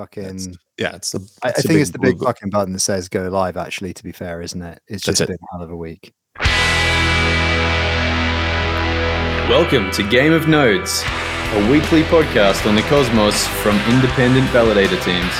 [0.00, 0.56] fucking.
[0.78, 1.18] Yeah, it's the.
[1.42, 3.56] I, I it's a think it's the big blue- fucking button that says go live.
[3.56, 4.80] Actually, to be fair, isn't it?
[4.88, 5.28] It's That's just it.
[5.28, 6.14] been a hell of a week.
[9.50, 15.32] Welcome to Game of Nodes, a weekly podcast on the cosmos from independent validator teams.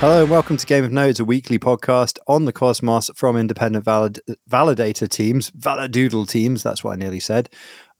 [0.00, 3.84] Hello and welcome to Game of Nodes, a weekly podcast on the cosmos from independent
[3.84, 4.20] valid-
[4.50, 6.62] validator teams, validoodle teams.
[6.62, 7.48] That's what I nearly said.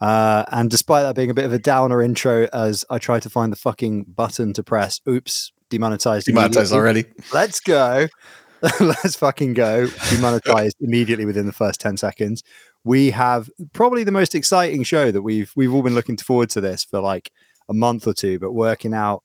[0.04, 3.30] Uh, and despite that being a bit of a downer intro, as I try to
[3.30, 6.26] find the fucking button to press, oops, demonetized.
[6.26, 7.06] Demonetized already.
[7.32, 8.08] Let's go.
[8.80, 9.86] Let's fucking go.
[10.10, 12.42] Demonetized immediately within the first 10 seconds.
[12.84, 16.60] We have probably the most exciting show that we've we've all been looking forward to
[16.60, 17.32] this for like
[17.70, 19.22] a month or two, but working out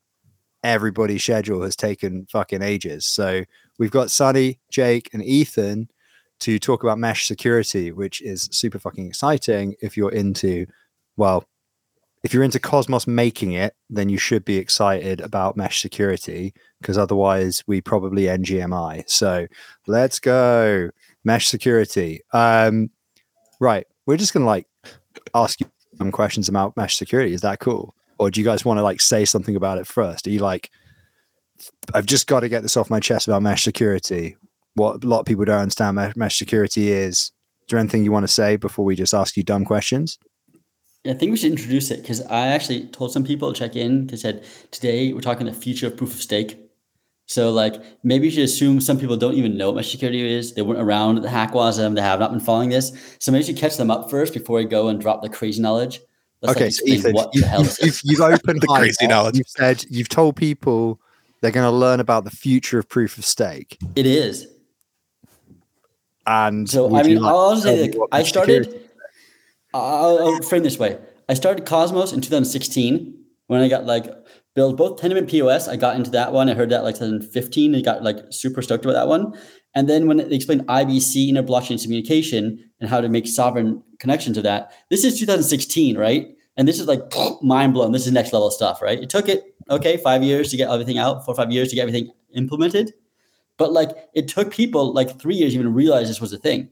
[0.64, 3.04] everybody's schedule has taken fucking ages.
[3.04, 3.44] So
[3.78, 5.90] we've got Sunny, Jake, and Ethan
[6.40, 10.66] to talk about mesh security, which is super fucking exciting if you're into,
[11.16, 11.44] well,
[12.22, 16.98] if you're into Cosmos making it, then you should be excited about mesh security because
[16.98, 19.08] otherwise we probably NGMI.
[19.08, 19.46] So
[19.86, 20.90] let's go.
[21.24, 22.20] Mesh security.
[22.32, 22.90] Um,
[23.58, 23.86] right.
[24.06, 24.66] We're just to like
[25.34, 27.32] ask you some questions about mesh security.
[27.32, 27.94] Is that cool?
[28.18, 30.26] Or do you guys want to like say something about it first?
[30.26, 30.70] Are you like,
[31.94, 34.36] I've just got to get this off my chest about mesh security?
[34.74, 37.16] What a lot of people don't understand mesh, mesh security is.
[37.16, 37.32] Is
[37.68, 40.18] there anything you want to say before we just ask you dumb questions?
[41.06, 44.04] I think we should introduce it because I actually told some people to check in
[44.04, 46.58] because said today we're talking the future of proof of stake.
[47.26, 50.54] So like maybe you should assume some people don't even know what mesh security is.
[50.54, 51.94] They weren't around at the Hackwasm.
[51.94, 52.92] They have not been following this.
[53.18, 55.62] So maybe you should catch them up first before we go and drop the crazy
[55.62, 56.00] knowledge.
[56.42, 57.82] Let's okay, like, so Ethan, what you, the hell you've, is.
[57.82, 59.08] you've, you've opened The crazy there.
[59.08, 59.36] knowledge.
[59.36, 61.00] You've said you've told people
[61.40, 63.78] they're going to learn about the future of proof of stake.
[63.96, 64.46] It is.
[66.30, 68.90] And So I mean, like I'll to just tell say like, I security- started.
[69.74, 70.98] I'll, I'll frame this way.
[71.28, 73.14] I started Cosmos in 2016
[73.48, 74.06] when I got like
[74.54, 75.66] built both Tendermint POS.
[75.68, 76.48] I got into that one.
[76.48, 77.74] I heard that like 2015.
[77.74, 79.34] I got like super stoked about that one.
[79.74, 84.36] And then when they explained IBC, inter blockchain communication, and how to make sovereign connections
[84.36, 86.28] to that, this is 2016, right?
[86.56, 87.02] And this is like
[87.42, 87.92] mind blown.
[87.92, 89.00] This is next level stuff, right?
[89.00, 91.74] It took it okay five years to get everything out, four or five years to
[91.76, 92.92] get everything implemented.
[93.60, 96.70] But like it took people like three years to even realize this was a thing,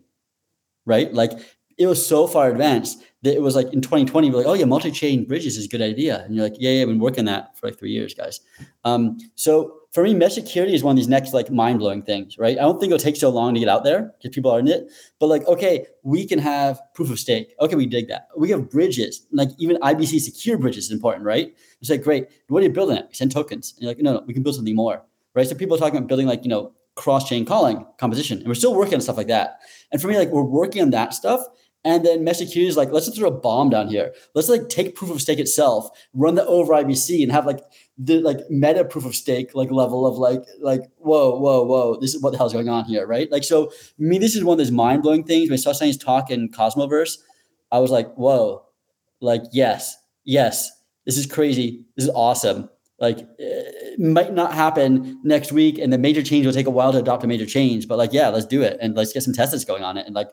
[0.87, 1.13] right?
[1.13, 1.33] Like
[1.77, 4.65] it was so far advanced that it was like in 2020, we're like, oh yeah,
[4.65, 6.23] multi-chain bridges is a good idea.
[6.25, 8.41] And you're like, yeah, yeah, I've been working on that for like three years, guys.
[8.87, 12.57] Um, so for me, mesh security is one of these next like mind-blowing things, right?
[12.57, 14.67] I don't think it'll take so long to get out there because people are in
[14.67, 14.89] it.
[15.21, 17.55] But like, okay, we can have proof of stake.
[17.61, 18.29] Okay, we dig that.
[18.35, 21.55] We have bridges, like even IBC secure bridges is important, right?
[21.83, 22.29] It's like, great.
[22.47, 23.15] What are you building it?
[23.15, 23.75] Send tokens.
[23.75, 25.47] And you're like, no, no, we can build something more, right?
[25.47, 28.39] So people are talking about building like, you know, cross-chain calling composition.
[28.39, 29.61] And we're still working on stuff like that.
[29.93, 31.41] And for me, like we're working on that stuff.
[31.85, 34.13] And then mesh is like, let's just throw a bomb down here.
[34.35, 37.61] Let's like take proof of stake itself, run that over IBC, and have like
[37.97, 42.15] the like meta proof of stake like level of like like whoa whoa whoa this
[42.15, 44.59] is what the hell's going on here right like so me this is one of
[44.59, 47.19] those mind blowing things when I saw Sunny's talk in Cosmoverse
[47.73, 48.65] I was like whoa
[49.21, 50.71] like yes yes
[51.07, 52.69] this is crazy this is awesome
[53.01, 56.93] like it might not happen next week and the major change will take a while
[56.93, 59.33] to adopt a major change but like yeah let's do it and let's get some
[59.33, 60.29] tests going on it and like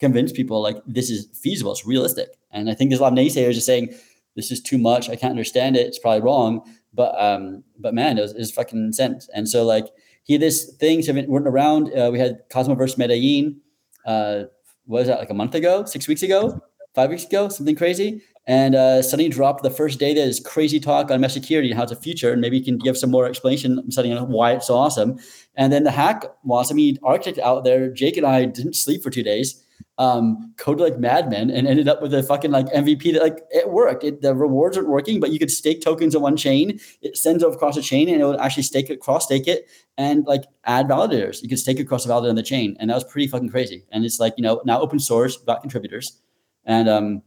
[0.00, 3.18] convince people like this is feasible it's realistic and I think there's a lot of
[3.18, 3.94] naysayers just saying
[4.36, 6.62] this is too much I can't understand it it's probably wrong
[6.92, 9.86] but um but man it was, it was fucking sense and so like
[10.24, 13.60] he this thing so went around uh, we had cosmoverse medellin
[14.06, 14.44] uh
[14.86, 16.60] what was that like a month ago six weeks ago
[16.94, 20.80] five weeks ago something crazy and uh sunny dropped the first day that is crazy
[20.80, 23.10] talk on mesh security and how it's a future and maybe you can give some
[23.10, 25.18] more explanation sunny on why it's so awesome
[25.54, 29.02] and then the hack was i mean architect out there jake and i didn't sleep
[29.02, 29.64] for two days
[29.98, 33.70] um, coded like madmen and ended up with a fucking like MVP that like it
[33.70, 34.02] worked.
[34.02, 36.80] It, the rewards aren't working, but you could stake tokens on one chain.
[37.02, 39.68] It sends it across a chain and it would actually stake it, cross stake it,
[39.98, 41.42] and like add validators.
[41.42, 43.50] You could stake it across the validator on the chain, and that was pretty fucking
[43.50, 43.84] crazy.
[43.92, 46.18] And it's like you know now open source, got contributors,
[46.64, 47.22] and um,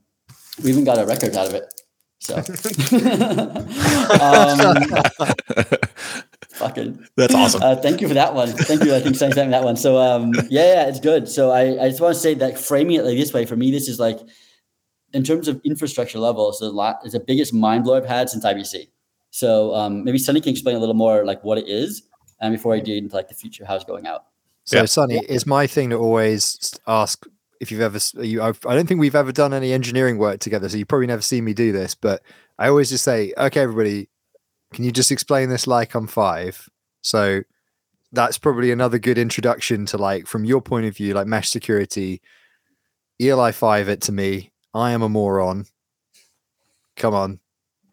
[0.62, 1.74] we even got a record out of it.
[2.20, 2.36] So,
[4.22, 4.86] um,
[6.50, 7.62] fucking That's awesome.
[7.62, 8.48] uh, thank you for that one.
[8.50, 8.96] Thank you.
[8.96, 9.76] I think Sunny sent that one.
[9.76, 11.28] So um, yeah, yeah, it's good.
[11.28, 13.72] So I, I just want to say that framing it like this way for me,
[13.72, 14.20] this is like
[15.14, 17.00] in terms of infrastructure level, it's a lot.
[17.04, 18.88] It's the biggest mind blow I've had since IBC.
[19.32, 22.04] So um, maybe Sunny can explain a little more like what it is,
[22.40, 24.26] and before I dig into like the future, how it's going out.
[24.66, 24.86] So, Yeah.
[24.86, 27.26] Sunny, it's my thing to always ask
[27.64, 28.00] if you've ever.
[28.22, 31.08] You, I've, I don't think we've ever done any engineering work together, so you probably
[31.08, 31.96] never seen me do this.
[31.96, 32.22] But
[32.60, 34.10] I always just say, "Okay, everybody,
[34.74, 36.70] can you just explain this like I'm five?
[37.02, 37.42] So
[38.12, 42.22] that's probably another good introduction to like, from your point of view, like mesh security.
[43.20, 44.52] ELI five it to me.
[44.74, 45.66] I am a moron.
[46.96, 47.40] Come on,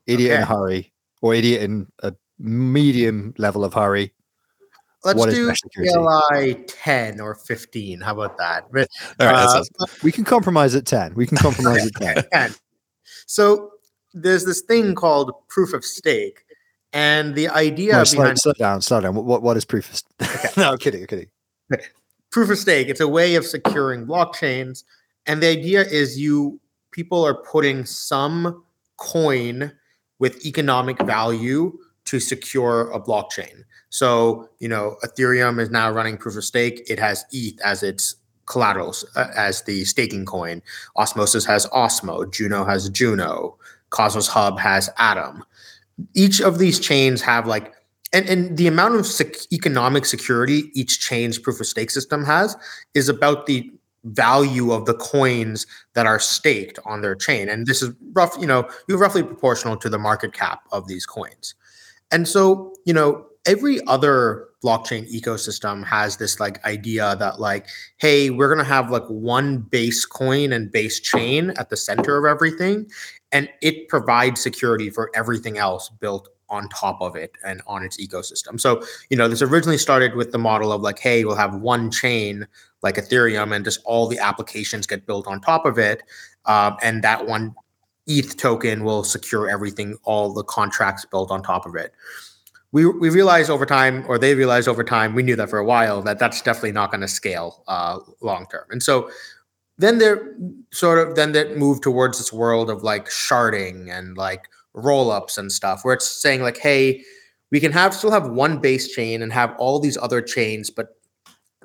[0.07, 4.13] idiot in a hurry, or idiot in a medium level of hurry.
[5.05, 5.53] Let's What do?
[5.79, 8.01] ELI 10 or 15.
[8.01, 8.67] How about that?
[8.71, 8.89] But,
[9.19, 11.15] All right, uh, We can compromise at 10.
[11.15, 12.25] We can compromise at 10.
[12.33, 12.55] 10.
[13.27, 13.71] So
[14.13, 16.45] there's this thing called proof of stake.
[16.93, 19.15] And the idea No, slow, behind slow down, slow down.
[19.15, 21.29] What, what, is proof of st- No, I'm kidding, I'm kidding.
[22.31, 24.85] proof of stake it's a way of securing blockchains
[25.27, 26.61] and the idea is you
[26.93, 28.65] people are putting some
[28.97, 29.73] coin
[30.19, 36.37] with economic value to secure a blockchain so you know ethereum is now running proof
[36.37, 36.83] of stake.
[36.89, 38.17] It has eth as its
[38.47, 40.63] collateral uh, as the staking coin.
[40.97, 43.57] Osmosis has osmo juno has juno
[43.91, 45.45] cosmos hub has atom.
[46.15, 47.75] Each of these chains have like
[48.13, 52.57] and, and the amount of sec- economic security each chain's proof of stake system has
[52.95, 53.71] is about the
[54.05, 57.49] value of the coins that are staked on their chain.
[57.49, 61.07] And this is rough you know you're roughly proportional to the market cap of these
[61.07, 61.55] coins.
[62.13, 67.67] And so you know every other blockchain ecosystem has this like idea that like
[67.97, 72.19] hey we're going to have like one base coin and base chain at the center
[72.19, 72.87] of everything
[73.33, 77.97] and it provides security for everything else built on top of it and on its
[77.97, 78.61] ecosystem.
[78.61, 81.91] So, you know, this originally started with the model of like, hey, we'll have one
[81.91, 82.47] chain
[82.83, 86.03] like Ethereum and just all the applications get built on top of it.
[86.47, 87.55] Um, and that one
[88.07, 91.95] ETH token will secure everything, all the contracts built on top of it.
[92.73, 95.65] We, we realized over time, or they realized over time, we knew that for a
[95.65, 98.65] while, that that's definitely not going to scale uh, long term.
[98.71, 99.11] And so
[99.81, 100.37] then they're
[100.73, 105.51] sort of then that move towards this world of like sharding and like roll-ups and
[105.51, 107.03] stuff where it's saying like hey
[107.51, 110.99] we can have still have one base chain and have all these other chains but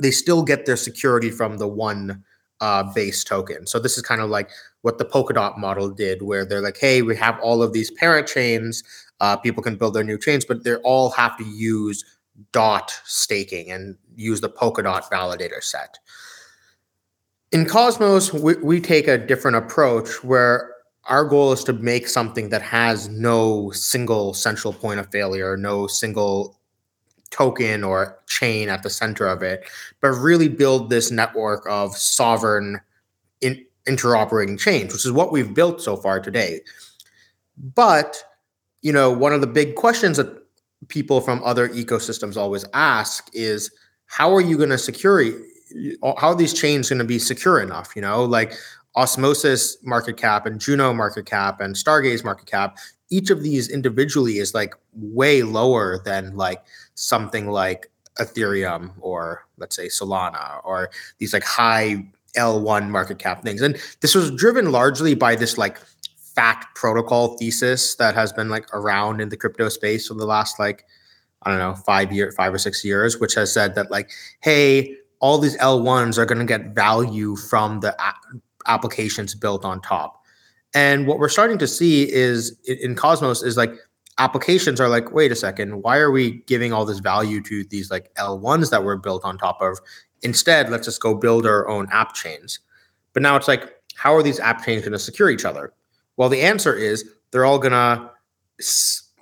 [0.02, 2.24] they still get their security from the one
[2.62, 4.50] uh, base token so this is kind of like
[4.82, 8.28] what the polkadot model did where they're like hey we have all of these parent
[8.28, 8.82] chains
[9.20, 12.04] uh, people can build their new chains but they all have to use
[12.52, 16.00] dot staking and use the polkadot validator set
[17.52, 20.76] in cosmos we, we take a different approach where
[21.06, 25.88] our goal is to make something that has no single central point of failure, no
[25.88, 26.60] single
[27.30, 29.66] token or chain at the center of it,
[30.02, 32.80] but really build this network of sovereign
[33.42, 36.62] in, interoperating chains, which is what we've built so far today.
[37.58, 38.24] But,
[38.86, 40.44] you know, one of the big questions that
[40.90, 43.72] people from other ecosystems always ask is
[44.06, 45.24] how are you going to secure
[46.04, 48.24] how are these chains going to be secure enough, you know?
[48.24, 48.54] Like
[48.96, 52.78] Osmosis market cap and Juno market cap and Stargaze market cap,
[53.10, 56.62] each of these individually is like way lower than like
[56.94, 57.90] something like
[58.20, 62.06] Ethereum or let's say Solana or these like high
[62.38, 63.64] L1 market cap things.
[63.64, 65.80] And this was driven largely by this like
[66.36, 70.60] fat protocol thesis that has been like around in the crypto space for the last
[70.60, 70.86] like
[71.44, 74.12] I don't know, 5 year 5 or 6 years which has said that like
[74.42, 77.96] hey, all these L1s are going to get value from the
[78.68, 80.22] applications built on top.
[80.74, 83.74] And what we're starting to see is in Cosmos is like
[84.18, 87.90] applications are like, wait a second, why are we giving all this value to these
[87.90, 89.80] like L1s that were built on top of?
[90.22, 92.60] Instead, let's just go build our own app chains.
[93.14, 95.74] But now it's like, how are these app chains going to secure each other?
[96.18, 98.10] Well, the answer is they're all going to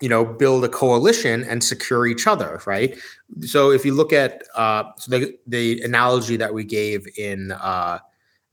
[0.01, 3.00] you know build a coalition and secure each other right
[3.42, 7.97] so if you look at uh so the, the analogy that we gave in uh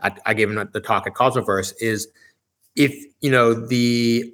[0.02, 2.08] I, I gave the talk at Cosmoverse is
[2.76, 4.32] if you know the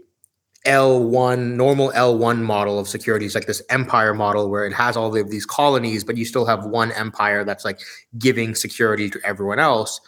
[0.66, 5.14] L1 normal L1 model of security is like this empire model where it has all
[5.14, 7.80] of these colonies, but you still have one empire that's like
[8.18, 10.00] giving security to everyone else.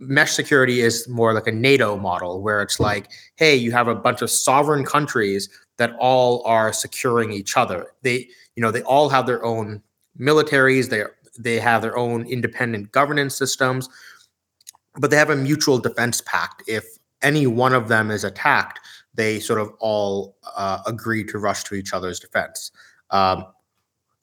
[0.00, 3.94] Mesh security is more like a NATO model where it's like, hey, you have a
[3.94, 7.86] bunch of sovereign countries that all are securing each other.
[8.02, 9.82] They, you know, they all have their own
[10.18, 11.04] militaries, they
[11.38, 13.88] they have their own independent governance systems
[14.98, 16.62] but they have a mutual defense pact.
[16.66, 16.84] If
[17.22, 18.80] any one of them is attacked,
[19.14, 22.70] they sort of all uh, agree to rush to each other's defense.
[23.10, 23.44] Um,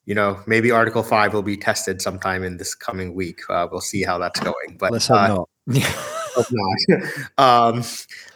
[0.06, 3.40] you know, maybe Article Five will be tested sometime in this coming week.
[3.48, 4.76] Uh, we'll see how that's going.
[4.78, 5.48] But let's hope uh, not.
[5.68, 7.08] Not.
[7.38, 7.84] um,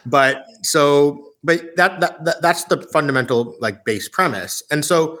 [0.05, 4.63] but so, but that, that that that's the fundamental like base premise.
[4.71, 5.19] And so,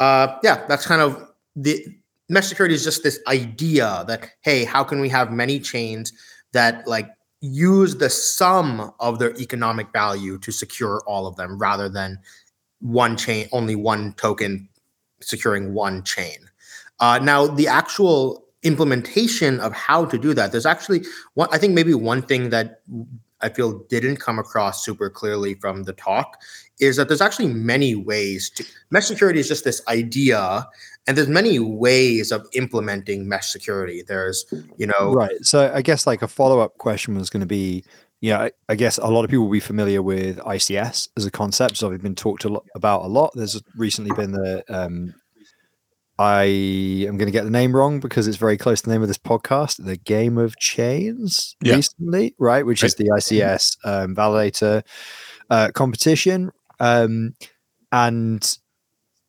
[0.00, 1.84] uh, yeah, that's kind of the
[2.28, 6.12] mesh security is just this idea that hey, how can we have many chains
[6.52, 7.08] that like
[7.40, 12.18] use the sum of their economic value to secure all of them rather than
[12.80, 14.68] one chain only one token
[15.20, 16.38] securing one chain
[17.00, 20.52] uh, now the actual implementation of how to do that.
[20.52, 22.80] There's actually one i think maybe one thing that
[23.40, 26.40] I feel didn't come across super clearly from the talk
[26.80, 30.66] is that there's actually many ways to mesh security is just this idea
[31.06, 34.02] and there's many ways of implementing mesh security.
[34.06, 34.44] There's
[34.76, 35.32] you know right.
[35.42, 37.84] So i guess like a follow-up question was going to be
[38.20, 41.76] yeah I, guess a lot of people will be familiar with ics as a concept
[41.76, 43.30] so it's been talked a lot about a lot.
[43.34, 45.14] There's recently been the um,
[46.18, 46.44] I
[47.06, 49.08] am going to get the name wrong because it's very close to the name of
[49.08, 51.76] this podcast, the Game of Chains yeah.
[51.76, 52.66] recently, right?
[52.66, 52.88] Which right.
[52.88, 54.82] is the ICS um, validator
[55.50, 56.50] uh, competition.
[56.80, 57.34] Um,
[57.92, 58.58] and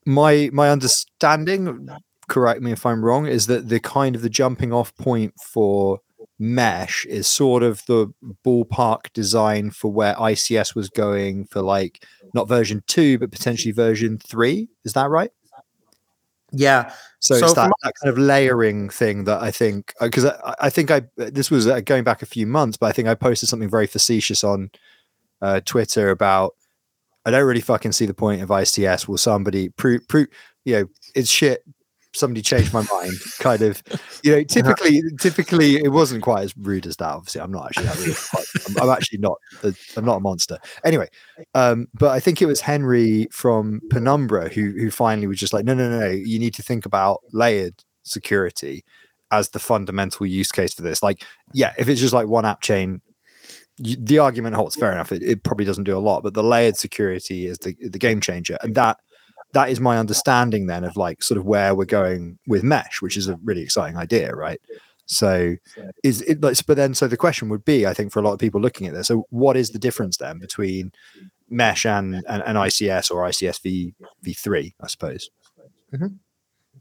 [0.06, 1.90] my my understanding,
[2.28, 6.00] correct me if I'm wrong, is that the kind of the jumping off point for
[6.40, 8.08] mesh is sort of the
[8.46, 12.04] ballpark design for where ICS was going for like
[12.34, 14.70] not version two, but potentially version three.
[14.84, 15.32] Is that right?
[16.52, 16.94] Yeah.
[17.20, 20.68] So, so it's that, that, kind of layering thing that I think, because uh, I,
[20.68, 23.16] I, think I, this was uh, going back a few months, but I think I
[23.16, 24.72] posted something very facetious on
[25.42, 26.56] uh, Twitter about,
[27.26, 29.08] I don't really fucking see the point of ICS.
[29.08, 30.28] Will somebody prove, prove,
[30.64, 31.64] you know, it's shit
[32.20, 33.82] somebody changed my mind kind of
[34.24, 37.42] you know typically typically it wasn't quite as rude as that obviously.
[37.42, 38.78] I'm not actually that rude.
[38.78, 39.38] I'm, I'm, actually not
[39.96, 40.58] i'm not a monster.
[40.84, 41.08] Anyway
[41.56, 45.66] um, but i think it was henry from penumbra who who finally was just like
[45.66, 48.84] no no no, no you need to think about layered security
[49.32, 51.02] as the fundamental use case for this.
[51.02, 51.24] Like
[51.54, 53.02] yeah if it's just like one app chain
[53.78, 55.14] you, the argument holds fair enough.
[55.14, 58.20] It, it probably doesn't do a lot but the layered security is the, the game
[58.20, 58.58] changer.
[58.62, 58.98] And that
[59.54, 63.18] that is my understanding then of like sort of where we're going with mesh, which
[63.18, 64.62] is a really exciting idea, right?
[65.06, 65.56] So
[66.04, 68.40] is it but then so the question would be, I think, for a lot of
[68.40, 70.92] people looking at this, so what is the difference then between
[71.50, 75.32] mesh and and, ICS or ICS v v3, I suppose?
[75.92, 76.08] Mm-hmm.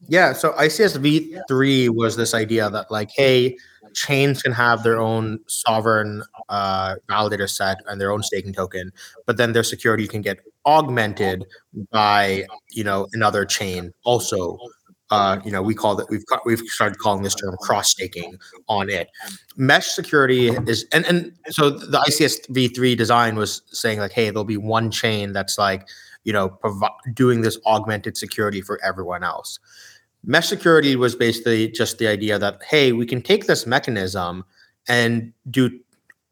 [0.08, 3.56] Yeah, so ICS v3 was this idea that like, hey,
[3.94, 8.92] chains can have their own sovereign uh, validator set and their own staking token,
[9.24, 11.46] but then their security can get augmented
[11.90, 14.58] by you know another chain also.
[15.10, 18.36] Uh, you know, we call that we've we've started calling this term cross staking
[18.68, 19.08] on it.
[19.56, 24.44] Mesh security is and and so the ICS v3 design was saying like, hey, there'll
[24.44, 25.88] be one chain that's like
[26.24, 29.58] you know provi- doing this augmented security for everyone else.
[30.24, 34.44] Mesh security was basically just the idea that, hey, we can take this mechanism
[34.88, 35.70] and do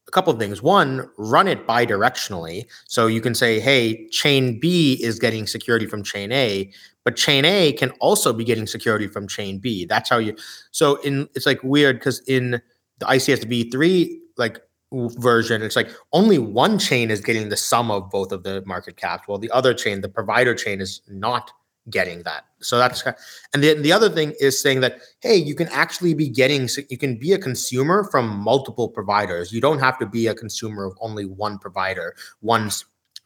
[0.08, 0.62] a couple of things.
[0.62, 2.66] One, run it bidirectionally.
[2.86, 6.70] So you can say, hey, chain B is getting security from chain A,
[7.04, 9.84] but chain A can also be getting security from chain B.
[9.84, 10.36] That's how you
[10.70, 12.60] so in it's like weird because in
[12.98, 14.60] the ICS v3 like
[14.92, 18.96] version, it's like only one chain is getting the sum of both of the market
[18.96, 21.50] caps, while the other chain, the provider chain, is not
[21.90, 22.44] getting that.
[22.60, 23.02] So that's
[23.54, 26.98] and then the other thing is saying that hey, you can actually be getting you
[26.98, 29.52] can be a consumer from multiple providers.
[29.52, 32.70] You don't have to be a consumer of only one provider, one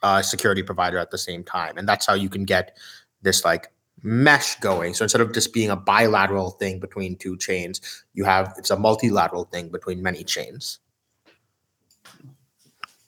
[0.03, 2.77] uh, security provider at the same time, and that's how you can get
[3.23, 4.95] this like mesh going.
[4.95, 7.81] So instead of just being a bilateral thing between two chains,
[8.15, 10.79] you have it's a multilateral thing between many chains.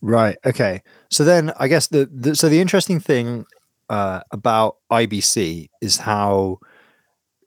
[0.01, 0.37] Right.
[0.45, 0.83] Okay.
[1.11, 3.47] So then I guess the, the so the interesting thing
[3.89, 6.59] uh, about IBC is how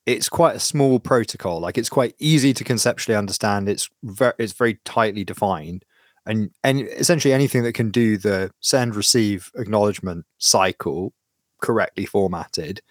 [0.05, 1.59] it's quite a small protocol.
[1.59, 3.67] Like it's quite easy to conceptually understand.
[3.67, 5.83] It's very it's very tightly defined,
[6.25, 11.13] and and essentially anything that can do the send receive acknowledgement cycle
[11.61, 12.81] correctly formatted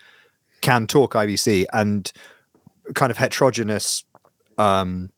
[0.61, 2.11] can talk IBC and
[2.95, 4.05] kind of heterogeneous
[4.59, 5.11] um,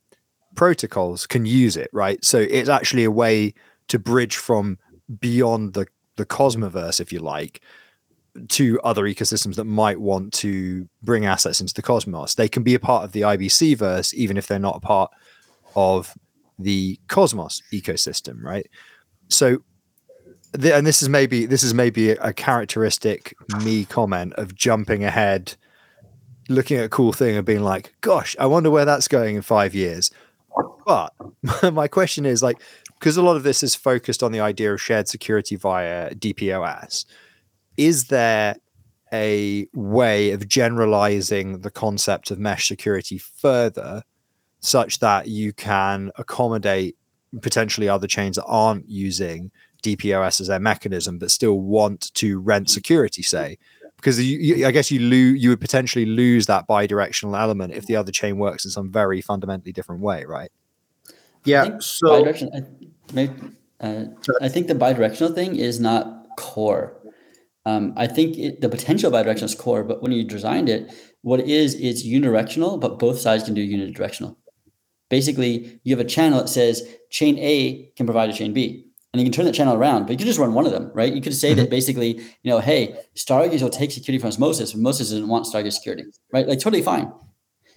[0.57, 1.89] protocols can use it.
[1.93, 3.55] Right, so it's actually a way
[3.89, 4.79] to bridge from
[5.21, 7.61] beyond the the Cosmoverse, if you like,
[8.49, 12.35] to other ecosystems that might want to bring assets into the cosmos.
[12.35, 15.11] They can be a part of the IBC verse, even if they're not a part
[15.75, 16.15] of
[16.59, 18.69] the cosmos ecosystem, right?
[19.29, 19.59] So,
[20.55, 25.55] and this is maybe this is maybe a characteristic me comment of jumping ahead,
[26.49, 29.43] looking at a cool thing and being like, "Gosh, I wonder where that's going in
[29.43, 30.11] five years."
[30.87, 31.13] But
[31.73, 32.63] my question is like,
[32.99, 37.05] because a lot of this is focused on the idea of shared security via DPoS
[37.77, 38.57] is there
[39.13, 44.03] a way of generalizing the concept of mesh security further
[44.61, 46.97] such that you can accommodate
[47.43, 49.51] potentially other chains that aren't using
[49.83, 53.59] DPoS as their mechanism but still want to rent security, say?
[53.97, 57.87] Because you, you, I guess you lose, you would potentially lose that bi-directional element if
[57.87, 60.51] the other chain works in some very fundamentally different way, right?
[61.45, 61.79] Yeah.
[61.79, 62.27] So
[63.17, 63.31] I,
[63.81, 64.05] uh,
[64.43, 66.93] I think the bidirectional thing is not core
[67.67, 70.83] um, I think it, the potential bidirectional is core, but when you designed it,
[71.23, 74.37] what it is, it's unidirectional, but both sides can do unidirectional.
[75.11, 78.85] Basically, you have a channel that says chain A can provide a chain B.
[79.13, 80.91] and you can turn that channel around, but you can just run one of them,
[80.95, 81.13] right?
[81.13, 81.61] You could say Mm-hmm.
[81.61, 82.11] that basically,
[82.43, 82.83] you know, hey,
[83.17, 86.47] Stargaze will take security from Osmosis, but Osmosis doesn't want Stargaze security, right?
[86.47, 87.13] Like totally fine.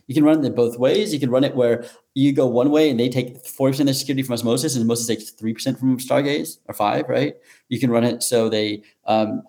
[0.10, 1.14] You can run it both ways.
[1.14, 1.86] You can run it where
[2.16, 5.06] you go one way and they take 40% of the security from Osmosis and Osmosis
[5.06, 7.36] takes 3% from Stargaze or five, right?
[7.68, 9.44] You can run it so they um,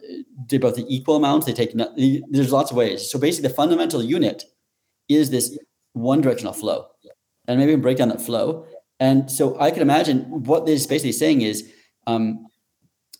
[0.44, 1.46] do both the equal amounts.
[1.46, 3.10] They take, no- there's lots of ways.
[3.10, 4.44] So basically the fundamental unit
[5.08, 5.58] is this
[5.94, 6.88] one directional flow.
[7.48, 8.66] And maybe break down that flow.
[9.00, 11.72] And so I can imagine what this is basically saying is
[12.06, 12.46] um,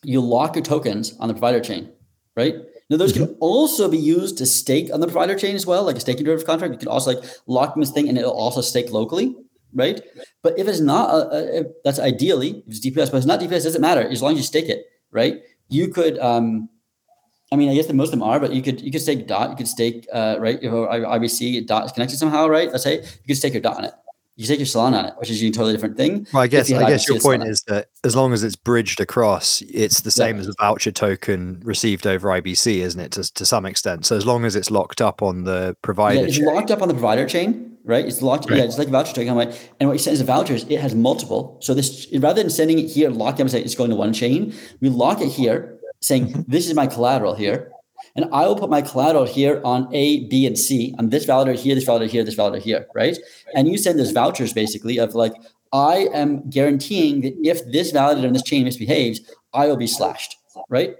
[0.03, 1.91] you lock your tokens on the provider chain,
[2.37, 2.53] right?
[2.91, 5.95] Now those can also be used to stake on the provider chain as well, like
[5.95, 6.73] a staking derivative contract.
[6.73, 9.33] You can also like lock this thing and it'll also stake locally,
[9.73, 10.01] right?
[10.43, 13.39] But if it's not, a, a, if that's ideally, if it's DPS, but it's not
[13.39, 15.41] DPS, it doesn't matter as long as you stake it, right?
[15.69, 16.67] You could, um,
[17.49, 19.25] I mean, I guess that most of them are, but you could you could stake
[19.25, 20.59] dot, you could stake uh, right.
[20.61, 22.69] If IBC dot is connected somehow, right?
[22.69, 23.93] Let's say you could stake your dot on it.
[24.41, 26.25] You take your Solana on it, which is a totally different thing.
[26.33, 29.61] Well, I guess I guess your point is that as long as it's bridged across,
[29.61, 30.25] it's the Yeah.
[30.25, 33.11] same as a voucher token received over IBC, isn't it?
[33.11, 34.07] To, to some extent.
[34.07, 36.81] So as long as it's locked up on the provider Yeah, it's chain, locked up
[36.81, 38.03] on the provider chain, right?
[38.03, 38.49] It's locked.
[38.49, 39.35] Yeah, it's like a voucher token.
[39.35, 39.69] Right?
[39.79, 41.59] And what you send as a voucher is it has multiple.
[41.61, 43.95] So this rather than sending it here, lock it up and say it's going to
[43.95, 47.71] one chain, we lock it here, saying this is my collateral here.
[48.15, 51.55] And I will put my collateral here on A, B, and C on this validator
[51.55, 53.17] here, this validator here, this validator here, right?
[53.55, 55.33] And you send those vouchers basically of like,
[55.73, 59.21] I am guaranteeing that if this validator in this chain misbehaves,
[59.53, 60.37] I will be slashed,
[60.69, 60.95] right?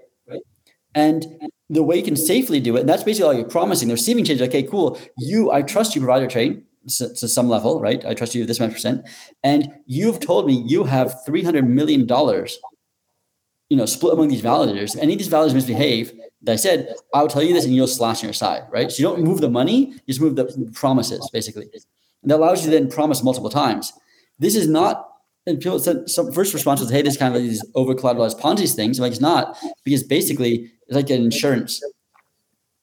[0.94, 1.26] And
[1.70, 3.88] the way you can safely do it, and that's basically all you're promising.
[3.88, 5.00] The receiving chain is okay, cool.
[5.16, 6.64] You, I trust you, provider chain
[6.98, 8.04] to, to some level, right?
[8.04, 9.08] I trust you this much percent,
[9.42, 12.58] and you've told me you have three hundred million dollars,
[13.72, 14.94] you know, split among these validators.
[14.94, 16.12] If any of these validators misbehave,
[16.42, 18.92] that I said, I'll tell you this, and you'll slash on your side, right?
[18.92, 21.70] So you don't move the money, you just move the promises, basically.
[22.22, 23.90] And that allows you to then promise multiple times.
[24.38, 25.08] This is not.
[25.46, 28.38] And people said some first response was, "Hey, this kind of like these over collateralized
[28.38, 31.82] Ponzi things." I'm like, it's not because basically it's like an insurance.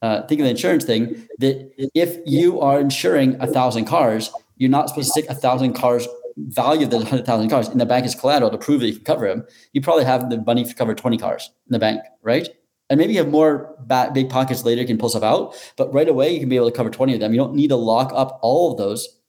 [0.02, 4.72] Uh, think of the insurance thing that if you are insuring a thousand cars, you're
[4.72, 6.08] not supposed to stick a thousand cars
[6.48, 8.96] value of the hundred thousand cars in the bank as collateral to prove that you
[8.96, 9.46] can cover them.
[9.74, 12.48] You probably have the money to cover twenty cars in the bank, right?
[12.90, 15.94] And maybe you have more ba- big pockets later, you can pull stuff out, but
[15.94, 17.34] right away you can be able to cover twenty of them.
[17.34, 19.20] You don't need to lock up all of those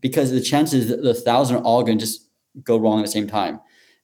[0.00, 2.28] because the chances that the thousand are all going to just
[2.62, 3.60] go wrong at the same time.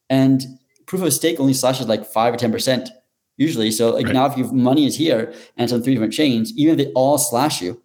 [0.09, 0.43] And
[0.87, 2.91] proof of stake only slashes like five or ten percent
[3.37, 3.71] usually.
[3.71, 4.15] So like Right.
[4.15, 6.93] now, if your money is here and it's on three different chains, even if they
[6.93, 7.81] all slash you,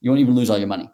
[0.00, 0.88] you won't even lose all your money.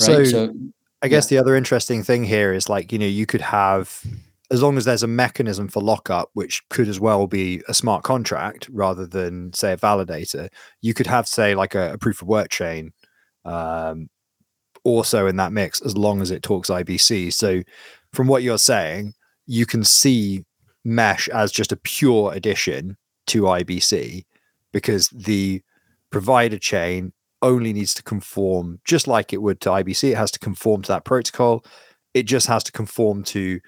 [0.00, 0.26] Right.
[0.26, 0.54] So,
[1.02, 4.04] I guess the other interesting thing here is like, you know, you could have,
[4.52, 8.04] as long as there's a mechanism for lockup, which could as well be a smart
[8.04, 10.48] contract rather than, say, a validator,
[10.80, 12.92] you could have, say, like a, a proof of work chain
[13.44, 14.08] um,
[14.84, 17.32] also in that mix, as long as it talks IBC.
[17.32, 17.62] So,
[18.12, 19.14] from what you're saying,
[19.46, 20.44] you can see
[20.84, 22.96] Mesh as just a pure addition
[23.28, 24.24] to IBC
[24.72, 25.62] because the
[26.10, 30.10] provider chain only needs to conform just like it would to IBC.
[30.10, 31.64] It has to conform to that protocol.
[32.14, 33.60] It just has to conform to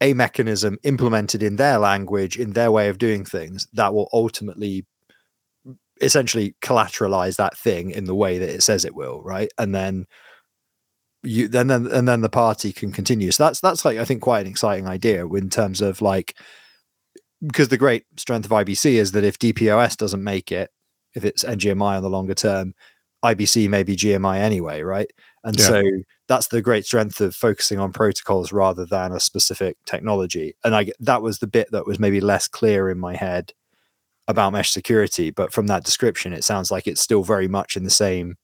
[0.00, 4.84] a mechanism implemented in their language, in their way of doing things that will ultimately
[6.02, 9.50] essentially collateralize that thing in the way that it says it will, right?
[9.58, 10.06] And then
[11.22, 13.30] you then then and then the party can continue.
[13.32, 16.36] So that's that's like I think quite an exciting idea in terms of like
[17.46, 20.70] because the great strength of IBC is that if DPoS doesn't make it,
[21.14, 22.74] if it's NGMI on the longer term,
[23.34, 25.10] IBC may be GMI anyway, right?
[25.44, 25.66] And Yeah.
[25.66, 25.82] so
[26.28, 30.54] that's the great strength of focusing on protocols rather than a specific technology.
[30.64, 33.52] And I that was the bit that was maybe less clear in my head
[34.28, 37.84] about mesh security, but from that description, it sounds like it's still very much in
[37.84, 38.36] the same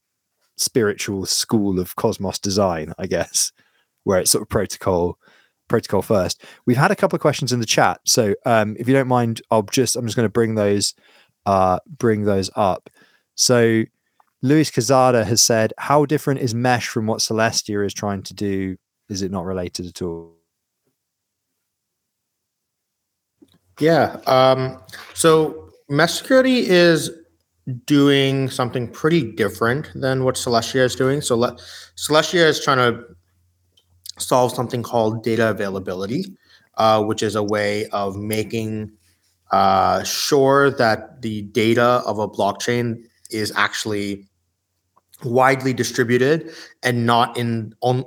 [0.56, 3.52] spiritual school of Cosmos design, I guess,
[4.04, 5.18] where it's sort of protocol
[5.68, 6.44] protocol first.
[6.66, 9.42] We've had a couple of questions in the chat, so um, if you don't mind,
[9.50, 10.94] I'll just I'm just going to bring those
[11.46, 12.88] uh, bring those up.
[13.34, 13.82] So
[14.42, 18.76] Luis Cazada has said, "How different is Mesh from what Celestia is trying to do?
[19.08, 20.36] Is it not related at all?"
[23.78, 24.18] Yeah.
[24.26, 24.80] Um,
[25.14, 27.10] so mesh security is
[27.86, 31.20] doing something pretty different than what Celestia is doing.
[31.20, 31.56] So Le-
[31.96, 33.04] Celestia is trying to
[34.18, 36.36] solve something called data availability,
[36.76, 38.92] uh, which is a way of making
[39.52, 44.28] uh, sure that the data of a blockchain is actually
[45.24, 48.04] widely distributed and not in on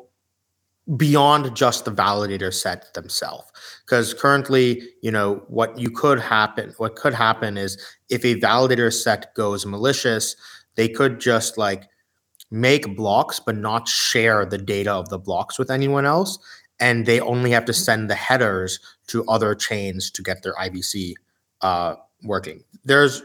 [0.98, 3.52] beyond just the validator set themselves
[3.86, 7.76] because currently you know what you could happen what could happen is
[8.10, 10.36] if a validator set goes malicious
[10.76, 11.86] they could just like
[12.52, 16.38] make blocks but not share the data of the blocks with anyone else
[16.80, 21.14] and they only have to send the headers to other chains to get their IBC
[21.62, 22.64] uh, working.
[22.84, 23.22] There's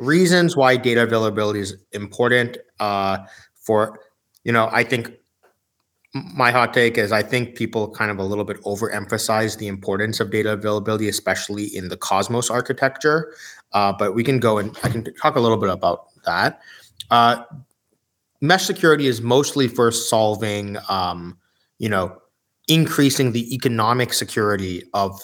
[0.00, 3.18] reasons why data availability is important uh,
[3.54, 4.00] for,
[4.44, 5.12] you know, I think
[6.14, 10.18] my hot take is I think people kind of a little bit overemphasize the importance
[10.18, 13.32] of data availability, especially in the Cosmos architecture.
[13.72, 16.60] Uh, but we can go and I can talk a little bit about that.
[17.10, 17.44] Uh,
[18.40, 21.38] mesh security is mostly for solving, um,
[21.78, 22.16] you know,
[22.68, 25.20] increasing the economic security of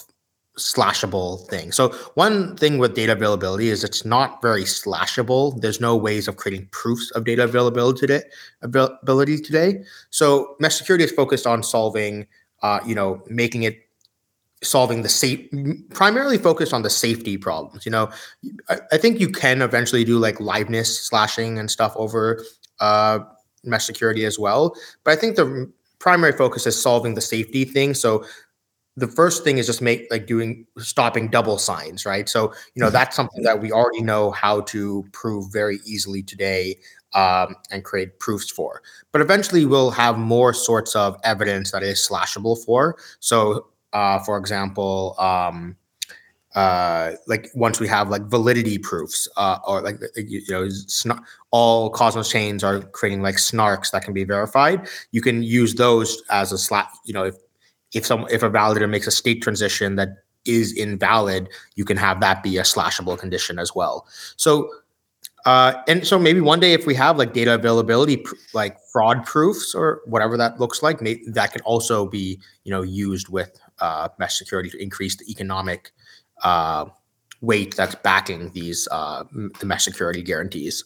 [0.57, 1.71] slashable thing.
[1.71, 5.59] So one thing with data availability is it's not very slashable.
[5.61, 8.21] There's no ways of creating proofs of data availability today.
[8.61, 9.83] Availability today.
[10.09, 12.27] So mesh security is focused on solving,
[12.61, 13.87] uh, you know, making it
[14.63, 15.47] solving the safe
[15.91, 18.09] primarily focused on the safety problems you know
[18.69, 22.43] I, I, think you can eventually do like liveness slashing and stuff over
[22.79, 23.19] uh
[23.63, 27.93] mesh security as well but i think the primary focus is solving the safety thing
[27.93, 28.25] so
[28.97, 32.27] the first thing is just make like doing stopping double signs right?
[32.27, 32.93] So you know mm-hmm.
[32.93, 36.79] that's something that we already know how to prove very easily today
[37.13, 38.81] um, and create proofs for.
[39.11, 42.97] But eventually we'll have more sorts of evidence that is slashable for.
[43.19, 45.77] So uh, for example um,
[46.55, 51.21] uh, like once we have like validity proofs uh, or like you, you know sn-
[51.51, 54.87] all cosmos chains are creating like snarks that can be verified.
[55.11, 57.35] You can use those as a slap you know if
[57.93, 60.09] if some if a validator makes a state transition that
[60.45, 64.07] is invalid, you can have that be a slashable condition as well.
[64.37, 64.69] So
[65.47, 69.73] uh, and so maybe one day if we have like data availability like fraud proofs
[69.73, 74.37] or whatever that looks like that can also be you know used with uh, mesh
[74.37, 75.91] security to increase the economic
[76.43, 76.85] uh,
[77.39, 79.23] weight that's backing these uh,
[79.59, 80.83] the mesh security guarantees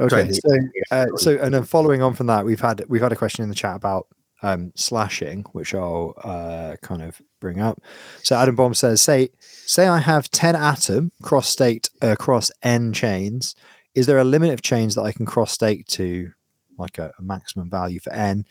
[0.00, 0.58] okay so
[0.90, 3.50] uh, so and then following on from that we've had we've had a question in
[3.50, 4.06] the chat about
[4.42, 7.80] um, slashing, which I'll uh, kind of bring up.
[8.22, 13.54] So Adam Bomb says, say, say I have 10 atom cross staked across n chains.
[13.94, 16.30] Is there a limit of chains that I can cross state to,
[16.78, 18.44] like a, a maximum value for n?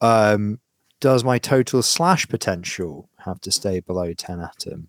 [0.00, 0.60] Um,
[1.00, 4.88] does my total slash potential have to stay below 10 atom?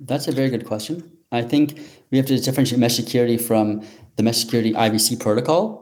[0.00, 1.16] That's a very good question.
[1.30, 1.78] I think
[2.10, 3.86] we have to differentiate mesh security from
[4.16, 5.81] the mesh security IBC protocol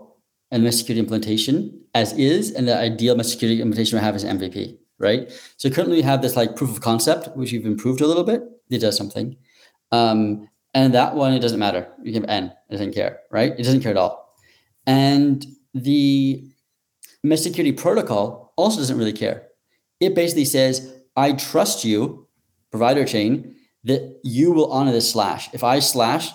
[0.50, 4.24] and mesh security implementation as is, and the ideal mesh security implementation we have is
[4.24, 5.30] MVP, right?
[5.56, 8.42] So currently we have this like proof of concept, which we've improved a little bit.
[8.70, 9.36] It does something.
[9.92, 11.88] Um, and that one, it doesn't matter.
[12.02, 13.52] You can N, it doesn't care, right?
[13.52, 14.34] It doesn't care at all.
[14.86, 16.44] And the
[17.22, 19.48] mesh security protocol also doesn't really care.
[19.98, 22.28] It basically says, I trust you,
[22.70, 25.52] provider chain, that you will honor this slash.
[25.52, 26.30] If I slash,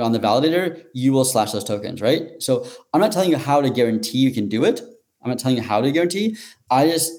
[0.00, 2.30] on the validator, you will slash those tokens, right?
[2.40, 4.80] So I'm not telling you how to guarantee you can do it.
[5.22, 6.36] I'm not telling you how to guarantee.
[6.70, 7.12] I just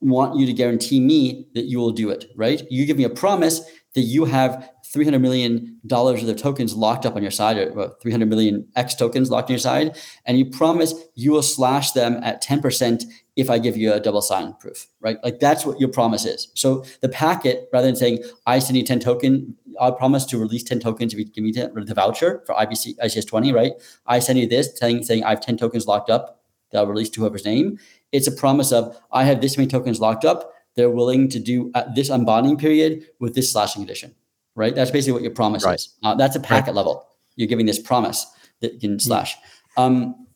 [0.00, 2.62] want you to guarantee me that you will do it, right?
[2.70, 3.60] You give me a promise
[3.94, 8.28] that you have $300 million of tokens locked up on your side, or well, 300
[8.28, 12.42] million X tokens locked on your side, and you promise you will slash them at
[12.42, 13.04] 10%
[13.36, 15.16] if I give you a double sign proof, right?
[15.22, 16.48] Like that's what your promise is.
[16.54, 20.64] So the packet, rather than saying, I send you 10 token, I promise to release
[20.64, 23.72] 10 tokens if you give me the voucher for IBC ICS 20, right?
[24.06, 26.38] I send you this saying, saying I have 10 tokens locked up
[26.70, 27.78] that I'll release to whoever's name.
[28.12, 30.52] It's a promise of I have this many tokens locked up.
[30.74, 34.14] They're willing to do uh, this unbonding period with this slashing condition,
[34.58, 34.74] right?
[34.74, 35.76] That's basically what your promise right.
[35.76, 35.94] is.
[36.02, 36.76] Uh, that's a packet right.
[36.76, 37.06] level.
[37.36, 38.26] You're giving this promise
[38.60, 38.98] that you can hmm.
[38.98, 39.36] slash.
[39.76, 40.26] Um,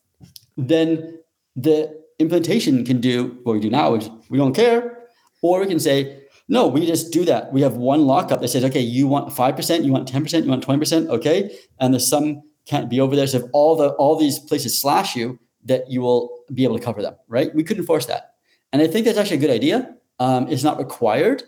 [0.57, 1.19] then
[1.55, 5.07] the implementation can do what we do now, which we don't care,
[5.41, 7.51] or we can say, no, we just do that.
[7.53, 10.65] We have one lockup that says, okay, you want 5%, you want 10%, you want
[10.65, 11.57] 20%, okay?
[11.79, 13.27] And the sum can't be over there.
[13.27, 16.83] So if all the all these places slash you, that you will be able to
[16.83, 17.53] cover them, right?
[17.55, 18.35] We couldn't force that.
[18.71, 19.95] And I think that's actually a good idea.
[20.19, 21.43] Um, it's not required.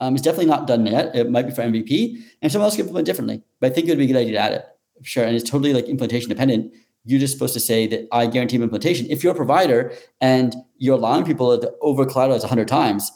[0.00, 1.14] Um, it's definitely not done yet.
[1.14, 3.42] It might be for MVP, and someone else can implement differently.
[3.60, 4.64] But I think it would be a good idea to add it.
[5.02, 5.24] Sure.
[5.24, 6.72] And it's totally like implementation dependent.
[7.04, 9.06] You're just supposed to say that I guarantee implementation.
[9.10, 13.10] If you're a provider and you're allowing people to over collateralize 100 times,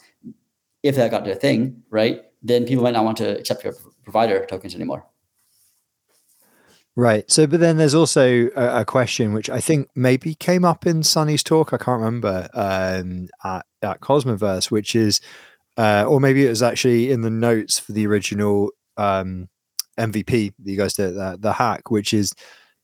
[0.83, 3.75] if that got to a thing, right, then people might not want to accept your
[4.03, 5.07] provider tokens anymore.
[6.95, 7.31] Right.
[7.31, 11.03] So, but then there's also a, a, question which I think maybe came up in
[11.03, 11.73] Sunny's talk.
[11.73, 15.23] I can't remember um, at, at Cosmoverse, which is,
[15.77, 19.49] uh, or maybe it was actually in the notes for the original um,
[19.99, 22.33] MVP that you guys did, the, the hack, which is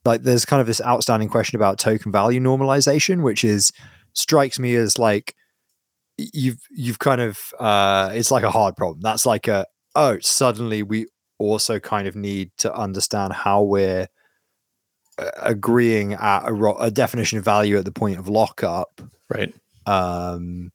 [0.05, 3.73] like there's kind of this outstanding question about token value normalization, which is
[4.15, 5.35] strikes me as like
[6.17, 9.01] you've you've kind of uh, it's like a hard problem.
[9.01, 11.07] That's like a oh suddenly we
[11.39, 14.09] also kind of need to understand how we're
[15.19, 19.01] uh, agreeing at a, ro- a definition of value at the point of lockup.
[19.29, 19.55] Right.
[19.87, 20.73] Um,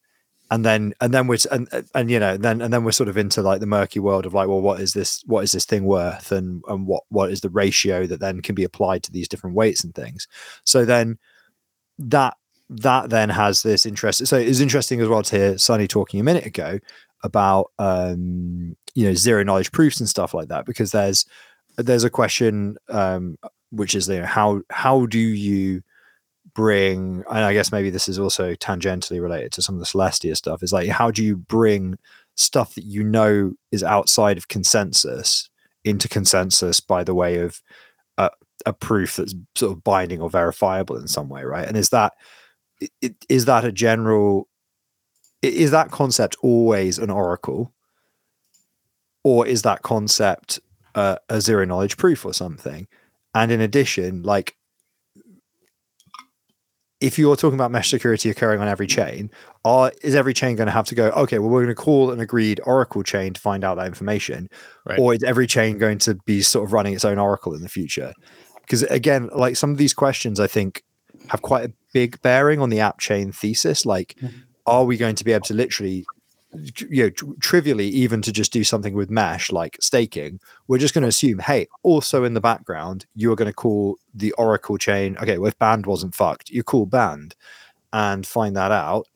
[0.50, 3.16] and then and then we're and and you know then and then we're sort of
[3.16, 5.84] into like the murky world of like well what is this what is this thing
[5.84, 6.32] worth?
[6.32, 9.56] And and what what is the ratio that then can be applied to these different
[9.56, 10.28] weights and things?
[10.64, 11.18] So then
[11.98, 12.36] that
[12.70, 16.24] that then has this interest so it's interesting as well to hear Sunny talking a
[16.24, 16.78] minute ago
[17.22, 21.26] about um you know zero knowledge proofs and stuff like that because there's
[21.76, 23.36] there's a question um
[23.70, 25.82] which is you know how how do you
[26.54, 30.36] bring and i guess maybe this is also tangentially related to some of the celestia
[30.36, 31.98] stuff is like how do you bring
[32.36, 35.48] stuff that you know is outside of consensus
[35.84, 37.60] into consensus by the way of
[38.18, 38.30] a,
[38.66, 41.66] a proof that's sort of binding or verifiable in some way right?
[41.66, 42.14] And is that
[43.28, 44.48] is that a general
[45.42, 47.72] is that concept always an oracle?
[49.22, 50.60] Or is that concept
[50.94, 52.86] uh, a zero knowledge proof or something?
[53.34, 54.56] And in addition like
[57.04, 59.30] if you're talking about mesh security occurring on every chain,
[59.62, 62.10] are is every chain going to have to go, okay, well, we're going to call
[62.10, 64.48] an agreed Oracle chain to find out that information?
[64.86, 64.98] Right.
[64.98, 67.68] Or is every chain going to be sort of running its own Oracle in the
[67.68, 68.14] future?
[68.62, 70.82] Because again, like some of these questions, I think
[71.28, 73.84] have quite a big bearing on the app chain thesis.
[73.84, 74.38] Like, mm-hmm.
[74.64, 76.06] are we going to be able to literally
[76.88, 81.02] you know trivially even to just do something with mesh like staking we're just going
[81.02, 85.16] to assume hey also in the background you are going to call the oracle chain
[85.18, 87.34] okay well if band wasn't fucked you call band
[87.92, 89.06] and find that out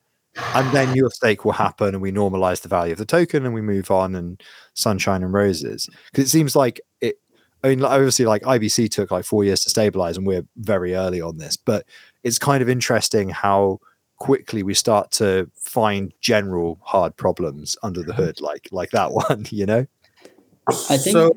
[0.54, 3.54] and then your stake will happen and we normalize the value of the token and
[3.54, 4.42] we move on and
[4.74, 7.16] sunshine and roses because it seems like it
[7.64, 11.20] I mean, obviously, like IBC took like four years to stabilize, and we're very early
[11.20, 11.56] on this.
[11.56, 11.86] But
[12.22, 13.80] it's kind of interesting how
[14.18, 19.46] quickly we start to find general hard problems under the hood, like like that one,
[19.50, 19.86] you know.
[20.90, 21.34] I think so,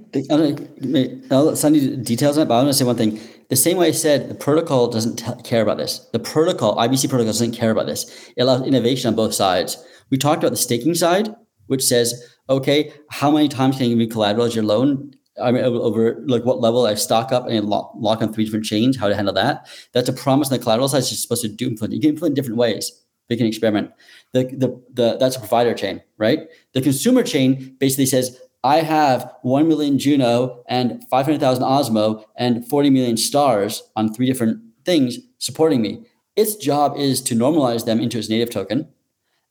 [1.31, 3.19] I'll send you details on it, but I want to say one thing.
[3.47, 5.99] The same way I said, the protocol doesn't t- care about this.
[6.11, 8.29] The protocol, IBC protocol, doesn't care about this.
[8.35, 9.81] It allows innovation on both sides.
[10.09, 11.33] We talked about the staking side,
[11.67, 15.13] which says, okay, how many times can you be collateralize your loan?
[15.41, 18.65] I mean, over like what level I stock up and lock, lock on three different
[18.65, 19.67] chains, how to handle that.
[19.93, 20.97] That's a promise on the collateral side.
[20.97, 21.93] You're supposed to do implement.
[21.93, 23.01] You can implement different ways.
[23.29, 23.91] You can experiment.
[24.33, 26.49] The, the, the, that's a provider chain, right?
[26.73, 32.89] The consumer chain basically says, I have 1 million Juno and 500,000 Osmo and 40
[32.89, 36.05] million stars on three different things supporting me.
[36.35, 38.87] Its job is to normalize them into its native token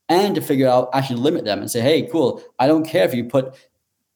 [0.07, 3.13] and to figure out, actually limit them and say, hey, cool, I don't care if
[3.13, 3.55] you put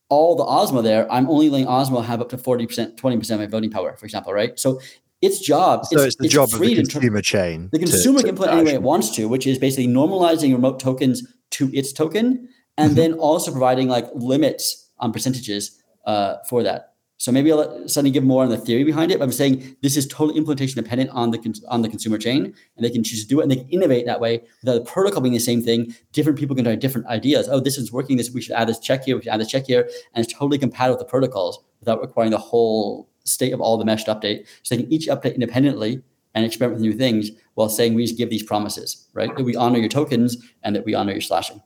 [0.10, 3.46] all the Osmo there, I'm only letting Osmo have up to 40%, 20% of my
[3.46, 4.60] voting power, for example, right?
[4.60, 4.80] So
[5.22, 7.70] its job so it's, it's the it's job of the consumer chain.
[7.72, 10.80] The consumer to, can put any way it wants to, which is basically normalizing remote
[10.80, 12.96] tokens to its token and mm-hmm.
[12.96, 16.95] then also providing like limits on percentages uh, for that.
[17.26, 19.18] So maybe I'll suddenly give more on the theory behind it.
[19.18, 22.86] But I'm saying this is totally implementation dependent on the on the consumer chain, and
[22.86, 25.22] they can choose to do it and they can innovate that way without the protocol
[25.22, 25.96] being the same thing.
[26.12, 27.50] Different people can try different ideas.
[27.50, 28.18] Oh, this is working.
[28.18, 29.16] This we should add this check here.
[29.16, 32.30] We should add this check here, and it's totally compatible with the protocols without requiring
[32.30, 34.46] the whole state of all the meshed update.
[34.62, 36.04] So they can each update independently
[36.36, 39.36] and experiment with new things while saying we just give these promises, right?
[39.36, 41.60] That we honor your tokens and that we honor your slashing.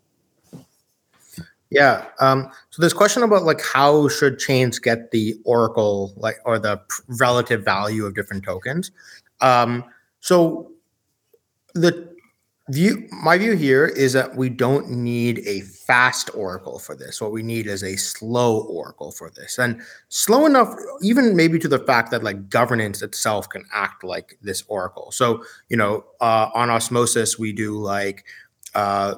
[1.72, 2.06] Yeah.
[2.20, 6.82] Um, so this question about like how should chains get the oracle like or the
[7.20, 8.92] relative value of different tokens.
[9.42, 9.84] Um,
[10.20, 10.72] so
[11.76, 12.10] the
[12.70, 17.22] view my view here is that we don't need a fast oracle for this.
[17.22, 19.60] What we need is a slow oracle for this.
[19.60, 24.38] And slow enough, even maybe to the fact that like governance itself can act like
[24.42, 25.12] this oracle.
[25.12, 28.26] So, you know, uh, on osmosis, we do like
[28.76, 29.16] uh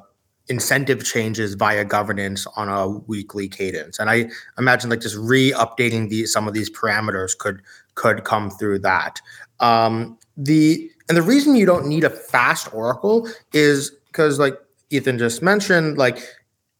[0.51, 3.97] incentive changes via governance on a weekly cadence.
[3.97, 7.61] And i imagine like just re-updating these some of these parameters could
[7.95, 9.21] could come through that.
[9.59, 14.57] Um the and the reason you don't need a fast oracle is because like
[14.89, 16.19] ethan just mentioned like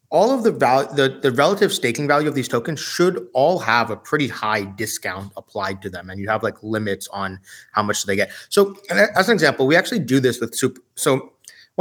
[0.10, 3.90] all of the value the, the relative staking value of these tokens should all have
[3.90, 7.40] a pretty high discount applied to them and you have like limits on
[7.72, 8.30] how much they get.
[8.50, 11.32] So as an example we actually do this with super so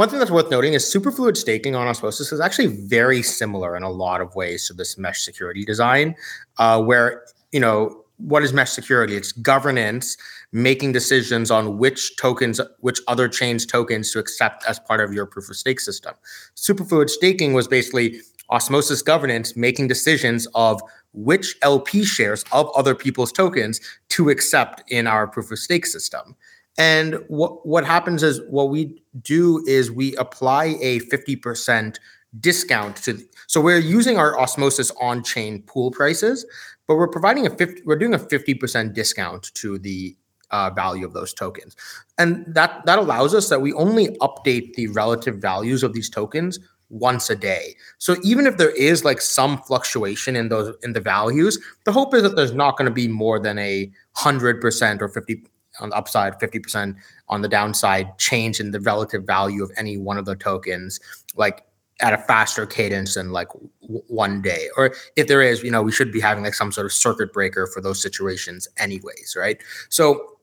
[0.01, 3.83] one thing that's worth noting is superfluid staking on Osmosis is actually very similar in
[3.83, 6.15] a lot of ways to this mesh security design,
[6.57, 9.15] uh, where, you know, what is mesh security?
[9.15, 10.17] It's governance,
[10.51, 15.27] making decisions on which tokens, which other chains tokens to accept as part of your
[15.27, 16.15] proof of stake system.
[16.55, 20.81] Superfluid staking was basically osmosis governance making decisions of
[21.13, 26.35] which LP shares of other people's tokens to accept in our proof of stake system.
[26.77, 31.97] And what what happens is what we do is we apply a 50%
[32.39, 36.45] discount to so we're using our osmosis on-chain pool prices,
[36.87, 40.15] but we're providing a 50 we're doing a 50% discount to the
[40.51, 41.75] uh, value of those tokens.
[42.17, 46.59] And that that allows us that we only update the relative values of these tokens
[46.89, 47.75] once a day.
[47.97, 52.13] So even if there is like some fluctuation in those in the values, the hope
[52.13, 55.43] is that there's not going to be more than a hundred percent or fifty
[55.81, 56.95] on the upside, fifty percent
[57.27, 60.99] on the downside change in the relative value of any one of the tokens,
[61.35, 61.65] like
[62.01, 63.47] at a faster cadence than like
[63.81, 64.69] w- one day.
[64.75, 67.31] Or if there is, you know, we should be having like some sort of circuit
[67.31, 69.57] breaker for those situations, anyways, right?
[69.89, 70.37] So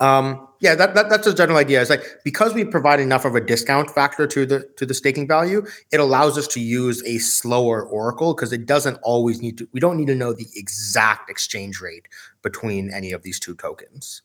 [0.00, 1.80] um, yeah, that, that that's a general idea.
[1.80, 5.28] It's like because we provide enough of a discount factor to the to the staking
[5.28, 9.68] value, it allows us to use a slower oracle because it doesn't always need to.
[9.72, 12.08] We don't need to know the exact exchange rate
[12.42, 14.22] between any of these two tokens.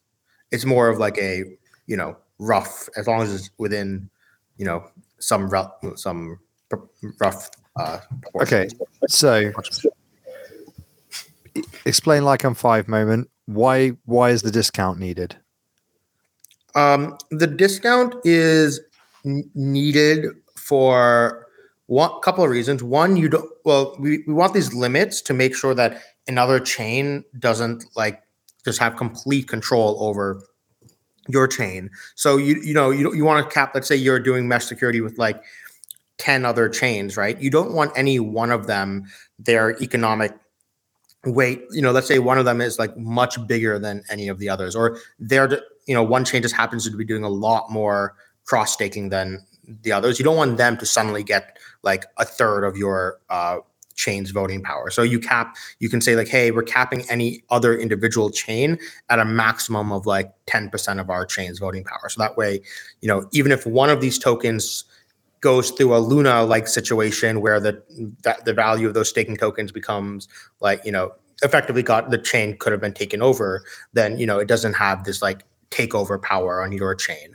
[0.55, 1.43] It's more of like a
[1.85, 4.09] you know rough, as long as it's within
[4.57, 4.85] you know
[5.19, 6.39] some rough some
[7.19, 7.49] rough.
[7.75, 7.99] Uh,
[8.41, 8.69] okay,
[9.07, 9.51] so
[11.85, 13.29] explain like I'm five moment.
[13.45, 15.35] Why why is the discount needed?
[16.73, 18.79] Um, the discount is
[19.25, 21.47] n- needed for
[21.87, 22.81] one couple of reasons.
[22.81, 27.23] One, you don't well, we, we want these limits to make sure that another chain
[27.39, 28.21] doesn't like
[28.65, 30.41] just have complete control over
[31.27, 31.89] your chain.
[32.15, 33.71] So you you know you you want to cap.
[33.73, 35.41] Let's say you're doing mesh security with like
[36.17, 37.39] ten other chains, right?
[37.39, 39.05] You don't want any one of them
[39.39, 40.33] their economic
[41.25, 41.63] weight.
[41.71, 44.49] You know, let's say one of them is like much bigger than any of the
[44.49, 45.49] others, or they're
[45.87, 49.45] you know one chain just happens to be doing a lot more cross staking than
[49.81, 50.19] the others.
[50.19, 53.57] You don't want them to suddenly get like a third of your uh,
[53.95, 54.89] chain's voting power.
[54.89, 58.77] So you cap, you can say like, hey, we're capping any other individual chain
[59.09, 62.09] at a maximum of like 10% of our chain's voting power.
[62.09, 62.61] So that way,
[63.01, 64.83] you know, even if one of these tokens
[65.41, 67.81] goes through a Luna like situation where the
[68.23, 70.27] that the value of those staking tokens becomes
[70.59, 71.11] like, you know,
[71.43, 75.03] effectively got the chain could have been taken over, then you know it doesn't have
[75.03, 77.34] this like takeover power on your chain.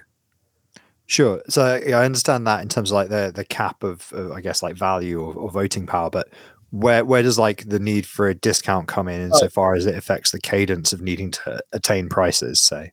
[1.11, 1.43] Sure.
[1.49, 4.41] So yeah, I understand that in terms of like the the cap of, of I
[4.41, 6.29] guess like value or, or, voting power, but
[6.71, 10.31] where where does like the need for a discount come in insofar as it affects
[10.31, 12.93] the cadence of needing to attain prices, say?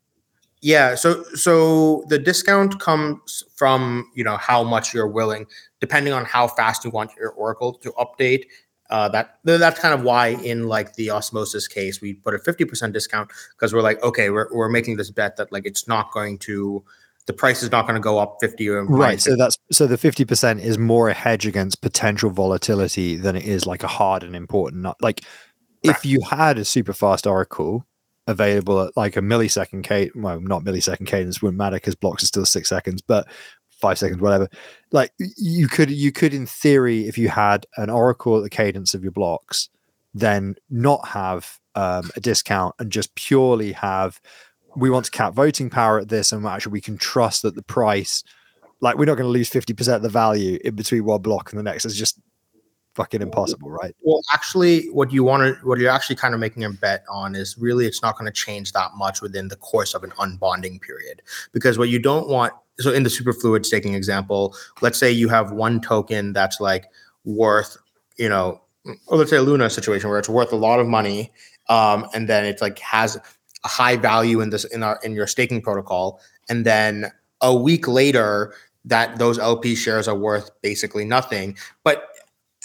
[0.62, 5.46] Yeah, so so the discount comes from you know how much you're willing,
[5.80, 8.46] depending on how fast you want your Oracle to update
[8.90, 12.94] uh, that that's kind of why in like the osmosis case we put a 50%
[12.94, 16.38] discount because we're like okay we're, we're making this bet that like it's not going
[16.40, 16.84] to
[17.28, 19.98] the price is not going to go up 50 or right so that's so the
[19.98, 24.36] 50% is more a hedge against potential volatility than it is like a hard and
[24.36, 25.22] important like
[25.84, 27.86] if you had a super fast oracle
[28.26, 32.28] available at like a millisecond cadence well not millisecond cadence wouldn't matter because blocks are
[32.28, 33.28] still six seconds but
[33.78, 34.50] five seconds, whatever.
[34.92, 38.94] Like you could, you could, in theory, if you had an oracle at the cadence
[38.94, 39.70] of your blocks,
[40.14, 44.20] then not have um, a discount and just purely have.
[44.80, 47.64] We want to cap voting power at this, and actually we can trust that the
[47.64, 48.24] price,
[48.80, 51.52] like we're not going to lose fifty percent of the value in between one block
[51.52, 51.84] and the next.
[51.86, 52.20] It's just
[52.94, 53.96] fucking impossible, right?
[54.02, 57.36] Well, actually, what you want to, what you're actually kind of making a bet on
[57.36, 60.80] is really it's not going to change that much within the course of an unbonding
[60.82, 65.28] period, because what you don't want so in the superfluid staking example, let's say you
[65.30, 66.86] have one token that's like
[67.26, 67.78] worth,
[68.18, 68.62] you know,
[69.08, 71.32] or let's say a Luna situation where it's worth a lot of money,
[71.70, 73.18] um, and then it's like has
[73.64, 77.88] a high value in this in our in your staking protocol, and then a week
[77.88, 78.54] later
[78.86, 81.58] that those LP shares are worth basically nothing.
[81.84, 82.08] But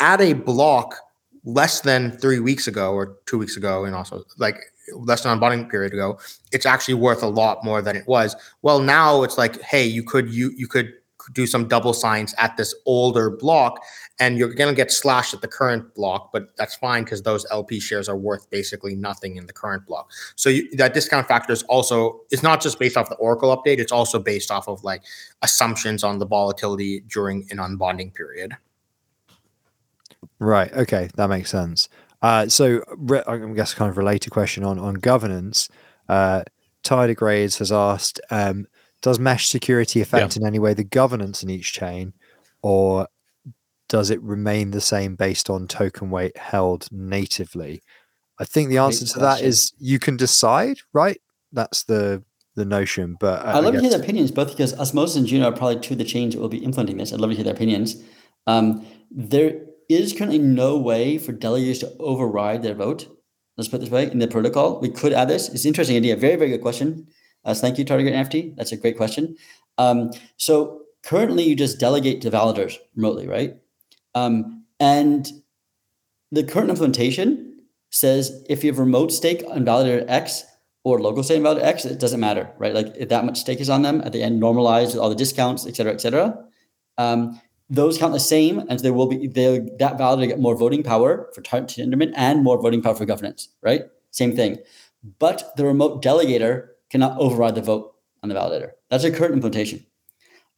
[0.00, 0.96] at a block
[1.44, 4.56] less than three weeks ago or two weeks ago, and also like
[4.94, 6.18] less than a bonding period ago,
[6.52, 8.36] it's actually worth a lot more than it was.
[8.62, 10.92] Well, now it's like, hey, you could you you could
[11.32, 13.80] do some double signs at this older block
[14.20, 17.46] and you're going to get slashed at the current block but that's fine because those
[17.50, 21.52] lp shares are worth basically nothing in the current block so you, that discount factor
[21.52, 24.82] is also it's not just based off the oracle update it's also based off of
[24.84, 25.02] like
[25.42, 28.56] assumptions on the volatility during an unbonding period
[30.38, 31.88] right okay that makes sense
[32.22, 32.82] uh, so
[33.26, 35.68] I guess kind of related question on on governance.
[36.08, 36.44] Uh,
[36.84, 38.66] Tidygrades has asked, um,
[39.02, 40.42] does mesh security affect yeah.
[40.42, 42.12] in any way the governance in each chain,
[42.62, 43.08] or
[43.92, 47.82] does it remain the same based on token weight held natively?
[48.38, 51.20] I think the answer to that is you can decide, right?
[51.52, 52.24] That's the
[52.54, 53.18] the notion.
[53.20, 55.78] But uh, I'd love to hear their opinions, both because Osmosis and Juno are probably
[55.78, 57.12] two of the chains that will be implementing this.
[57.12, 58.02] I'd love to hear their opinions.
[58.46, 63.14] Um, there is currently no way for delegators to override their vote.
[63.58, 64.80] Let's put this way in the protocol.
[64.80, 65.50] We could add this.
[65.50, 66.16] It's an interesting idea.
[66.16, 67.08] Very, very good question.
[67.44, 68.56] Uh, thank you, Target NFT.
[68.56, 69.36] That's a great question.
[69.76, 73.56] Um, so currently, you just delegate to validators remotely, right?
[74.14, 75.28] Um, and
[76.30, 77.60] the current implementation
[77.90, 80.44] says if you have remote stake on validator X
[80.84, 82.74] or local stake on validator X, it doesn't matter, right?
[82.74, 85.14] Like if that much stake is on them at the end, normalized with all the
[85.14, 86.44] discounts, et cetera, et cetera.
[86.98, 87.40] Um,
[87.70, 91.30] those count the same, and there will be they that validator get more voting power
[91.34, 93.84] for tendermint and more voting power for governance, right?
[94.10, 94.58] Same thing.
[95.18, 98.72] But the remote delegator cannot override the vote on the validator.
[98.90, 99.86] That's a current implementation.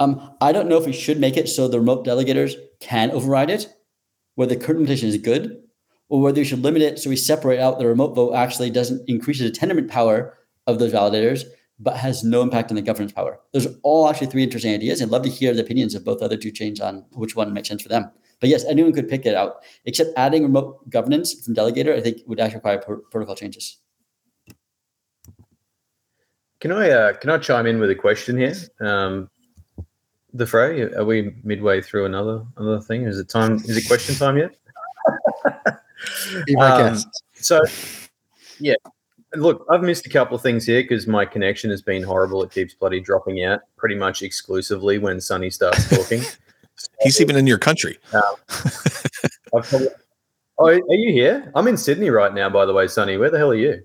[0.01, 3.51] Um, I don't know if we should make it so the remote delegators can override
[3.51, 3.69] it,
[4.35, 5.63] whether the current implementation is good,
[6.09, 9.09] or whether we should limit it so we separate out the remote vote actually doesn't
[9.09, 10.37] increase the tendermint power
[10.67, 11.45] of those validators,
[11.79, 13.39] but has no impact on the governance power.
[13.53, 15.01] Those are all actually three interesting ideas.
[15.01, 17.69] I'd love to hear the opinions of both other two chains on which one makes
[17.69, 18.11] sense for them.
[18.41, 22.23] But yes, anyone could pick it out, except adding remote governance from Delegator, I think
[22.27, 23.79] would actually require protocol changes.
[26.61, 28.55] Can I uh, can I chime in with a question here?
[28.81, 29.29] Um,
[30.35, 33.05] the Frey, are we midway through another another thing?
[33.05, 33.55] Is it time?
[33.55, 34.57] Is it question time yet?
[36.59, 36.99] um,
[37.35, 37.61] so,
[38.59, 38.75] yeah.
[39.37, 42.43] Look, I've missed a couple of things here because my connection has been horrible.
[42.43, 46.23] It keeps bloody dropping out pretty much exclusively when Sunny starts talking.
[47.01, 47.99] He's even in your country.
[48.13, 48.23] Um,
[49.47, 49.89] probably,
[50.59, 51.51] oh, are you here?
[51.55, 53.17] I'm in Sydney right now, by the way, Sunny.
[53.17, 53.83] Where the hell are you?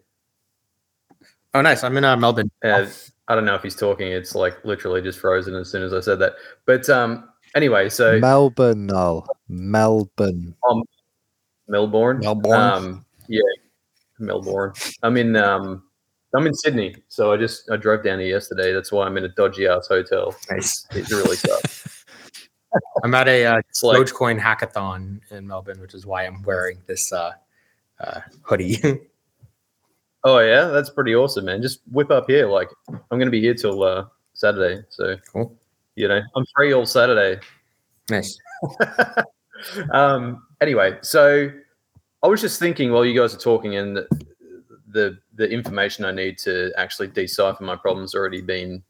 [1.53, 1.83] Oh, nice.
[1.83, 2.51] I'm in uh, Melbourne.
[2.63, 2.87] Uh,
[3.29, 4.11] I don't know if he's talking.
[4.11, 6.33] It's like literally just frozen as soon as I said that.
[6.65, 10.83] But um, anyway, so Melbourne, no, Melbourne, um,
[11.67, 12.59] Melbourne, Melbourne.
[12.59, 13.41] Um, yeah,
[14.17, 14.73] Melbourne.
[15.03, 15.83] I'm in um,
[16.35, 18.73] I'm in Sydney, so I just I drove down here yesterday.
[18.73, 20.35] That's why I'm in a dodgy ass hotel.
[20.49, 20.87] Nice.
[20.91, 22.05] It's really tough.
[23.03, 26.79] I'm at a uh, It's like Dogecoin hackathon in Melbourne, which is why I'm wearing
[26.85, 27.31] this uh,
[27.99, 28.79] uh, hoodie.
[30.23, 31.61] Oh yeah, that's pretty awesome, man.
[31.61, 32.47] Just whip up here.
[32.47, 35.55] Like I'm gonna be here till uh, Saturday, so Cool.
[35.95, 37.41] You know, I'm free all Saturday.
[38.09, 38.37] nice.
[39.93, 40.45] um.
[40.61, 41.49] Anyway, so
[42.23, 44.07] I was just thinking while you guys are talking, and the
[44.89, 48.83] the, the information I need to actually decipher my problems already been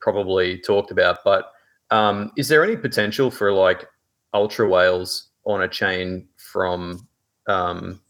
[0.00, 1.18] probably talked about.
[1.24, 1.52] But
[1.90, 3.86] um, is there any potential for like
[4.34, 7.06] ultra whales on a chain from
[7.46, 8.00] um,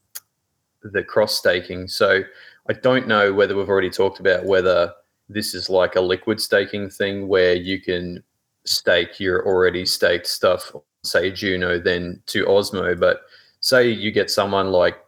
[0.82, 1.88] the cross staking?
[1.88, 2.22] So
[2.68, 4.92] I don't know whether we've already talked about whether
[5.28, 8.22] this is like a liquid staking thing where you can
[8.64, 12.98] stake your already staked stuff, say Juno, then to Osmo.
[12.98, 13.22] But
[13.60, 14.98] say you get someone like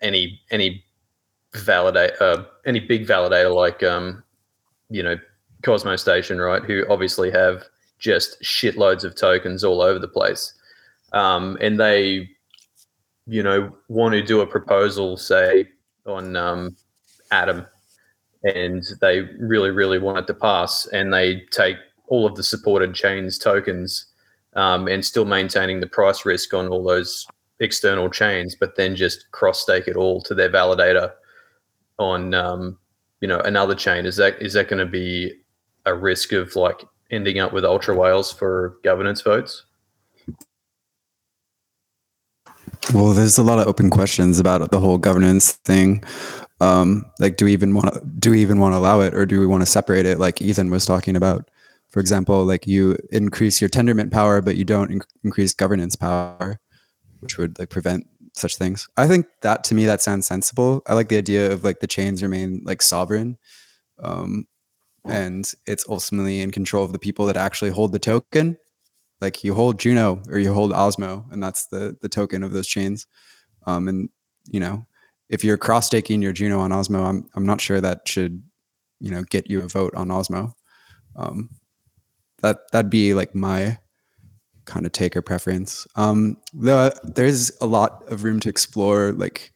[0.00, 0.84] any any
[1.54, 4.22] validate uh, any big validator like um,
[4.90, 5.16] you know
[5.62, 6.62] Cosmostation, right?
[6.62, 7.64] Who obviously have
[7.98, 10.54] just shitloads of tokens all over the place,
[11.12, 12.28] um, and they
[13.26, 15.68] you know want to do a proposal, say
[16.06, 16.76] on um,
[17.30, 17.66] Atom,
[18.44, 21.76] and they really, really want it to pass, and they take
[22.08, 24.06] all of the supported chains tokens
[24.54, 27.26] um, and still maintaining the price risk on all those
[27.60, 31.12] external chains, but then just cross stake it all to their validator
[31.98, 32.78] on um,
[33.20, 34.04] you know another chain.
[34.04, 35.40] Is that is that going to be
[35.86, 39.64] a risk of like ending up with ultra whales for governance votes?
[42.90, 46.02] Well, there's a lot of open questions about the whole governance thing.
[46.60, 49.24] Um, like, do we even want to do we even want to allow it, or
[49.24, 50.18] do we want to separate it?
[50.18, 51.48] Like Ethan was talking about,
[51.90, 56.60] for example, like you increase your tendermint power, but you don't inc- increase governance power,
[57.20, 58.88] which would like prevent such things.
[58.96, 60.82] I think that to me that sounds sensible.
[60.86, 63.38] I like the idea of like the chains remain like sovereign,
[64.02, 64.46] um,
[65.04, 68.56] and it's ultimately in control of the people that actually hold the token
[69.22, 72.66] like you hold Juno or you hold Osmo, and that's the the token of those
[72.66, 73.06] chains.
[73.66, 74.10] Um, and
[74.50, 74.84] you know,
[75.30, 78.42] if you're cross staking your Juno on Osmo, I'm I'm not sure that should
[79.00, 80.52] you know get you a vote on Osmo.
[81.14, 81.50] Um,
[82.42, 83.78] that that'd be like my
[84.64, 85.86] kind of take or preference.
[85.96, 89.52] Um, the, there's a lot of room to explore like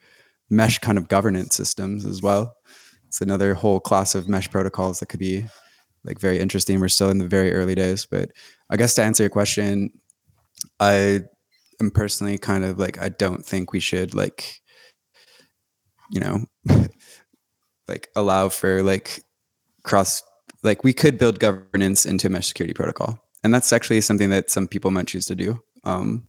[0.49, 2.57] mesh kind of governance systems as well.
[3.09, 5.47] It's another whole class of mesh protocols that could be
[6.07, 6.81] like very interesting.
[6.81, 8.31] We're still in the very early days, but
[8.71, 9.91] I guess to answer your question,
[10.81, 11.25] I
[11.81, 14.61] am personally kind of like I don't think we should like
[16.11, 16.47] you know
[17.89, 19.23] like allow for like
[19.83, 20.23] cross
[20.63, 24.69] like we could build governance into mesh security protocol and that's actually something that some
[24.69, 26.27] people might choose to do um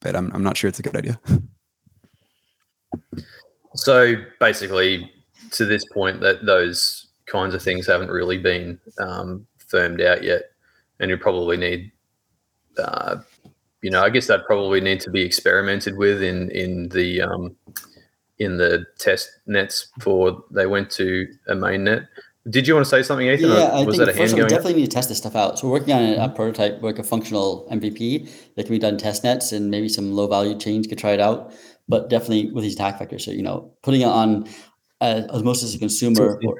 [0.00, 1.20] but i'm, I'm not sure it's a good idea
[3.74, 5.10] So basically,
[5.52, 10.42] to this point, that those kinds of things haven't really been um, firmed out yet,
[11.00, 11.92] and you probably need,
[12.78, 13.16] uh,
[13.82, 17.56] you know, I guess that probably need to be experimented with in in the um,
[18.38, 22.02] in the test nets before they went to a main net.
[22.50, 23.48] Did you want to say something, Ethan?
[23.48, 24.48] Yeah, I think that a first hand of all, we up?
[24.50, 25.58] definitely need to test this stuff out.
[25.58, 28.98] So we're working on a, a prototype, like a functional MVP that can be done
[28.98, 31.54] test nets, and maybe some low value chains could try it out.
[31.88, 34.46] But definitely with these attack vectors, so you know, putting it on
[35.00, 36.54] uh, Osmo as a consumer or,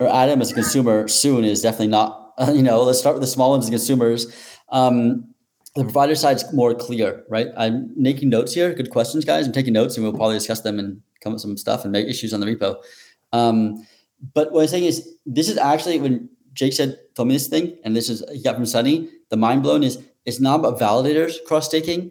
[0.00, 2.20] or Atom as a consumer soon is definitely not
[2.54, 4.26] you know, let's start with the small ones, the consumers.
[4.70, 5.34] Um,
[5.76, 7.48] the provider side's more clear, right?
[7.56, 8.72] I'm making notes here.
[8.74, 9.46] Good questions, guys.
[9.46, 11.92] I'm taking notes, and we'll probably discuss them and come up with some stuff and
[11.92, 12.76] make issues on the repo.
[13.32, 13.86] Um,
[14.34, 17.78] but what I'm saying is, this is actually when Jake said, told me this thing,
[17.84, 19.08] and this is he got from Sunny.
[19.28, 22.10] The mind blown is it's not about validators cross staking.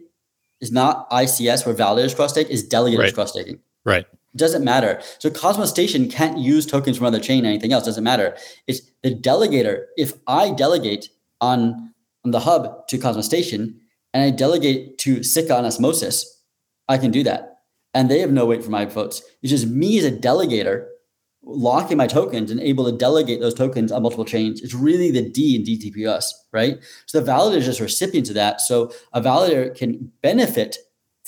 [0.60, 2.48] It's not ICS where validators cross stake.
[2.50, 3.14] Is delegators Right.
[3.14, 3.58] cross staking.
[3.84, 4.06] Right.
[4.36, 5.00] Doesn't matter.
[5.18, 7.44] So Cosmostation can't use tokens from another chain.
[7.44, 8.36] Anything else doesn't matter.
[8.66, 9.86] It's the delegator.
[9.96, 11.08] If I delegate
[11.40, 11.92] on,
[12.24, 13.74] on the hub to Cosmostation
[14.14, 16.42] and I delegate to Sikka on Osmosis,
[16.88, 17.58] I can do that,
[17.94, 19.22] and they have no weight for my votes.
[19.42, 20.86] It's just me as a delegator
[21.42, 24.60] locking my tokens and able to delegate those tokens on multiple chains.
[24.60, 26.78] It's really the D in DTPS, right?
[27.06, 28.60] So the validator is just recipient of that.
[28.60, 30.78] So a validator can benefit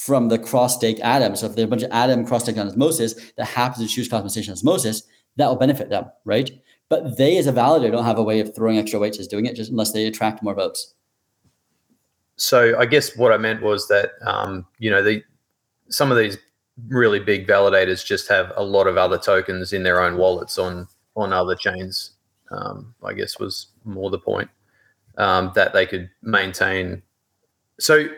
[0.07, 1.37] from the cross stake atom.
[1.37, 4.09] So if there's a bunch of atom cross stake on osmosis that happens to choose
[4.09, 5.05] Cosmostation osmosis,
[5.37, 6.51] that will benefit them, right?
[6.89, 9.47] But they as a validator don't have a way of throwing extra weights as doing
[9.47, 10.95] it just unless they attract more votes.
[12.37, 15.23] So I guess what I meant was that um, you know the
[15.89, 16.37] some of these
[16.89, 20.89] really big validators just have a lot of other tokens in their own wallets on
[21.15, 22.13] on other chains.
[22.51, 24.51] Um, I guess was more the point
[25.17, 27.03] um, that they could maintain.
[27.79, 28.09] So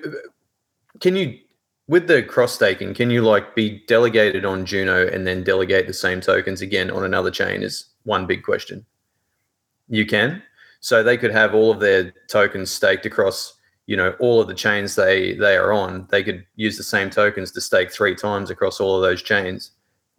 [1.01, 1.39] can you
[1.89, 2.95] with the cross staking?
[2.95, 7.05] Can you like be delegated on Juno and then delegate the same tokens again on
[7.05, 7.63] another chain?
[7.63, 8.85] Is one big question.
[9.89, 10.43] You can.
[10.81, 13.55] So they could have all of their tokens staked across
[13.87, 17.11] you know all of the chains they they are on they could use the same
[17.11, 19.73] tokens to stake three times across all of those chains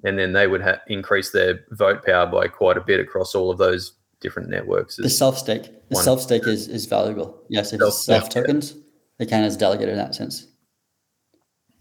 [0.04, 3.50] and then they would ha- increase their vote power by quite a bit across all
[3.50, 7.42] of those different networks The self stake, the self stake is is valuable.
[7.50, 8.76] Yes, it's Self- self tokens,
[9.18, 10.48] they can as delegator in that sense.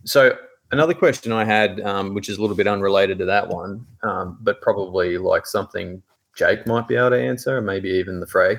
[0.04, 0.36] So
[0.70, 4.38] another question i had um, which is a little bit unrelated to that one um,
[4.40, 6.02] but probably like something
[6.34, 8.56] jake might be able to answer or maybe even the Frey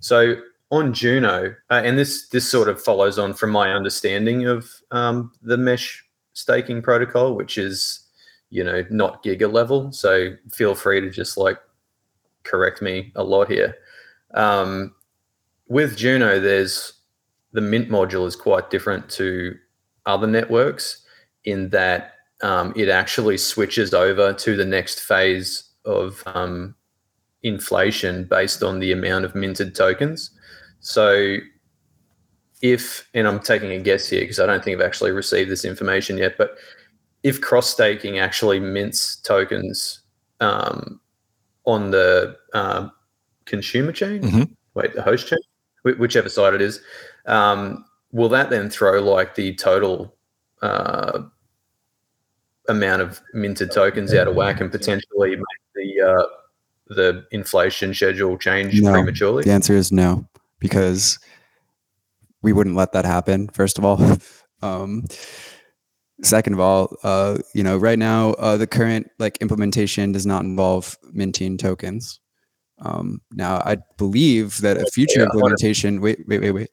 [0.00, 0.36] so
[0.70, 5.32] on Juno, uh, and this this sort of follows on from my understanding of um,
[5.42, 8.06] the mesh staking protocol, which is
[8.50, 9.92] you know not giga level.
[9.92, 11.58] So feel free to just like
[12.44, 13.76] correct me a lot here.
[14.34, 14.94] Um,
[15.68, 16.92] with Juno, there's
[17.52, 19.56] the Mint module is quite different to
[20.08, 21.04] other networks
[21.44, 26.74] in that um, it actually switches over to the next phase of um,
[27.42, 30.30] inflation based on the amount of minted tokens.
[30.80, 31.36] So
[32.62, 35.64] if, and I'm taking a guess here because I don't think I've actually received this
[35.64, 36.56] information yet, but
[37.22, 40.00] if cross staking actually mints tokens
[40.40, 41.00] um,
[41.64, 42.92] on the um,
[43.44, 44.50] consumer chain, Mhm.
[44.74, 45.38] wait, the host chain,
[45.82, 46.80] whichever side it is,
[47.26, 50.14] um, will that then throw like the total
[50.62, 51.22] uh,
[52.68, 55.44] amount of minted tokens out of whack and potentially make
[55.74, 56.26] the uh,
[56.88, 58.92] the inflation schedule change No.
[58.92, 59.44] prematurely?
[59.44, 60.26] The answer is no,
[60.58, 61.18] because
[62.42, 63.48] we wouldn't let that happen.
[63.48, 64.00] First of all,
[64.62, 65.04] um,
[66.22, 70.44] second of all, uh, you know, right now uh, the current like implementation does not
[70.44, 72.20] involve minting tokens.
[72.80, 76.00] Um, now, I believe that a future yeah, I wonder- implementation.
[76.00, 76.70] Wait, wait, wait, wait.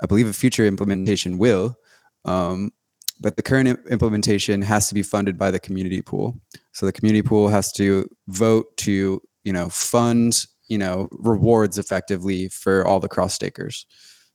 [0.00, 1.76] I believe a future implementation will,
[2.24, 2.72] um,
[3.20, 6.38] but the current implementation has to be funded by the community pool.
[6.72, 12.48] So the community pool has to vote to, you know, fund, you know, rewards effectively
[12.48, 13.86] for all the cross stakers.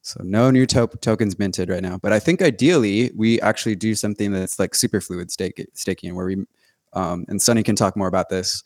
[0.01, 1.99] So no new to- tokens minted right now.
[2.01, 6.25] But I think ideally we actually do something that's like super fluid stake- staking, where
[6.25, 6.37] we,
[6.93, 8.63] um, and Sunny can talk more about this.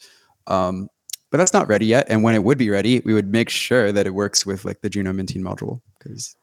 [0.47, 0.87] Um,
[1.31, 2.05] but that's not ready yet.
[2.07, 4.79] And when it would be ready, we would make sure that it works with like
[4.79, 6.37] the Juno minting module because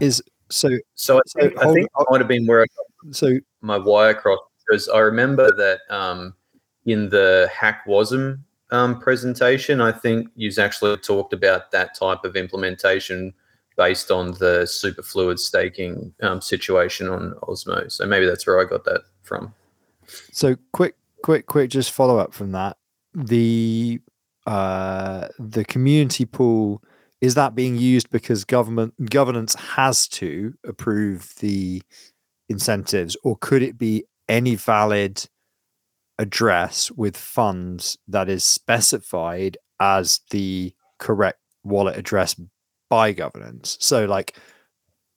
[0.00, 3.14] Is so So I So think, I think that might have been where I got
[3.14, 6.34] so my wire crossed because I remember that um,
[6.86, 8.38] in the HackWasm
[8.70, 13.34] um, presentation, I think you've actually talked about that type of implementation
[13.76, 17.90] based on the superfluid staking um, situation on Osmo.
[17.90, 19.52] So maybe that's where I got that from.
[20.06, 22.76] So quick, quick, quick, just follow up from that.
[23.14, 24.00] The
[24.46, 26.82] uh the community pool
[27.20, 31.82] is that being used because government governance has to approve the
[32.48, 35.24] incentives, or could it be any valid
[36.18, 42.36] address with funds that is specified as the correct wallet address
[42.90, 43.76] by governance?
[43.80, 44.36] So like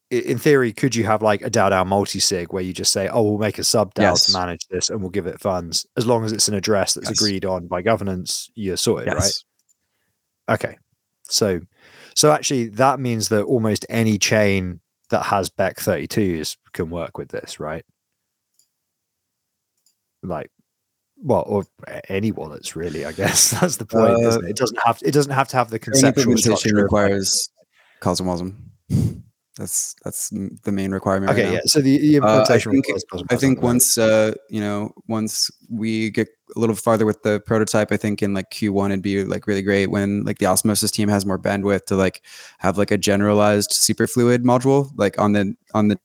[0.10, 3.10] in theory, could you have like a DAO DAO multi sig where you just say,
[3.10, 4.26] "Oh, we'll make a sub DAO Yes.
[4.28, 7.10] to manage this, and we'll give it funds as long as it's an address that's
[7.10, 7.20] Yes.
[7.20, 9.34] agreed on by governance, you're sorted, right?"
[10.50, 10.78] Okay,
[11.24, 11.60] so
[12.18, 14.80] so actually that means that almost any chain
[15.12, 17.86] that has Bech32s can work with this, right?
[20.24, 20.50] Like
[21.22, 21.66] well, or
[22.10, 23.06] any wallets really.
[23.06, 24.16] I guess that's the point.
[24.16, 24.50] Uh, isn't it?
[24.50, 27.50] it doesn't have it doesn't have to have the conceptual implementation structure requires
[28.02, 28.56] CosmWasm.
[29.58, 31.30] That's that's the main requirement.
[31.32, 31.54] right Okay, now.
[31.56, 31.62] yeah.
[31.66, 32.86] So the, the Uh, I think-
[33.32, 37.92] I think once uh you know once we get a little farther with the prototype,
[37.92, 41.10] I think in like Q1 it'd be like really great when like the osmosis team
[41.10, 42.22] has more bandwidth to like
[42.60, 46.00] have like a generalized superfluid module like on the on the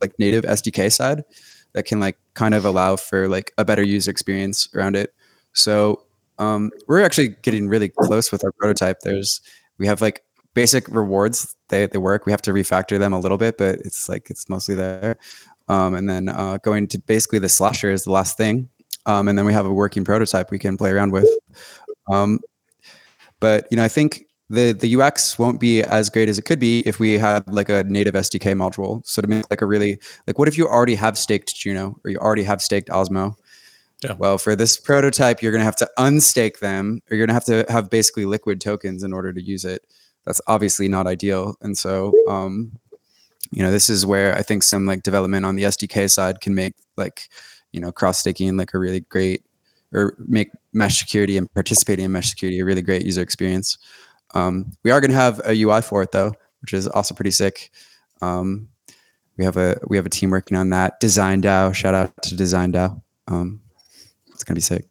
[0.00, 1.24] like native SDK side
[1.72, 5.14] that can like kind of allow for like a better user experience around it.
[5.52, 6.02] So
[6.38, 9.00] um we're actually getting really close with our prototype.
[9.00, 9.40] There's
[9.78, 10.22] we have like
[10.60, 12.26] basic rewards they, they work.
[12.26, 15.16] We have to refactor them a little bit but it's like it's mostly there.
[15.68, 18.68] Um, and then uh, going to basically the slasher is the last thing.
[19.06, 21.28] Um, and then we have a working prototype we can play around with.
[22.10, 22.40] Um,
[23.40, 26.60] but you know i think the the ux won't be as great as it could
[26.60, 29.00] be if we had like a native sdk module.
[29.06, 32.10] So to make like a really like what if you already have staked juno or
[32.10, 33.34] you already have staked osmo?
[34.02, 34.14] Yeah.
[34.14, 37.40] well for this prototype you're going to have to unstake them or you're going to
[37.40, 39.82] have to have basically liquid tokens in order to use it
[40.24, 41.56] that's obviously not ideal.
[41.60, 42.72] And so um
[43.52, 46.54] you know this is where i think some like development on the sdk side can
[46.54, 47.28] make like
[47.72, 49.42] you know cross staking like a really great
[49.92, 53.78] or make mesh security and participating in mesh security a really great user experience.
[54.34, 57.30] Um, we are going to have a ui for it though which is also pretty
[57.30, 57.70] sick.
[58.22, 58.68] Um,
[59.36, 61.00] we have a we have a team working on that.
[61.00, 63.00] Design dao shout out to design dao.
[63.28, 63.60] Um,
[64.28, 64.86] it's going to be sick.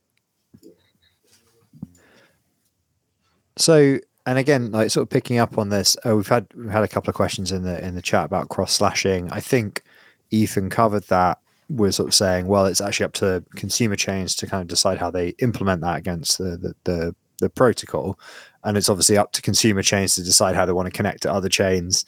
[3.58, 4.00] So,
[4.30, 6.88] and again, like sort of picking up on this, uh, we've had we've had a
[6.88, 9.32] couple of questions in the in the chat about cross slashing.
[9.32, 9.82] I think
[10.30, 11.40] Ethan covered that.
[11.68, 15.00] We're sort of saying, well, it's actually up to consumer chains to kind of decide
[15.00, 18.20] how they implement that against the the the, the protocol,
[18.64, 21.34] and it's obviously up to consumer chains to decide how they want to connect to
[21.34, 22.06] other chains.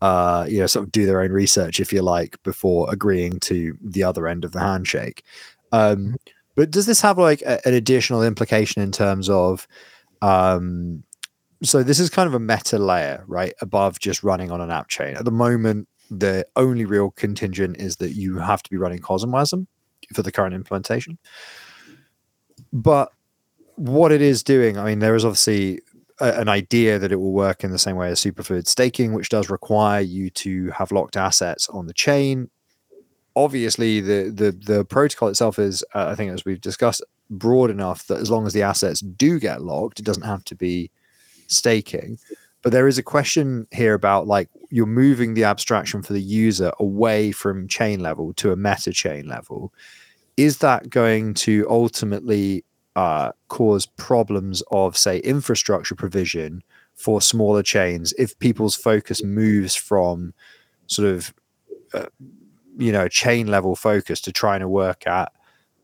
[0.00, 3.76] Uh, you know, sort of do their own research, if you like, before agreeing to
[3.82, 5.22] the other end of the handshake.
[5.70, 6.16] Um,
[6.56, 9.68] but does this have like a, an additional implication in terms of
[10.22, 11.04] um
[11.62, 14.88] so this is kind of a meta layer right above just running on an app
[14.88, 15.16] chain.
[15.16, 19.66] At the moment the only real contingent is that you have to be running cosmwasm
[20.14, 21.18] for the current implementation.
[22.72, 23.12] But
[23.74, 25.80] what it is doing i mean there is obviously
[26.18, 29.28] a, an idea that it will work in the same way as superfluid staking which
[29.28, 32.50] does require you to have locked assets on the chain.
[33.36, 38.06] Obviously the the the protocol itself is uh, i think as we've discussed broad enough
[38.06, 40.90] that as long as the assets do get locked, it doesn't have to be
[41.48, 42.18] staking.
[42.62, 46.72] But there is a question here about like you're moving the abstraction for the user
[46.78, 49.72] away from chain level to a meta chain level.
[50.36, 52.64] Is that going to ultimately
[52.96, 56.62] uh, cause problems of, say, infrastructure provision
[56.94, 60.34] for smaller chains if people's focus moves from
[60.88, 61.34] sort of,
[61.94, 62.06] uh,
[62.76, 65.32] you know, chain level focus to trying to work at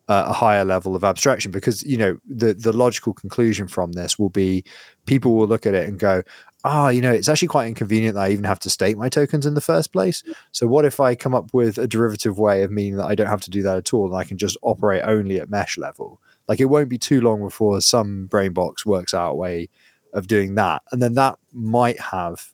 [0.09, 4.19] uh, a higher level of abstraction because you know the the logical conclusion from this
[4.19, 4.63] will be
[5.07, 6.23] people will look at it and go
[6.65, 9.47] ah you know it's actually quite inconvenient that i even have to stake my tokens
[9.47, 12.71] in the first place so what if i come up with a derivative way of
[12.71, 15.03] meaning that i don't have to do that at all and i can just operate
[15.05, 19.15] only at mesh level like it won't be too long before some brain box works
[19.15, 19.69] out a way
[20.13, 22.53] of doing that and then that might have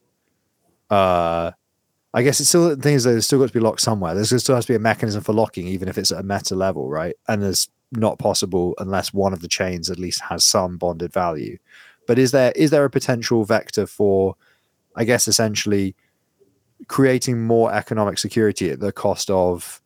[0.91, 1.51] uh
[2.13, 4.15] I guess it's still the thing is that it's still got to be locked somewhere.
[4.15, 6.57] There's still has to be a mechanism for locking, even if it's at a meta
[6.57, 7.15] level, right?
[7.29, 11.59] And it's not possible unless one of the chains at least has some bonded value.
[12.11, 14.35] But is there is there a potential vector for,
[14.97, 15.95] I guess, essentially
[16.89, 19.81] creating more economic security at the cost of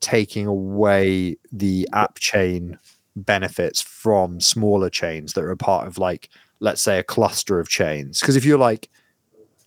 [0.00, 2.78] taking away the app chain
[3.16, 6.28] benefits from smaller chains that are a part of like,
[6.60, 8.20] let's say, a cluster of chains?
[8.20, 8.90] Because if you're like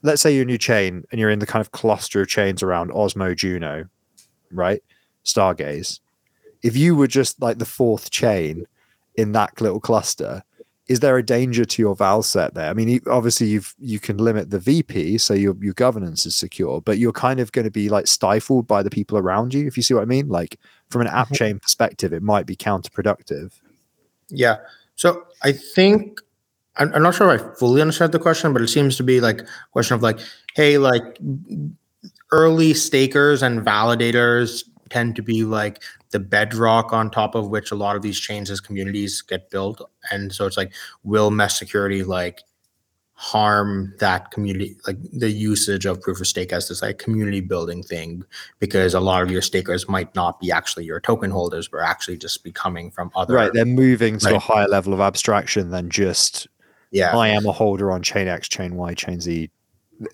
[0.04, 2.62] let's say you're a new chain and you're in the kind of cluster of chains
[2.62, 3.90] around Osmo Juno,
[4.52, 4.84] right?
[5.26, 6.00] Stargaze.
[6.62, 8.68] If you were just like the fourth chain
[9.16, 10.44] in that little cluster,
[10.88, 12.70] is there a danger to your val set there?
[12.70, 16.82] I mean, obviously you've you can limit the VP, so your your governance is secure,
[16.82, 19.76] but you're kind of going to be like stifled by the people around you, if
[19.76, 20.30] you see what I mean.
[20.30, 20.60] Like
[20.90, 21.36] from an app Mhm.
[21.36, 23.52] chain perspective, it might be counterproductive.
[24.30, 24.58] Yeah.
[24.96, 26.22] So I think
[26.78, 29.20] I'm, I'm not sure if I fully understand the question, but it seems to be
[29.20, 30.20] like a question of like,
[30.56, 31.18] hey, like
[32.32, 35.82] early stakers and validators tend to be like
[36.12, 39.82] the bedrock on top of which a lot of these chains as communities get built.
[40.12, 42.42] And so it's like, will mesh security like
[43.14, 47.84] harm that community, like the usage of proof of stake as this like community building
[47.84, 48.24] thing?
[48.60, 52.18] Because a lot of your stakers might not be actually your token holders, but actually
[52.18, 53.34] just be coming from other.
[53.34, 53.52] Right.
[53.52, 56.48] They're moving to a higher level of abstraction than just
[56.92, 57.18] Yeah.
[57.18, 59.50] I am a holder on chain X, chain Y, chain Z.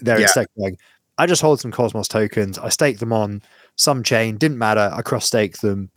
[0.02, 0.46] They're Yeah.
[0.58, 0.78] going,
[1.18, 2.58] I just hold some Cosmos tokens.
[2.58, 3.44] I stake them on
[3.76, 4.38] some chain.
[4.38, 4.92] Didn't matter.
[4.94, 5.90] I cross stake them.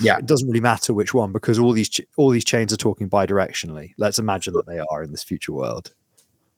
[0.00, 0.18] Yeah.
[0.18, 3.10] it doesn't really matter which one because all these ch- all these chains are talking
[3.10, 3.94] bidirectionally.
[3.98, 5.92] Let's imagine that they are in this future world.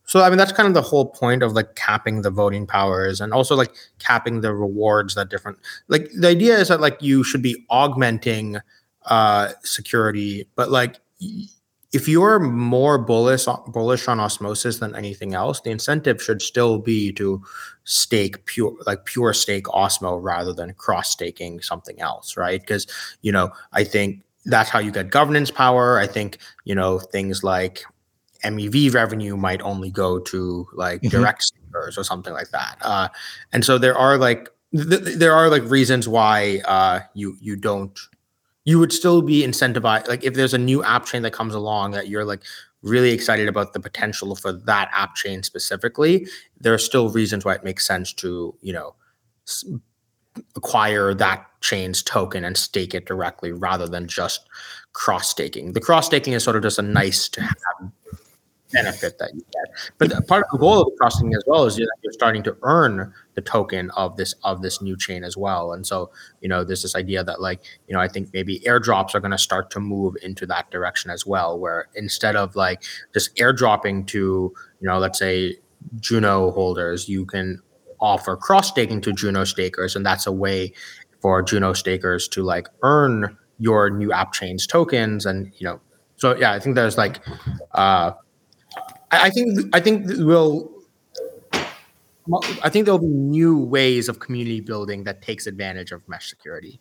[0.05, 3.21] So I mean that's kind of the whole point of like capping the voting powers
[3.21, 7.23] and also like capping the rewards that different like the idea is that like you
[7.23, 8.57] should be augmenting
[9.07, 10.99] uh security but like
[11.93, 17.13] if you're more bullish bullish on osmosis than anything else the incentive should still be
[17.13, 17.43] to
[17.85, 22.87] stake pure like pure stake osmo rather than cross staking something else right because
[23.23, 27.43] you know i think that's how you get governance power i think you know things
[27.45, 27.85] like
[28.45, 31.11] MEV revenue might only go to like Mhm.
[31.11, 32.79] direct stakers or something like that.
[32.81, 33.09] Uh,
[33.53, 37.99] and so there are like th- there are like reasons why uh, you you don't
[38.65, 41.93] you would still be incentivized like if there's a new app chain that comes along
[41.93, 42.43] that you're like
[42.83, 46.27] really excited about the potential for that app chain specifically
[46.61, 48.95] there are still reasons why it makes sense to you know
[50.57, 54.49] acquire that chain's token and stake it directly rather than just
[54.93, 57.91] cross staking the cross staking is sort of just a nice to have
[58.73, 59.93] benefit that you get.
[59.99, 62.57] But part of the goal of the crossing as well is that you're starting to
[62.63, 65.73] earn the token of this of this new chain as well.
[65.73, 66.11] And so,
[66.41, 69.31] you know, there's this idea that like, you know, I think maybe airdrops are going
[69.31, 72.83] to start to move into that direction as well, where instead of like
[73.15, 74.19] just airdropping to,
[74.81, 75.57] you know, let's say
[76.01, 77.61] Juno holders, you can
[78.01, 80.73] offer cross staking to Juno stakers, and that's a way
[81.21, 85.81] for Juno stakers to like earn your new app chains tokens, and you know,
[86.17, 87.21] so yeah, I think there's like,
[87.73, 88.13] uh,
[89.11, 90.71] I, I think I think we'll.
[92.63, 96.79] I think there'll be new ways of community building that takes advantage of mesh security.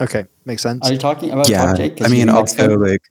[0.00, 0.88] Okay, makes sense.
[0.88, 1.96] Are you talking about yeah Blockchain?
[1.98, 3.02] 'Cause i mean you also Mexico- like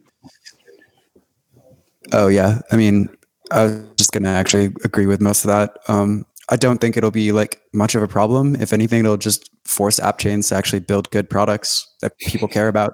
[2.13, 3.09] oh yeah i mean
[3.51, 7.09] i was just gonna actually agree with most of that um i don't think it'll
[7.11, 10.79] be like much of a problem if anything it'll just force app chains to actually
[10.79, 12.93] build good products that people care about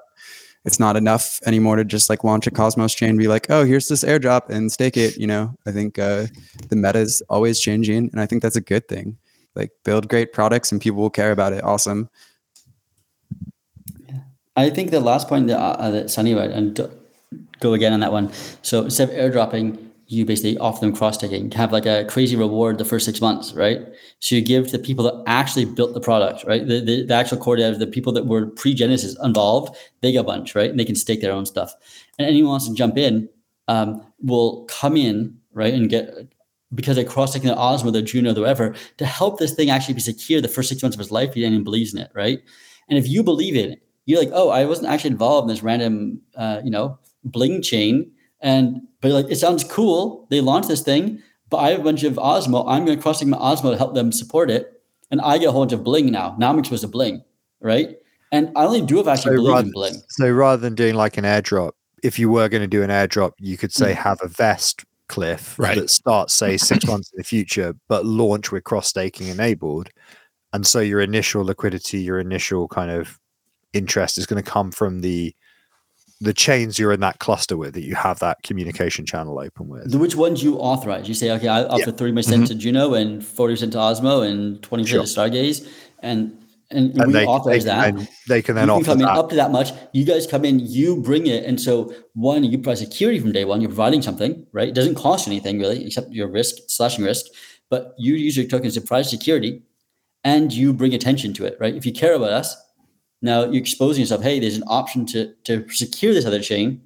[0.66, 3.88] it's not enough anymore to just like launch a cosmos chain be like oh here's
[3.88, 5.56] this airdrop and stake it you know?
[5.66, 6.28] I think uh
[6.70, 9.18] the meta is always changing and i think that's a good thing.
[9.56, 11.64] Like build great products and people will care about it.
[11.64, 12.10] Awesome.
[14.56, 16.90] I think the last point that, uh, that Sunny read, and
[17.60, 18.32] go again on that one.
[18.62, 22.78] So instead of airdropping, you basically offer them cross taking, have like a crazy reward
[22.78, 23.80] the first six months, right?
[24.20, 26.68] So you give to the people that actually built the product, right?
[26.68, 30.20] The, the, the actual core devs, the people that were pre Genesis involved, they get
[30.20, 30.70] a bunch, right?
[30.70, 31.74] And they can stake their own stuff.
[32.20, 33.30] And anyone wants to jump in
[33.70, 35.74] um, will come in, right?
[35.74, 36.14] And get
[36.76, 39.94] because they're cross taking the Osmo, the Juno, the whatever, to help this thing actually
[39.94, 41.34] be secure the first six months of his life.
[41.34, 42.42] He anyone believes in it, right?
[42.90, 45.64] And if you believe in it, you're like, oh, I wasn't actually involved in this
[45.64, 48.12] random, uh, you know, bling chain.
[48.42, 50.28] And but like, it sounds cool.
[50.30, 52.64] They launched this thing, but I have a bunch of Osmo.
[52.68, 54.82] I'm going to cross my Osmo to help them support it,
[55.12, 56.36] and I get a whole bunch of bling now.
[56.38, 57.24] Now I'm exposed to bling,
[57.60, 57.98] right?
[58.32, 59.96] And I only do have actually So rather, in bling.
[60.10, 61.72] so rather than doing like an airdrop,
[62.04, 63.96] if you were going to do an airdrop, you could say Mm.
[63.98, 65.76] have a vest cliff Right.
[65.78, 69.90] that starts say six months in the future, but launch with cross staking enabled.
[70.54, 73.20] And so your initial liquidity, your initial kind of
[73.74, 75.36] interest is going to come from the
[76.22, 79.92] the chains you're in that cluster with that you have that communication channel open with.
[79.92, 81.08] The- Which ones you authorize?
[81.08, 82.60] You say, okay, I offer thirty percent to mm-hmm.
[82.60, 85.68] Juno and forty percent to Osmo and twenty percent to Stargaze,
[86.00, 86.38] and
[86.70, 87.96] and, And we they, authorize they, that.
[87.96, 89.18] then, they can then you can offer come in that.
[89.18, 89.72] up to that much.
[89.92, 93.44] You guys come in, you bring it, and so one, you provide security from day
[93.44, 93.60] one.
[93.60, 94.70] You're providing something, right?
[94.70, 97.26] It doesn't cost you anything really, except your risk slashing risk.
[97.70, 99.64] But you use your tokens to provide security,
[100.24, 101.76] and you bring attention to it, right?
[101.76, 102.56] If you care about us,
[103.22, 104.24] now you're exposing yourself.
[104.24, 106.82] Hey, there's an option to to secure this other chain,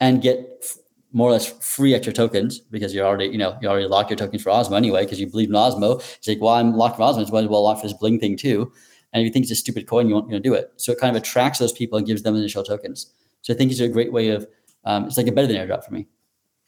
[0.00, 0.76] and get f-
[1.12, 4.16] more or less free extra tokens because you're already, you know, you already locked your
[4.16, 6.00] tokens for Osmo anyway because you believe in Osmo.
[6.16, 8.20] It's like, well, I'm locked for Osmo, so might as well lock for this Bling
[8.20, 8.72] thing too.
[9.12, 10.70] And if you think it's a stupid coin, you won't you know, do it.
[10.76, 13.10] So it kind of attracts those people and gives them initial tokens.
[13.40, 14.46] So I think it's a great way of,
[14.84, 16.06] um, it's like a better than airdrop for me.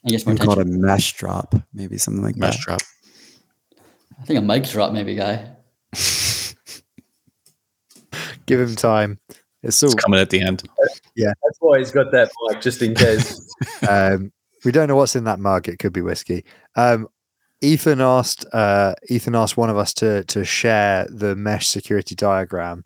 [0.06, 2.80] I guess more and call it a mesh drop maybe something like Mesh that drop.
[4.18, 5.50] I think a mic drop maybe, guy.
[8.50, 9.18] Give him time.
[9.62, 10.62] It's all It's coming at the end.
[11.14, 13.46] Yeah, that's why he's got that mic, just in case.
[13.88, 14.32] um,
[14.64, 15.68] we don't know what's in that mug.
[15.68, 16.44] It could be whiskey.
[16.76, 17.08] Um,
[17.60, 22.84] Ethan asked uh, Ethan asked one of us to to share the mesh security diagram.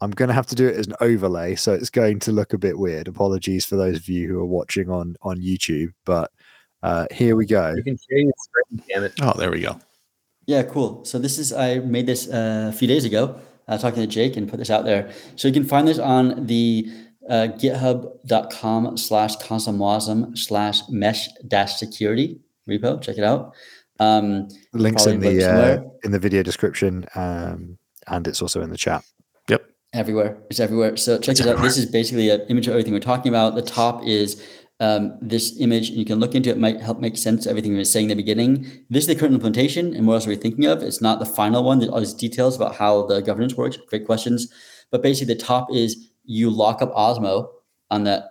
[0.00, 2.52] I'm going to have to do it as an overlay, so it's going to look
[2.52, 3.06] a bit weird.
[3.06, 6.30] Apologies for those of you who are watching on on YouTube, but
[6.82, 7.74] uh, here we go.
[7.74, 9.12] you can share your screen, damn it.
[9.20, 9.78] Oh, there we go.
[10.46, 11.04] Yeah, cool.
[11.04, 13.40] So this is I made this uh, a few days ago,
[13.72, 15.10] uh, talking to Jake and put this out there.
[15.36, 16.86] So you can find this on the
[17.28, 23.00] uh, github.com slash cosmwasm slash mesh dash security repo.
[23.00, 23.54] Check it out.
[23.98, 28.76] Um, links in the uh, in the video description, um, and it's also in the
[28.76, 29.04] chat.
[29.48, 29.64] Yep.
[29.92, 30.38] everywhere.
[30.50, 30.96] It's everywhere.
[30.96, 31.62] So check this out.
[31.62, 33.54] This is basically an image of everything we're talking about.
[33.54, 34.42] The top is
[34.82, 35.90] um, this image.
[35.90, 36.58] You can look into it.
[36.58, 38.64] Might help make sense of everything we were saying in the beginning.
[38.90, 40.82] This is the current implementation, and what else are we thinking of?
[40.82, 41.78] It's not the final one.
[41.78, 43.78] There's all these details about how the governance works.
[43.88, 44.48] Great questions.
[44.90, 47.48] But basically, the top is you lock up Osmo
[47.90, 48.24] on that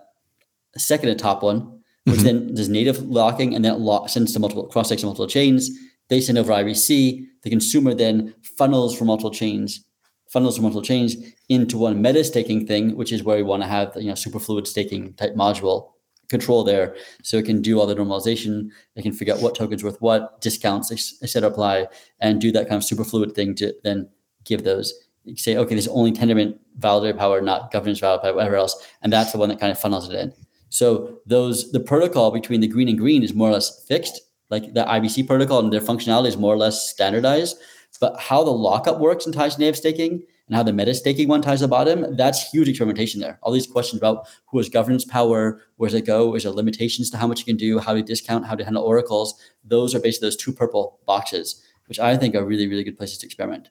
[0.76, 2.22] second to top one, which Mhm.
[2.24, 5.26] then does native locking, and then it lock, sends to multiple cross checks to multiple
[5.26, 5.70] chains.
[6.08, 7.26] They send over IBC.
[7.44, 9.84] The consumer then funnels from multiple chains,
[10.28, 11.16] funnels from multiple chains
[11.48, 14.38] into one meta staking thing, which is where we want to have you know super
[14.38, 15.91] fluid staking type module
[16.32, 18.70] control there, so it can do all the normalization.
[18.96, 21.48] It can figure out what tokens worth what, discounts, etc.
[21.48, 21.86] apply,
[22.18, 24.08] and do that kind of super fluid thing to then
[24.44, 24.92] give those.
[25.24, 29.12] You say, okay, there's only Tendermint validator power, not governance validator power, whatever else, and
[29.12, 30.32] that's the one that kind of funnels it in.
[30.70, 34.20] So those the protocol between the green and green is more or less fixed,
[34.50, 37.56] like the IBC protocol and their functionality is more or less standardized.
[38.00, 41.60] But how the lockup works and ties staking and how the meta staking one ties
[41.60, 43.38] the bottom, that's huge experimentation there.
[43.40, 47.08] All these questions about who has governance power, where does it go, is there limitations
[47.08, 49.40] to how much you can do, how to discount, how to handle oracles.
[49.64, 53.16] Those are basically those two purple boxes, which I think are really, really good places
[53.18, 53.70] to experiment.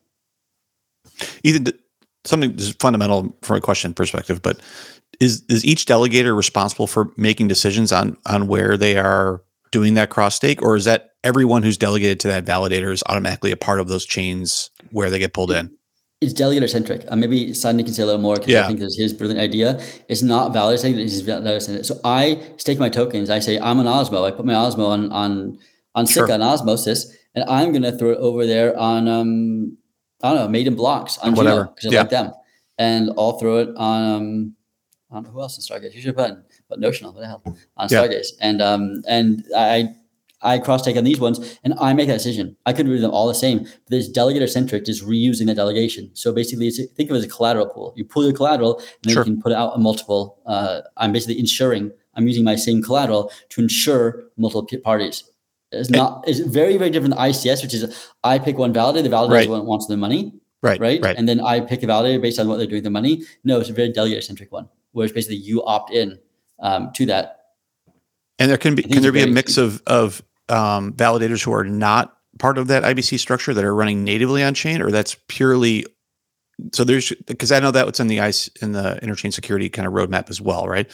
[1.44, 1.68] Ethan,
[2.26, 4.60] something fundamental from a question perspective, but
[5.20, 10.10] is is each delegator responsible for making decisions on on where they are doing that
[10.10, 13.80] cross stake, or is that everyone who's delegated to that validator is automatically a part
[13.80, 15.78] of those chains where they get pulled in?
[16.22, 17.04] It's delegator centric.
[17.10, 18.64] And maybe Sunny can say a little more because Yeah.
[18.66, 19.82] I think this is his brilliant idea.
[20.08, 21.86] It's not validating that he's validator centric.
[21.86, 23.32] So I stake my tokens.
[23.32, 24.24] I say I'm an Osmo.
[24.24, 25.58] I put my Osmo on on
[25.96, 26.28] on Sure.
[26.28, 29.78] Sikka on Osmosis, and I'm gonna throw it over there on um
[30.22, 31.64] I don't know Maiden Blocks on Whatever.
[31.74, 32.02] because I Yeah.
[32.02, 32.32] like them,
[32.78, 34.56] and I'll throw it on um
[35.12, 35.92] I who else in Stargaze.
[35.94, 36.44] Who's your button?
[36.70, 37.42] But Notional, what the hell
[37.78, 38.08] on Yeah.
[38.42, 39.96] And um and I.
[40.44, 42.56] I cross take on these ones and I make that decision.
[42.66, 43.60] I could do them all the same.
[43.60, 46.10] But this delegator centric is reusing that delegation.
[46.14, 47.94] So basically, it's, think of it as a collateral pool.
[47.96, 49.22] You pull your collateral and then Sure.
[49.24, 50.40] you can put out on multiple.
[50.46, 55.24] Uh, I'm basically ensuring I'm using my same collateral to ensure multiple parties.
[55.72, 56.28] It's not.
[56.28, 59.04] It's very very different than ICS, which is I pick one validator.
[59.04, 59.40] The validator Right.
[59.42, 61.02] is the one that wants the money, Right, right?
[61.02, 61.16] right.
[61.18, 63.24] And then I pick a validator based on what they're doing with the money.
[63.46, 66.20] No, it's a very delegator centric one, where it's basically you opt in
[66.60, 67.38] um, to that.
[68.38, 70.22] And there can be can there be a mix of of
[70.52, 74.54] um, validators who are not part of that IBC structure that are running natively on
[74.54, 75.86] chain, or that's purely
[76.74, 79.88] so there's because I know that what's in the ice in the interchain security kind
[79.88, 80.90] of roadmap as well, right?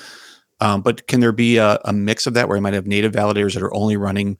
[0.59, 3.11] Um, but can there be a, a mix of that where you might have native
[3.11, 4.37] validators that are only running,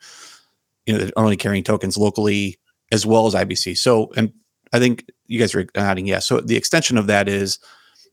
[0.86, 2.58] you know, that are only carrying tokens locally
[2.92, 3.78] as well as IBC?
[3.78, 4.34] So, and
[4.74, 6.26] I think you guys are nodding yes.
[6.26, 7.60] So the extension of that is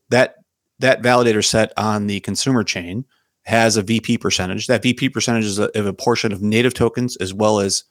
[0.09, 0.35] that
[0.79, 3.05] that validator set on the consumer chain
[3.45, 4.67] has a VP percentage.
[4.67, 7.83] That VP percentage is a, a portion of native tokens as well as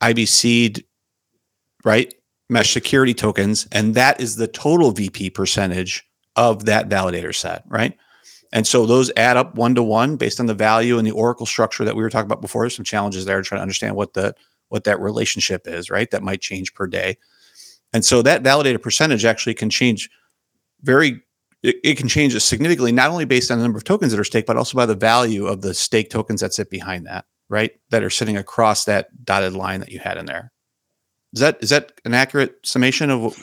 [0.00, 0.82] IBC,
[1.84, 2.14] right?
[2.48, 3.66] Mesh security tokens.
[3.72, 6.04] And that is the total VP percentage
[6.36, 7.96] of that validator set, right?
[8.52, 11.46] And so those add up one to one based on the value and the Oracle
[11.46, 12.62] structure that we were talking about before.
[12.62, 14.34] There's some challenges there trying to understand what the
[14.68, 16.10] what that relationship is, right?
[16.10, 17.18] That might change per day.
[17.92, 20.08] And so that validator percentage actually can change
[20.82, 21.22] very
[21.62, 24.24] it, it can change significantly, not only based on the number of tokens that are
[24.24, 27.72] staked, but also by the value of the stake tokens that sit behind that, right?
[27.90, 30.52] That are sitting across that dotted line that you had in there.
[31.34, 33.36] Is that is that an accurate summation of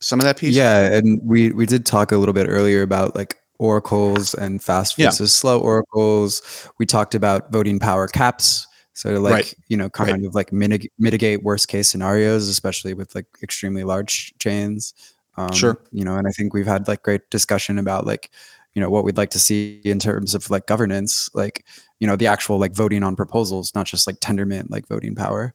[0.00, 0.54] some of that piece?
[0.56, 4.98] Yeah, and we we did talk a little bit earlier about like oracles and fast
[4.98, 5.06] Yeah.
[5.10, 6.42] versus slow oracles.
[6.80, 8.66] We talked about voting power caps.
[8.94, 9.54] So to like, Right.
[9.68, 10.24] you know, kind Right.
[10.24, 14.92] of like mitig- mitigate worst case scenarios, especially with like extremely large chains.
[15.36, 15.78] Um, Sure.
[15.92, 18.30] You know, and I think we've had like great discussion about like,
[18.74, 21.64] you know, what we'd like to see in terms of like governance, like,
[22.00, 25.54] you know, the actual like voting on proposals, not just like tendermint like voting power.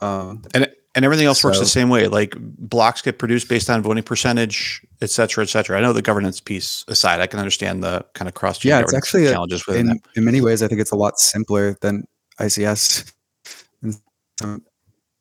[0.00, 2.06] Um, and and everything else works the same way.
[2.06, 5.78] Like blocks get produced based on voting percentage, et cetera, et cetera.
[5.78, 8.92] I know the governance piece aside, I can understand the kind of cross Yeah, it's
[8.92, 9.98] actually a- challenges within in, that.
[10.16, 12.04] in many ways, I think it's a lot simpler than
[12.38, 13.10] ICS
[13.82, 13.94] in
[14.38, 14.62] some,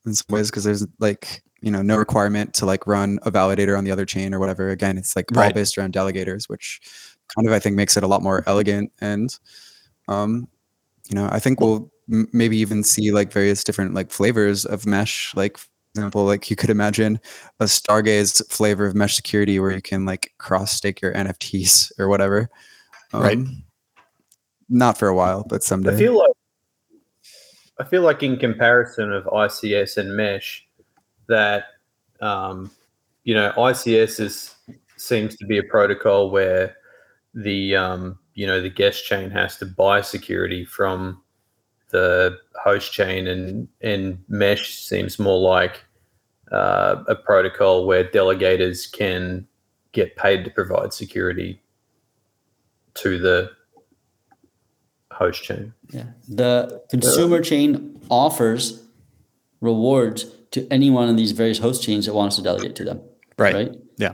[0.06, 3.78] in some ways because there's like you know no requirement to like run a validator
[3.78, 4.70] on the other chain or whatever.
[4.70, 6.82] Again, it's like all based around delegators, which
[7.36, 9.38] kind of I think makes it a lot more elegant and
[10.07, 10.47] um,
[11.09, 14.86] you know I think we'll m- maybe even see like various different like flavors of
[14.86, 15.34] mesh.
[15.36, 17.20] Like for example, like you could imagine
[17.59, 22.07] a Stargaze flavor of mesh security where you can like cross stake your NFTs or
[22.07, 22.49] whatever.
[23.14, 23.38] Right.
[23.38, 23.64] Um,
[24.70, 25.93] Not for a while, but someday.
[25.93, 26.32] I feel like
[27.82, 30.68] I feel like in comparison of ICS and Mesh,
[31.32, 31.66] that
[32.22, 32.70] um,
[33.24, 34.56] you know ICS is
[34.98, 36.76] seems to be a protocol where
[37.34, 41.22] the um, you know the guest chain has to buy security from
[41.90, 45.84] the host chain, and and Mesh seems more like
[46.52, 49.48] uh, a protocol where delegators can
[49.94, 51.62] get paid to provide security
[52.94, 53.52] to the
[55.12, 55.74] host chain.
[55.90, 56.06] Yeah.
[56.28, 58.82] The consumer chain offers
[59.62, 63.02] rewards to any one of these various host chains that wants to delegate to them.
[63.38, 63.54] Right.
[63.54, 63.76] Right.
[63.97, 64.14] Yeah.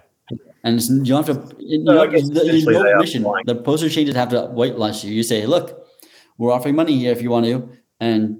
[0.64, 1.56] And you don't have to.
[1.60, 3.26] You So I know, guess the, there's essentially no they permission.
[3.46, 5.14] The poster changes have to whitelist you.
[5.14, 5.86] You say, look,
[6.38, 7.70] we're offering money here if you want to,
[8.00, 8.40] and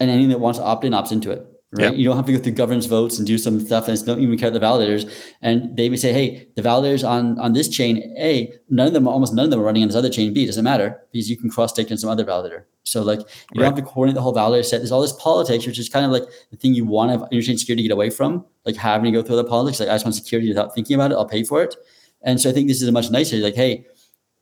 [0.00, 1.46] and anything that wants to opt in opts into it.
[1.76, 1.92] Right.
[1.92, 1.98] Yeah.
[1.98, 4.20] You don't have to go through governance votes and do some stuff and it's don't
[4.20, 5.10] even care the validators.
[5.42, 9.06] And they would say, hey, the validators on on this chain A, none of them,
[9.06, 10.44] almost none of them are running on this other chain B.
[10.44, 12.64] It doesn't matter because you can cross stake in some other validator.
[12.84, 13.66] So like you Right.
[13.66, 14.78] don't have to coordinate the whole validator set.
[14.78, 17.28] There's all this politics, which is kind of like the thing you want to have
[17.30, 19.80] interchain security to get away from, like having to go through the politics.
[19.80, 21.14] Like I just want security without thinking about it.
[21.16, 21.74] I'll pay for it.
[22.22, 23.36] And so I think this is a much nicer.
[23.36, 23.84] Like, hey,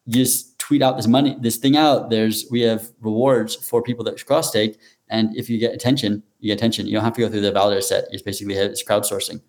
[0.07, 2.11] you just tweet out this money, this thing out.
[2.11, 4.79] There's we have rewards for people that cross stake,
[5.09, 6.87] and if you get attention, you get attention.
[6.87, 8.05] You don't have to go through the validator set.
[8.13, 9.41] It's basically it's crowdsourcing.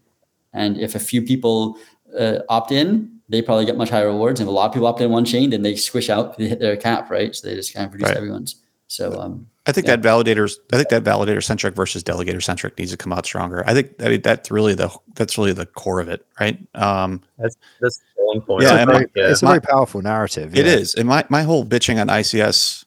[0.53, 1.77] And if a few people
[2.17, 4.39] uh, opt in, they probably get much higher rewards.
[4.39, 6.47] And if a lot of people opt in one chain, then they squish out, they
[6.47, 7.35] hit their cap, right?
[7.35, 8.17] So they just kind of reduce Right.
[8.17, 8.61] everyone's.
[8.87, 9.97] So um, I think Yeah.
[9.97, 10.55] that validators.
[10.71, 13.63] I think that validator centric versus delegator centric needs to come out stronger.
[13.67, 16.57] I think I mean, that's really the that's really the core of it, right?
[16.75, 18.61] Um, That's that's the selling point.
[18.63, 19.31] Yeah, I and Very- yeah.
[19.31, 20.55] it's a My- very powerful narrative.
[20.55, 20.73] It yeah.
[20.73, 22.85] is, and my my whole bitching on ICS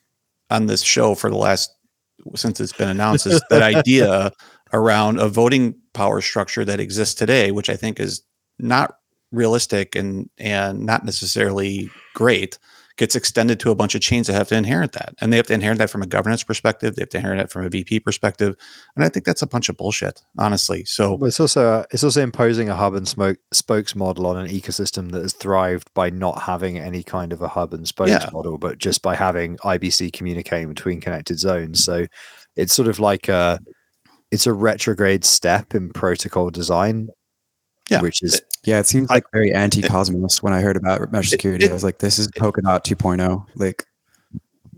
[0.51, 1.75] on this show for the last
[2.35, 4.33] since it's been announced is that idea
[4.73, 8.23] around a voting power structure that exists today, which I think is
[8.59, 8.99] not
[9.31, 12.59] realistic and and not necessarily great,
[12.99, 15.47] gets extended to a bunch of chains that have to inherit that, and they have
[15.47, 18.01] to inherit that from a governance perspective, they have to inherit it from a VP
[18.01, 18.55] perspective,
[18.95, 20.85] and I think that's a bunch of bullshit, honestly.
[20.85, 24.49] So Well, it's also it's also imposing a hub and smoke spokes model on an
[24.49, 28.29] ecosystem that has thrived by not having any kind of a hub and spokes Yeah.
[28.33, 31.83] model, but just by having IBC communicating between connected zones.
[31.83, 32.07] So
[32.57, 33.61] it's sort of like a
[34.31, 37.09] it's a retrograde step in protocol design.
[37.91, 38.01] Yeah.
[38.03, 41.65] which is Yeah, it seems like very anti-cosmos when I heard about mesh security.
[41.65, 43.47] it- I was like, this is Polkadot 2.0.
[43.55, 43.85] Like,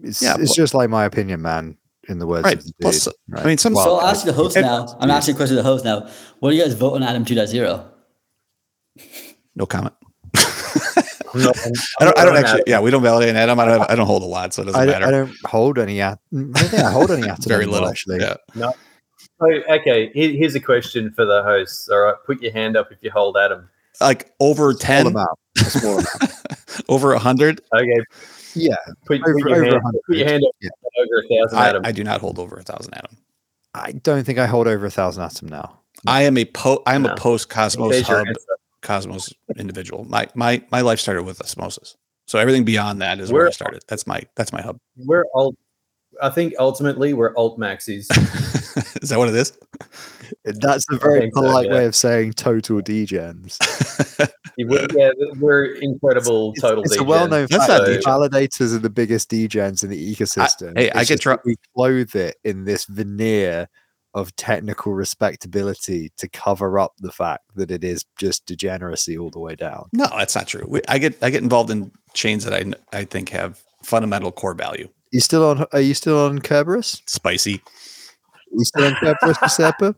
[0.03, 1.77] it's, Yeah, it's well- just like my opinion, man.
[2.09, 4.25] In the words right, of the plus dude, I mean some Well, so I'll ask
[4.25, 4.97] the host it- now.
[4.99, 6.09] I'm asking a question to the host now.
[6.41, 7.85] What do you guys vote on Atom 2.0?
[9.55, 9.95] no comment.
[10.37, 12.19] I'm not- I'm- I don't.
[12.19, 12.59] I don't actually.
[12.59, 12.65] mad.
[12.67, 13.61] Yeah, we don't validate Atom.
[13.61, 13.91] I don't.
[13.91, 15.07] I don't hold a lot, so it doesn't I, matter.
[15.07, 16.19] I don't hold any at.
[16.35, 17.89] I don't think I hold any at Very little.
[17.89, 18.19] actually.
[18.21, 18.35] Yeah.
[18.57, 18.73] So,
[19.43, 21.89] okay, here- here's a question for the hosts.
[21.89, 23.69] All right, put your hand up if you hold Atom.
[24.01, 25.39] Like over ten, amount.
[25.59, 26.33] A small amount.
[26.89, 27.61] over a hundred.
[27.75, 28.01] Okay,
[28.55, 28.77] Yeah,
[29.07, 30.71] put, Over- put, your, hand, 100, put your hand up yeah.
[30.99, 31.83] over a thousand I, Atom.
[31.85, 33.17] I do not hold over a thousand Atom.
[33.75, 35.79] I don't think I hold over a thousand atom now.
[36.07, 36.83] I am a po.
[36.87, 37.13] I am No.
[37.13, 38.27] a post Cosmos hub.
[38.83, 40.05] Cosmos individual.
[40.09, 43.83] My my my life started with osmosis, so everything beyond that is where I started.
[43.87, 44.79] That's my that's my hub.
[44.97, 45.55] We're alt.
[46.23, 48.07] I think ultimately we're alt maxis.
[49.03, 49.57] is that what it is?
[50.45, 51.75] That's a very think so, polite yeah.
[51.75, 53.59] way of saying total degens.
[54.57, 56.85] Yeah, we're, incredible It's, total.
[56.85, 57.07] it's a degens.
[57.07, 58.03] well-known fact that degen.
[58.03, 60.77] validators are the biggest degens in the ecosystem.
[60.77, 63.69] hey, I get just dro- that we clothe it in this veneer
[64.13, 69.39] of technical respectability to cover up the fact that it is just degeneracy all the
[69.39, 69.89] way down.
[69.95, 70.67] No, that's not true.
[70.69, 74.55] We, I get I get involved in chains that I I think have fundamental core
[74.55, 74.89] value.
[75.13, 75.65] You still on?
[75.73, 77.01] Are you still on Cerberus?
[77.07, 77.63] Spicy.
[78.53, 79.95] You still on Cerberus, Giuseppe?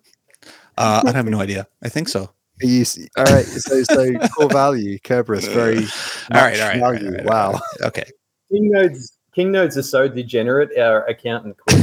[0.76, 1.66] Uh, I have no idea.
[1.82, 2.30] I think so.
[2.60, 3.44] You, s- all right.
[3.44, 5.88] So, so core value, Cerberus, very all right,
[6.30, 7.06] much all right, all right, value.
[7.06, 7.46] all right, wow.
[7.46, 7.86] all right.
[7.88, 8.04] Okay.
[8.52, 9.12] Kingnodes.
[9.34, 10.76] King nodes are so degenerate.
[10.78, 11.78] Our accountant quit.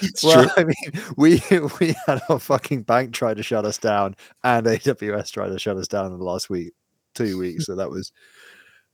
[0.00, 0.50] it's well, true.
[0.56, 1.42] I mean, we
[1.78, 5.76] we had our fucking bank try to shut us down, and AWS tried to shut
[5.76, 6.72] us down in the last week,
[7.14, 7.66] two weeks.
[7.66, 8.10] So that was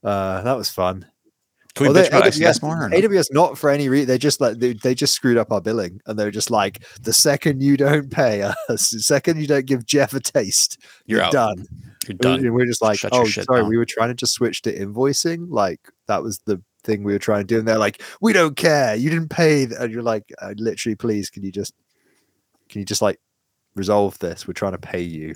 [0.03, 1.07] uh that was fun.
[1.77, 2.83] Can we Although bitch about AWS ICS more?
[2.85, 2.97] Or no?
[2.97, 4.09] AWS not for any reason.
[4.09, 7.13] They just like they, they just screwed up our billing, and they're just like the
[7.13, 11.33] second you don't pay us, the second you don't give Jeff a taste, You're out.
[11.33, 11.59] done.
[12.09, 12.41] You're We- done.
[12.47, 14.75] And we're just like, Shut oh, sorry, down." we were trying to just switch to
[14.77, 15.47] invoicing.
[15.51, 17.59] Like that was the thing we were trying to do.
[17.59, 18.95] And they're like, we don't care.
[18.95, 19.65] You didn't pay.
[19.65, 21.75] And you're like, uh, literally, please, can you just,
[22.71, 23.21] can you just like
[23.75, 24.47] resolve this?
[24.49, 25.35] We're trying to pay you.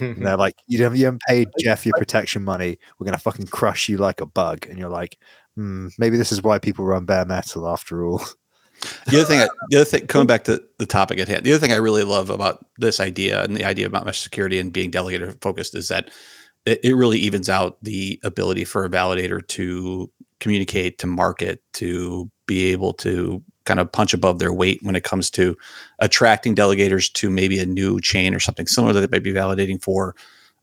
[0.00, 2.78] And they're like, you haven't, you haven't paid Jeff your protection money.
[2.98, 4.66] We're gonna fucking crush you like a bug.
[4.68, 5.18] And you're like,
[5.54, 8.22] hmm, maybe this is why people run bare metal after all.
[9.06, 11.52] The other thing, I, the other thing, coming back to the topic at hand, the
[11.52, 14.72] other thing I really love about this idea and the idea about mesh security and
[14.72, 16.10] being delegator focused is that
[16.64, 20.10] it, it really evens out the ability for a validator to
[20.40, 25.04] communicate, to market, to be able to kind of punch above their weight when it
[25.04, 25.56] comes to
[26.00, 29.80] attracting delegators to maybe a new chain or something similar that they might be validating
[29.80, 30.16] for.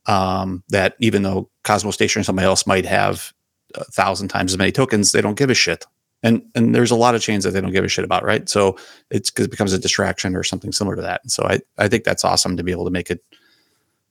[0.08, 3.34] Um, that even though Cosmostation or somebody else might have
[3.76, 5.86] a thousand times as many tokens, they don't give a shit
[6.26, 8.49] and and there's a lot of chains that they don't give a shit about, right?
[8.49, 8.78] So
[9.12, 11.22] it's it becomes a distraction or something similar to that.
[11.24, 13.24] And so I I think that's awesome to be able to make it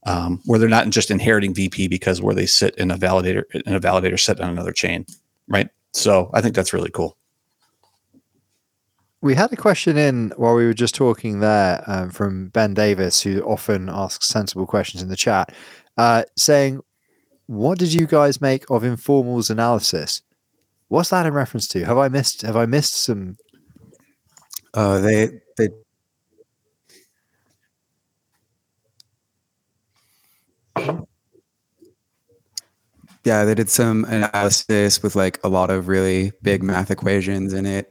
[0.06, 3.74] um, where they're not just inheriting VP because where they sit in a validator in
[3.74, 5.04] a validator set on another chain,
[5.48, 5.68] right?
[5.92, 7.16] So I think that's really cool.
[9.24, 13.22] We had a question in while we were just talking there um, from Ben Davis,
[13.22, 15.50] who often asks sensible questions in the chat,
[15.96, 16.82] uh, saying,
[17.46, 20.20] "What did you guys make of Informal's analysis?
[20.88, 21.86] What's that in reference to?
[21.86, 22.42] Have I missed?
[22.42, 23.38] Have I missed some?
[24.74, 25.68] Uh, they they
[33.24, 37.64] yeah they did some analysis with like a lot of really big math equations in
[37.64, 37.90] it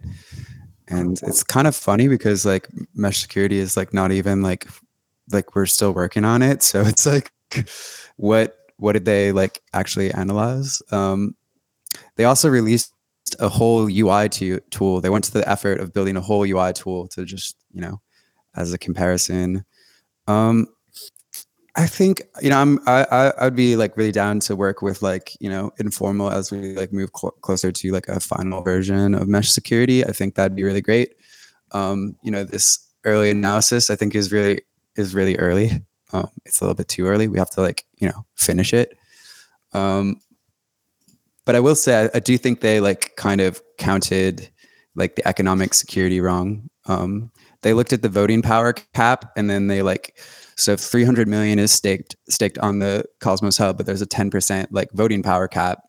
[0.88, 4.68] and it's kind of funny because like mesh security is like not even like
[5.32, 6.64] like we're still working on it.
[6.64, 7.32] So it's like
[8.18, 10.82] what what did they like actually analyze?
[10.92, 11.36] Um
[12.16, 12.94] they also released
[13.40, 15.02] a whole ui to, tool.
[15.02, 18.02] They went to the effort of building a whole ui tool to just you know
[18.56, 19.66] as a comparison.
[20.28, 20.68] Um
[21.76, 25.36] I think you know I'm I I'd be like really down to work with like
[25.40, 29.28] you know informal as we like move cl- closer to like a final version of
[29.28, 30.06] mesh security.
[30.06, 31.16] I think that'd be really great.
[31.72, 34.62] Um, you know this early analysis I think is really
[34.96, 35.84] is really early.
[36.12, 37.28] Um, it's a little bit too early.
[37.28, 38.96] We have to like you know finish it.
[39.74, 40.22] Um,
[41.46, 44.48] but I will say I, I do think they like kind of counted
[44.96, 46.70] like the economic security wrong.
[46.86, 47.32] Um,
[47.64, 50.16] they looked at the voting power cap and then they like
[50.56, 54.68] so if 300 million is staked staked on the Cosmos Hub, but there's a 10%
[54.72, 55.80] like voting power cap.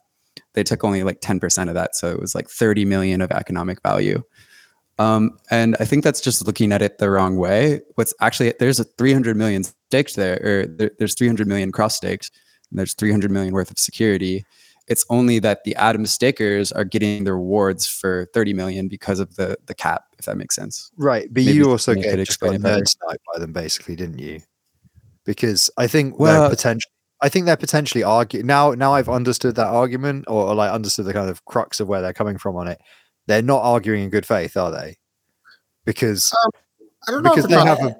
[0.55, 3.83] They took only like 10% of that, so it was like 30 million of economic
[3.83, 4.23] value.
[4.99, 7.81] Um, and I think that's just looking at it the wrong way.
[7.97, 12.31] What's actually there's a 300 million staked there, or there, there's 300 million cross staked,
[12.71, 14.45] and there's 300 million worth of security.
[14.87, 19.35] It's only that the Atom stakers are getting the rewards for 30 million because of
[19.35, 20.93] the the cap, if that makes sense.
[20.97, 24.43] Right, but Maybe you also get just got nerd sniped by them, basically, didn't you?
[25.25, 26.91] Because I think Well- they're potentially.
[27.23, 28.73] I think they're potentially arguing now.
[28.73, 32.03] Now I've understood that argument, or, or like understood the kind of crux of where
[32.03, 32.79] they're coming from on it.
[33.27, 34.97] They're not arguing in good faith, are they?
[35.87, 36.51] Because um,
[37.09, 37.97] I don't know because if they have a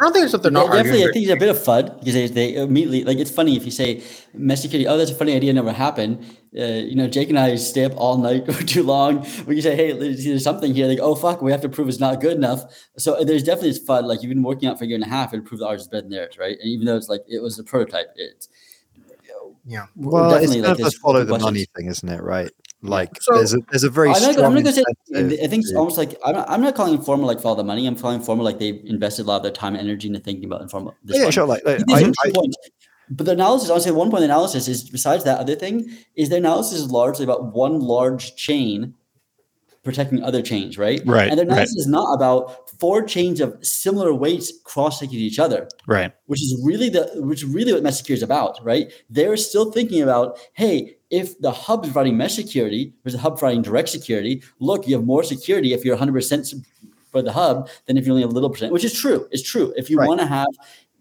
[0.00, 1.58] I don't think it's that they're They- not definitely, I think it's a bit of
[1.58, 4.88] FUD because they, they immediately like it's funny if you say mesh security.
[4.88, 6.24] Oh, that's a funny idea, never happened.
[6.58, 9.24] Uh, you know, Jake and I stay up all night for too long.
[9.44, 11.88] When you say, "Hey, there's there's something here," like, "Oh fuck, we have to prove
[11.88, 12.64] it's not good enough."
[12.98, 14.04] So uh, there's definitely this FUD.
[14.04, 15.82] Like you've been working out for a year and a half and prove that ours
[15.82, 16.56] is better than theirs, right?
[16.60, 18.48] And even though it's like it was a prototype, it's
[19.66, 19.86] Yeah.
[19.96, 22.22] we're well, it's definitely, kind of there's the follow the money thing, isn't it?
[22.22, 22.50] Right?
[22.84, 24.44] Like So- there's a there's a very I'm not, strong.
[24.46, 24.84] I'm not gonna say.
[25.42, 27.86] I think it's almost like I'm not, I'm not calling informal like follow the money.
[27.86, 30.44] I'm calling informal like they've invested a lot of their time and energy into thinking
[30.44, 30.94] about informal.
[31.02, 31.34] This yeah, fund.
[31.34, 31.46] sure.
[31.46, 32.56] Like, like, I, I, points.
[33.08, 36.28] But the analysis, honestly, one point of the analysis is besides that other thing, is
[36.28, 38.94] the analysis is largely about one large chain
[39.82, 41.00] protecting other chains, right?
[41.06, 41.52] Right, And the right.
[41.52, 46.12] analysis is not about four chains of similar weights cross-linking each other, Right.
[46.26, 48.92] which is really the which is really what mesh security is about, right?
[49.10, 53.38] They're still thinking about, hey, if the hub is providing mesh security versus the hub
[53.38, 56.54] providing direct security, look, you have more security if you're 100%
[57.10, 59.28] for the hub than if you're only a little percent, which is true.
[59.30, 59.72] It's true.
[59.76, 60.08] If you Right.
[60.08, 60.48] want to have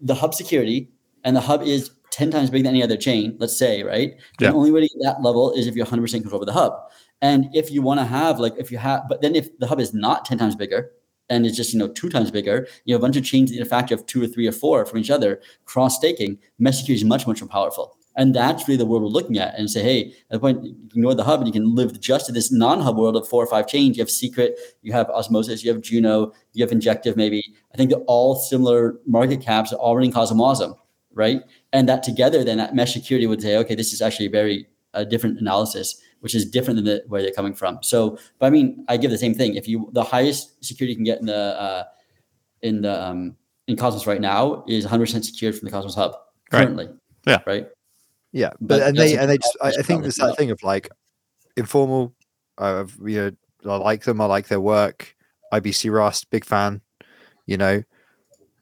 [0.02, 0.90] the hub security
[1.24, 4.14] and the hub is 10 times bigger than any other chain, let's say, right?
[4.40, 4.52] Yeah.
[4.52, 6.74] The only way to get that level is if you're 100% control over the hub.
[7.22, 9.80] And if you want to have, like, if you have, but then if the hub
[9.80, 10.92] is not 10 times bigger
[11.34, 13.62] and it's just, you know, two times bigger, you have a bunch of chains need
[13.62, 17.02] a factor of two or three or four from each other, cross staking, mesh security
[17.02, 17.98] is much, much more powerful.
[18.16, 21.16] And that's really the world we're looking at and say, hey, at the point, ignore
[21.16, 23.48] the hub and you can live just in this non hub world of four or
[23.48, 23.98] five chains.
[23.98, 27.42] You have secret, you have osmosis, you have Juno, you have injective, maybe.
[27.74, 30.78] I think they're all similar market caps all running CosmWasm,
[31.14, 31.42] right?
[31.72, 34.68] And that together, then that mesh security would say, okay, this is actually a very
[34.94, 37.80] uh, different analysis, which is different than the, where they're coming from.
[37.82, 39.56] So, but I mean, I give the same thing.
[39.56, 41.84] If you the highest security you can get in the uh,
[42.62, 43.36] in the um,
[43.68, 46.16] in Cosmos right now is 100% secured from the Cosmos Hub
[46.52, 46.62] Right.
[46.64, 46.90] currently.
[47.28, 47.40] Yeah.
[47.46, 47.68] Right.
[48.32, 50.38] Yeah, but, But and they and they just I, I think about there's that up.
[50.38, 50.90] thing of like
[51.58, 52.16] informal.
[52.58, 54.22] Uh, you know, I like them.
[54.22, 55.16] I like their work.
[55.54, 56.82] IBC Rust, big fan.
[57.46, 57.84] You know,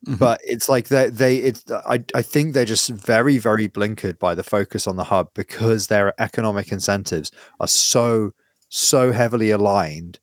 [0.07, 0.17] Mhm.
[0.17, 4.33] but it's like they they it's I I think they're just very very blinkered by
[4.33, 8.31] the focus on the hub because their economic incentives are so
[8.69, 10.19] so heavily aligned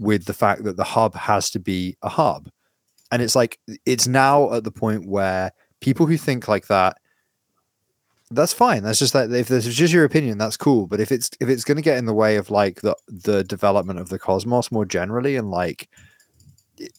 [0.00, 2.50] with the fact that the hub has to be a hub,
[3.12, 6.98] and it's like it's now at the point where people who think like that
[8.30, 8.82] that's fine.
[8.84, 10.86] That's just that if this is just your opinion, that's cool.
[10.86, 13.42] But if it's if it's going to get in the way of like the the
[13.42, 15.88] development of the cosmos more generally, and like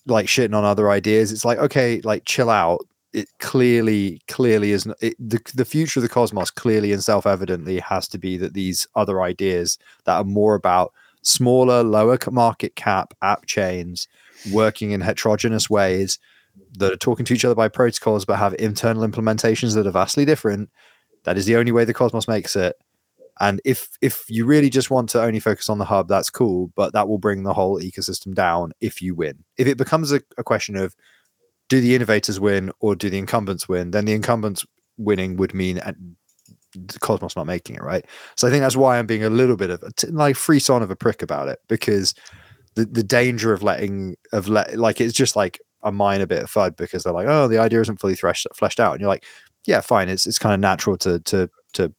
[0.06, 2.86] like shitting on other ideas, it's like okay, like chill out.
[3.14, 7.80] It clearly clearly isn't it, the the future of the cosmos clearly and self evidently
[7.80, 13.14] has to be that these other ideas that are more about smaller, lower market cap
[13.22, 14.08] app chains
[14.52, 16.20] working in heterogeneous ways
[16.78, 20.26] that are talking to each other by protocols but have internal implementations that are vastly
[20.26, 20.70] different.
[21.24, 22.76] That is the only way the Cosmos makes it.
[23.42, 26.72] And if if you really just want to only focus on the hub, that's cool,
[26.76, 29.44] but that will bring the whole ecosystem down if you win.
[29.58, 30.96] If it becomes a, a question of
[31.68, 34.64] do the innovators win or do the incumbents win, then the incumbents
[34.98, 35.82] winning would mean
[36.76, 38.06] the Cosmos not making it, right?
[38.38, 40.60] So I think that's why I'm being a little bit of a t- like free
[40.60, 42.14] son of a prick about it because
[42.76, 46.52] the the danger of letting of let like it's just like a minor bit of
[46.52, 49.26] fud because they're like, oh, the idea isn't fully threshed, fleshed out, and you're like,
[49.66, 51.92] yeah, fine, it's it's kind of natural to to to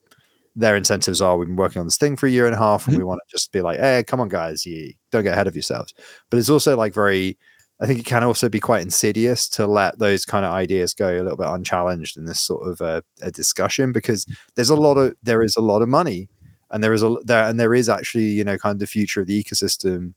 [0.55, 2.87] their incentives are we've been working on this thing for a year and a half
[2.87, 3.01] and mm-hmm.
[3.01, 5.55] we want to just be like hey come on guys you don't get ahead of
[5.55, 5.95] yourselves
[6.31, 7.39] but it's also like very
[7.81, 11.09] i think it can also be quite insidious to let those kind of ideas go
[11.09, 14.99] a little bit unchallenged in this sort of a, a discussion because there's a lot
[14.99, 16.29] of there is a lot of money
[16.71, 19.23] and there is a there and there is actually you know kind of the future
[19.23, 20.15] of the ecosystem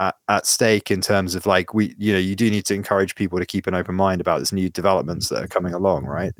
[0.00, 3.14] at, at stake in terms of like we you know you do need to encourage
[3.14, 6.32] people to keep an open mind about this new developments that are coming along right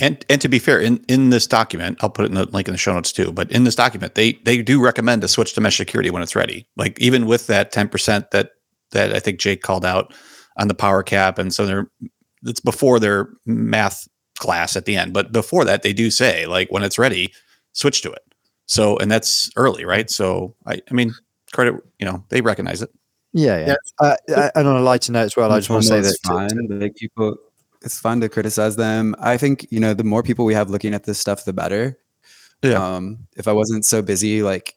[0.00, 2.68] and and to be fair, in in this document, I'll put it in the link
[2.68, 3.32] in the show notes too.
[3.32, 6.36] But in this document, they they do recommend to switch to mesh security when it's
[6.36, 6.66] ready.
[6.76, 8.50] Like even with that ten percent that
[8.92, 10.12] that I think Jake called out
[10.56, 11.90] on the power cap, and so they're
[12.42, 14.08] it's before their math
[14.38, 15.12] class at the end.
[15.12, 17.32] But before that, they do say like when it's ready,
[17.72, 18.22] switch to it.
[18.66, 20.10] So and that's early, right?
[20.10, 21.14] So I I mean
[21.52, 22.90] credit, you know, they recognize it.
[23.32, 26.00] yeah yeah, Uh, and on a lighter note as well i just want to say
[26.00, 26.66] that It's fine.
[26.80, 27.36] Like people,
[27.82, 29.14] it's fun to criticize them.
[29.18, 31.98] I think you know the more people we have looking at this stuff, the better.
[32.62, 32.94] Yeah.
[32.96, 34.74] Um, if I wasn't so busy like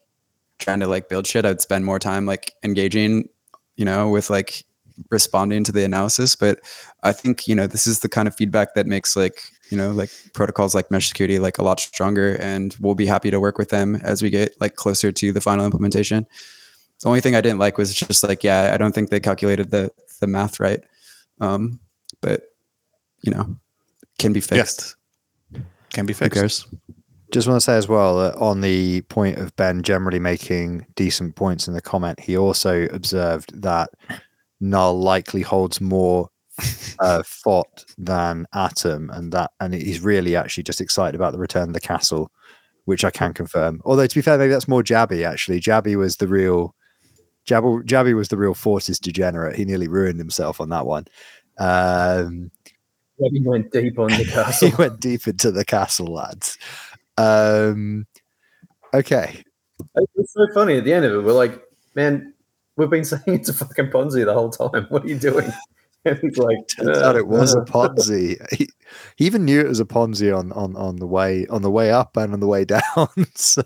[0.58, 3.28] trying to like build shit, I'd spend more time like engaging,
[3.76, 4.64] you know, with like
[5.10, 6.36] responding to the analysis.
[6.36, 6.60] But
[7.02, 9.90] I think you know this is the kind of feedback that makes like you know
[9.90, 13.58] like protocols like mesh security like a lot stronger, and we'll be happy to work
[13.58, 16.26] with them as we get like closer to the final implementation.
[17.00, 19.70] The only thing I didn't like was just like yeah, I don't think they calculated
[19.70, 19.90] the
[20.20, 20.82] the math right.
[21.40, 21.80] Um,
[22.22, 22.53] but
[23.24, 23.56] you know,
[24.18, 24.96] can be fixed.
[25.52, 25.62] Yes.
[25.92, 26.38] Can be Who fixed.
[26.38, 26.66] cares?
[27.34, 31.34] just want to say as well that on the point of Ben generally making decent
[31.34, 33.90] points in the comment, he also observed that
[34.60, 36.30] Null likely holds more
[37.00, 41.68] uh, fought than Atom, and that and he's really actually just excited about the return
[41.68, 42.30] of the castle,
[42.84, 43.80] which I can confirm.
[43.84, 45.60] Although to be fair, maybe that's more Jabby actually.
[45.60, 46.72] Jabby was the real
[47.48, 49.56] Jabby, Jabby was the real Fortis degenerate.
[49.56, 51.06] He nearly ruined himself on that one.
[51.58, 52.52] Um,
[53.18, 54.68] He went deep on the castle.
[54.68, 56.58] he went deep into the castle, lads.
[57.16, 58.06] Um,
[58.92, 59.42] okay,
[59.94, 61.22] It's so funny at the end of it.
[61.24, 61.62] We're like,
[61.94, 62.34] man,
[62.76, 64.86] we've been saying it's a fucking Ponzi the whole time.
[64.88, 65.50] What are you doing?
[66.06, 68.36] And he's like, turns out it was a "Uh, Ponzi.
[68.52, 68.68] He,
[69.16, 71.90] he even knew it was a Ponzi on on on the way on the way
[71.90, 72.82] up and on the way down.
[73.34, 73.62] so,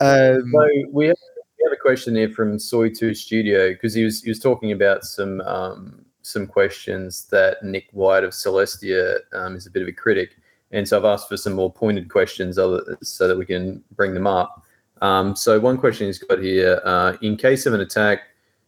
[0.00, 4.22] um, So we have, we have a question here from Soy2 Studio because he was
[4.24, 9.66] he was talking about some um, some questions that Nick White of Celestia um, is
[9.66, 10.36] a bit of a critic,
[10.70, 14.14] and so I've asked for some more pointed questions other, so that we can bring
[14.14, 14.62] them up.
[15.00, 18.20] Um, so one question he's got here: uh, in case of an attack,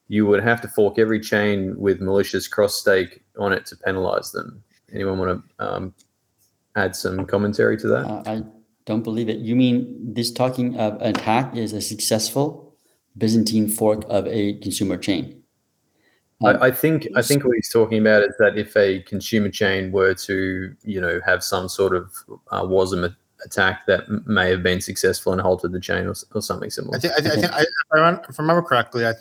[0.08, 4.32] you would have to fork every chain with malicious cross stake on it to penalize
[4.32, 4.62] them.
[4.92, 5.94] Anyone want to um,
[6.76, 8.04] add some commentary to that?
[8.04, 8.42] Uh, I
[8.84, 9.38] don't believe it.
[9.38, 12.76] You mean this talking of attack is a successful
[13.16, 15.43] Byzantine fork of a consumer chain?
[16.44, 19.92] I, I think I think what he's talking about is that if a consumer chain
[19.92, 22.12] were to, you know, have some sort of
[22.50, 26.70] uh, WASM attack that may have been successful and halted the chain or, or something
[26.70, 26.96] similar.
[26.96, 29.12] I think, I, think- I think I, if I remember- if I remember correctly, I,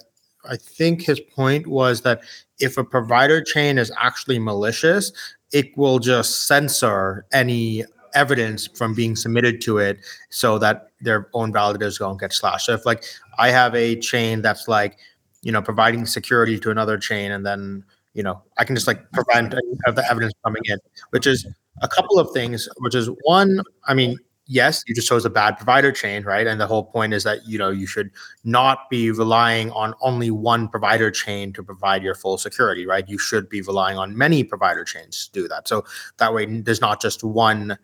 [0.49, 2.22] I think his point was that
[2.60, 5.11] if a provider chain is actually malicious,
[5.52, 9.98] it will just censor any evidence from being submitted to it
[10.30, 12.65] so that their own validators don't get slashed.
[12.68, 13.03] So if like
[13.38, 14.98] I have a chain that's like,
[15.44, 17.84] you know, providing security to another chain and then,
[18.14, 19.53] you know, I can just like prevent
[19.86, 20.80] of the evidence coming in,
[21.11, 21.45] which is
[21.82, 25.57] a couple of things, which is one, I mean, yes, you just chose a bad
[25.57, 26.48] provider chain, right?
[26.48, 28.11] And the whole point is that, you know, you should
[28.44, 33.07] not be relying on only one provider chain to provide your full security, right?
[33.07, 35.68] You should be relying on many provider chains to do that.
[35.68, 35.86] So
[36.18, 37.78] that way there's not just one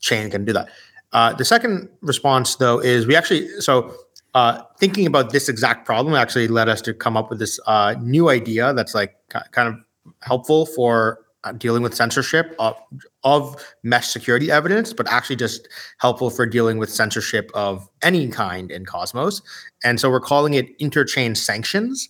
[0.00, 0.68] chain can do that.
[1.12, 3.94] Uh, the second response though is we actually so
[4.36, 7.94] uh, thinking about this exact problem actually led us to come up with this uh,
[8.02, 9.76] new idea that's like ki- kind of
[10.20, 12.76] helpful for uh, dealing with censorship of,
[13.24, 15.66] of mesh security evidence, but actually just
[16.00, 19.40] helpful for dealing with censorship of any kind in Cosmos.
[19.82, 22.06] And so we're calling it interchain sanctions.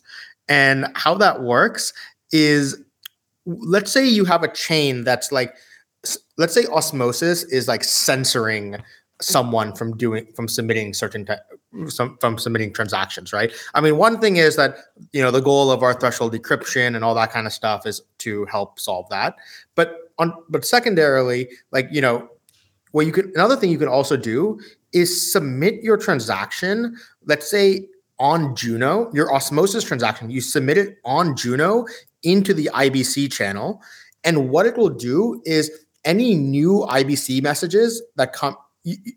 [0.49, 1.93] And how that works
[2.33, 2.77] is
[3.47, 5.55] let's say you have a chain that's like
[6.39, 8.79] let's say osmosis is like censoring
[9.21, 11.39] someone from doing from submitting certain ty-
[11.89, 13.53] some from submitting transactions, right?
[13.75, 14.77] I mean, one thing is that
[15.13, 18.03] you know the goal of our threshold decryption and all that kind of stuff is
[18.19, 19.37] to help solve that.
[19.75, 22.29] But on but secondarily, like you know,
[22.93, 24.61] what you could another thing you can also do
[24.93, 26.97] is submit your transaction.
[27.25, 27.89] Let's say
[28.19, 31.87] on Juno, your osmosis transaction, you submit it on Juno
[32.23, 33.83] into the IBC channel,
[34.25, 35.71] and what it will do is
[36.05, 38.57] any new IBC messages that come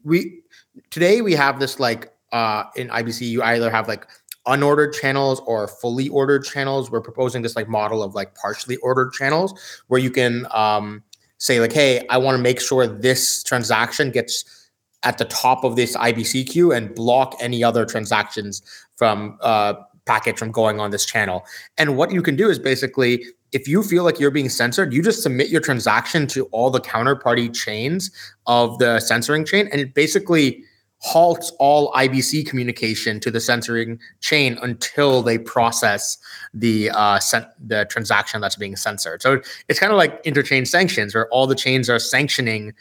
[0.04, 0.42] we
[0.90, 4.08] today we have this like uh in IBC you either have like
[4.48, 6.90] unordered channels or fully ordered channels.
[6.90, 9.54] We're proposing this like model of like partially ordered channels
[9.88, 11.04] where you can um
[11.38, 14.70] say like hey, I want to make sure this transaction gets
[15.04, 18.62] at the top of this IBC queue and block any other transactions
[18.96, 19.74] from uh
[20.06, 21.46] package from going on this channel.
[21.78, 25.02] And what you can do is basically if you feel like you're being censored, you
[25.02, 28.12] just submit your transaction to all the counterparty chains
[28.46, 30.64] of the censoring chain, and it basically
[31.00, 36.18] halts all IBC communication to the censoring chain until they process
[36.54, 37.20] the uh,
[37.66, 39.22] the transaction that's being censored.
[39.22, 42.74] So it's kind of like interchain sanctions, where all the chains are sanctioning.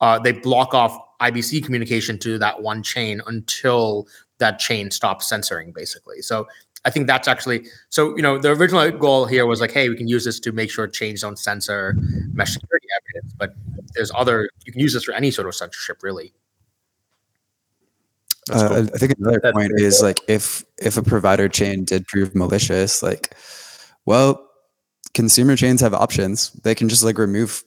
[0.00, 4.08] Uh, they block off IBC communication to that one chain until
[4.38, 6.20] that chain stops censoring, basically.
[6.20, 6.48] So
[6.84, 8.14] I think that's actually so.
[8.16, 10.70] You know, the original goal here was like, hey, we can use this to make
[10.70, 11.94] sure chains don't censor
[12.34, 13.34] mesh security evidence.
[13.38, 13.54] But
[13.94, 16.34] there's other you can use this for any sort of censorship, really.
[18.50, 18.88] Uh, cool.
[18.94, 20.08] I think another That's point is cool.
[20.08, 23.36] like if if a provider chain did prove malicious, like,
[24.04, 24.48] well,
[25.14, 26.50] consumer chains have options.
[26.64, 27.62] They can just like remove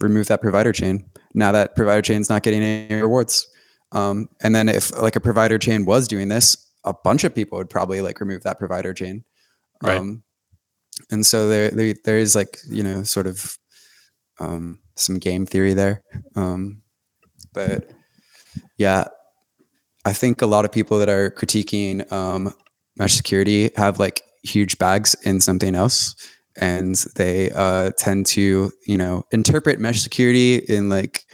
[0.00, 1.04] remove that provider chain.
[1.34, 3.48] Now that provider chain's not getting any rewards.
[3.92, 7.58] Um, and then if like a provider chain was doing this, a bunch of people
[7.58, 9.24] would probably like remove that provider chain.
[9.82, 9.98] Right.
[9.98, 10.22] Um,
[11.10, 13.58] and so there, there, there is like, you know, sort of
[14.38, 16.02] um, some game theory there.
[16.36, 16.82] Um,
[17.52, 17.90] but
[18.76, 19.08] yeah,
[20.04, 22.54] I think a lot of people that are critiquing um,
[22.96, 26.14] mesh security have like huge bags in something else.
[26.56, 31.24] And they uh, tend to, you know, interpret mesh security in like,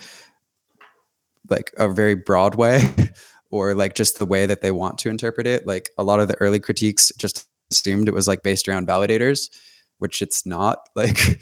[1.49, 2.93] like a very broad way
[3.51, 5.67] or like just the way that they want to interpret it.
[5.67, 9.49] Like a lot of the early critiques just assumed it was like based around validators,
[9.99, 10.79] which it's not.
[10.97, 11.41] Like,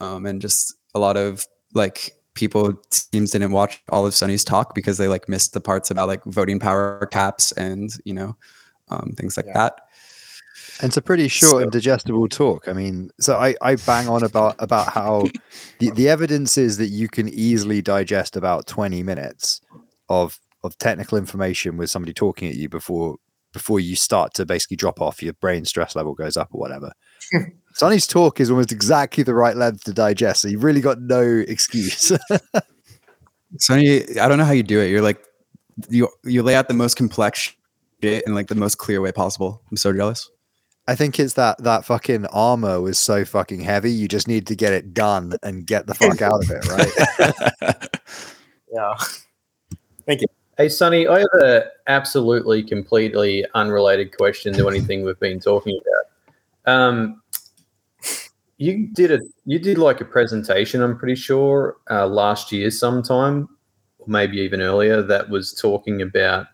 [0.00, 4.74] um, and just a lot of like people teams didn't watch all of Sunny's talk
[4.74, 8.36] because they like missed the parts about like voting power caps and you know
[8.88, 9.54] um, things like yeah.
[9.54, 9.80] that.
[10.80, 12.66] And it's a pretty short so, and digestible talk.
[12.68, 15.28] I mean, so I, I bang on about about how
[15.78, 19.60] the, the evidence is that you can easily digest about 20 minutes
[20.08, 23.16] of of technical information with somebody talking at you before
[23.52, 26.92] before you start to basically drop off, your brain stress level goes up or whatever.
[27.74, 31.22] Sunny's talk is almost exactly the right length to digest, so you've really got no
[31.22, 32.12] excuse.
[33.58, 34.90] Sunny, I don't know how you do it.
[34.90, 35.24] You're like
[35.88, 37.52] you you lay out the most complex
[38.00, 39.60] shit in like the most clear way possible.
[39.70, 40.30] I'm so jealous.
[40.86, 43.90] I think it's that that fucking armor was so fucking heavy.
[43.90, 47.88] You just need to get it done and get the fuck out of it, right?
[48.72, 48.94] yeah.
[50.06, 50.26] Thank you.
[50.58, 56.72] Hey, Sunny, I have a absolutely completely unrelated question to anything we've been talking about.
[56.72, 57.22] Um,
[58.56, 63.48] you did a you did like a presentation, I'm pretty sure, uh, last year sometime,
[63.98, 66.46] or maybe even earlier, that was talking about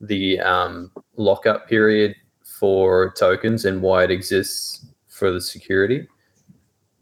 [0.00, 2.14] the um, lockup period
[2.44, 6.06] for tokens and why it exists for the security.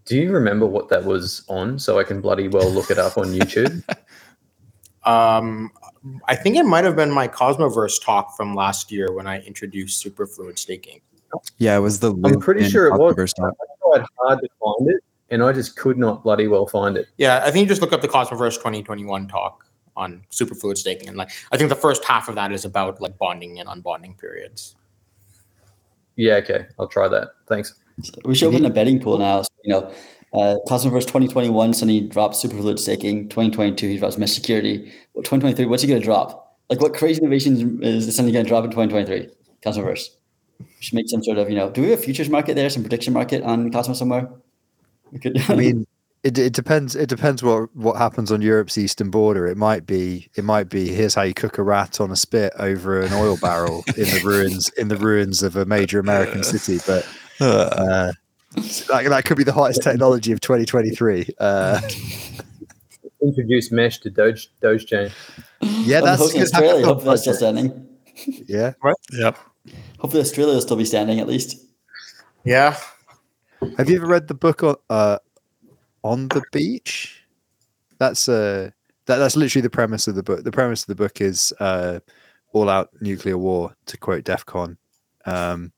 [0.05, 1.79] Do you remember what that was on?
[1.79, 3.83] So I can bloody well look it up on YouTube.
[5.05, 5.71] um,
[6.29, 10.05] I think it might have been my Cosmoverse talk from last year when I introduced
[10.05, 11.01] superfluid staking.
[11.59, 12.15] Yeah, it was the.
[12.25, 13.33] I'm pretty sure it was.
[13.41, 13.51] I
[13.99, 17.09] tried hard to find it, and I just could not bloody well find it.
[17.19, 19.67] Yeah, I think you just look up the Cosmoverse 2021 talk
[19.97, 23.17] on superfluid staking, and like I think the first half of that is about like
[23.19, 24.77] bonding and unbonding periods.
[26.17, 27.29] Yeah, okay, I'll try that.
[27.49, 27.75] Thanks.
[28.25, 29.43] We should open a betting pool now.
[29.43, 29.93] So, you know,
[30.33, 33.29] uh, Cosmoverse 2021, Sunny drops Superfluid Staking.
[33.29, 34.93] 2022, he drops Mesh Security.
[35.17, 36.59] 2023, what's he going to drop?
[36.71, 39.29] Like, what crazy innovations is Sunny going to drop in 2023?
[39.65, 40.09] Cosmoverse.
[40.59, 42.71] We should make some sort of, you know, do we have a futures market there,
[42.71, 44.29] some prediction market on Cosmos somewhere?
[45.13, 45.87] We could, I mean,
[46.25, 46.97] it, it depends.
[46.97, 49.47] It depends what what happens on Europe's eastern border.
[49.47, 50.29] It might be.
[50.35, 50.89] It might be.
[50.89, 54.23] Here's how you cook a rat on a spit over an oil barrel in the
[54.25, 56.81] ruins in the ruins of a major American city.
[56.87, 57.07] But
[57.41, 58.13] uh,
[58.57, 61.29] that, that could be the hottest technology of 2023.
[61.39, 61.81] Uh,
[63.23, 65.11] Introduce mesh to Doge Doge chain.
[65.61, 66.87] Yeah, that's Australia.
[66.87, 67.87] Hopefully, that's still standing.
[68.47, 68.73] Yeah.
[68.83, 68.97] Right.
[69.13, 69.39] Yep.
[69.99, 71.57] Hopefully, Australia will still be standing at least.
[72.45, 72.77] Yeah.
[73.79, 75.19] Have you ever read the book on, uh,
[76.03, 77.25] on the beach?
[77.99, 78.71] That's uh
[79.07, 80.45] that, that's literally the premise of the book.
[80.45, 82.01] The premise of the book is uh,
[82.53, 84.77] all out nuclear war, to quote DEFCON,
[85.27, 85.73] Um,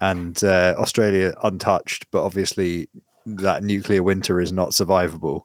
[0.00, 2.88] and uh, Australia untouched, but obviously
[3.26, 5.42] that nuclear winter is not survivable.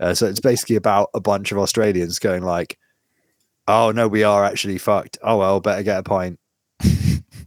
[0.00, 2.78] Uh, so it's basically about a bunch of Australians going like,
[3.68, 5.18] "Oh no, we are actually fucked.
[5.22, 6.38] Oh well, better get a pint."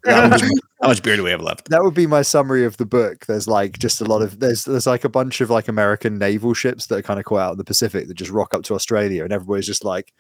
[0.08, 0.42] How much,
[0.82, 1.70] how much beer do we have left?
[1.70, 3.26] that would be my summary of the book.
[3.26, 6.54] There's like just a lot of there's there's like a bunch of like American naval
[6.54, 8.76] ships that are kind of caught out in the Pacific that just rock up to
[8.76, 10.14] Australia, and everybody's just like,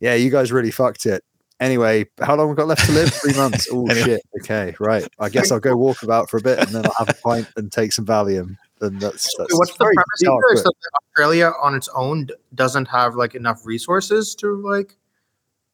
[0.00, 1.24] "Yeah, you guys really fucked it."
[1.60, 3.12] Anyway, how long we got left to live?
[3.14, 3.68] Three months.
[3.72, 4.04] Oh Anyway.
[4.04, 4.22] shit.
[4.40, 5.06] Okay, right.
[5.20, 7.46] I guess I'll go walk about for a bit, and then I'll have a pint
[7.56, 8.56] and take some Valium.
[8.80, 10.36] And that's, that's What's the premise here?
[10.54, 10.72] Is that
[11.04, 12.26] Australia on its own
[12.56, 14.96] doesn't have like enough resources to like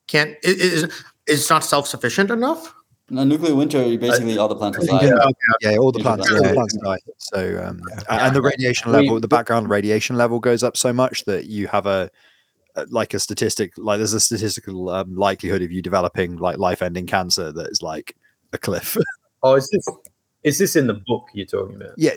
[0.08, 2.74] can't it is it's not self sufficient enough.
[3.10, 5.06] No, nuclear winter, basically all the plants will die.
[5.06, 5.14] Yeah.
[5.14, 5.34] Okay.
[5.62, 6.36] Yeah, all the plants, that.
[6.36, 6.98] all the plants die.
[7.18, 8.26] So, um, Yeah.
[8.26, 11.86] and the radiation level, the background radiation level goes up so much that you have
[11.86, 12.10] a,
[12.76, 17.06] a- like a statistic, like there's a statistical um, likelihood of you developing like life-ending
[17.06, 18.14] cancer that is like
[18.52, 18.96] a cliff.
[19.40, 19.86] Oh, is this
[20.42, 21.90] is this in the book you're talking about?
[21.96, 22.14] yeah,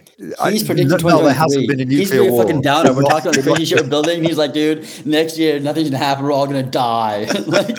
[0.50, 2.44] He's predicting no, no, there hasn't been a He's nuclear being a war.
[2.44, 2.94] fucking downer.
[2.96, 4.24] We're talking about the crazy shit we're building.
[4.24, 6.24] He's like, dude, next year nothing's gonna happen.
[6.26, 7.26] We're all gonna die.
[7.46, 7.78] like,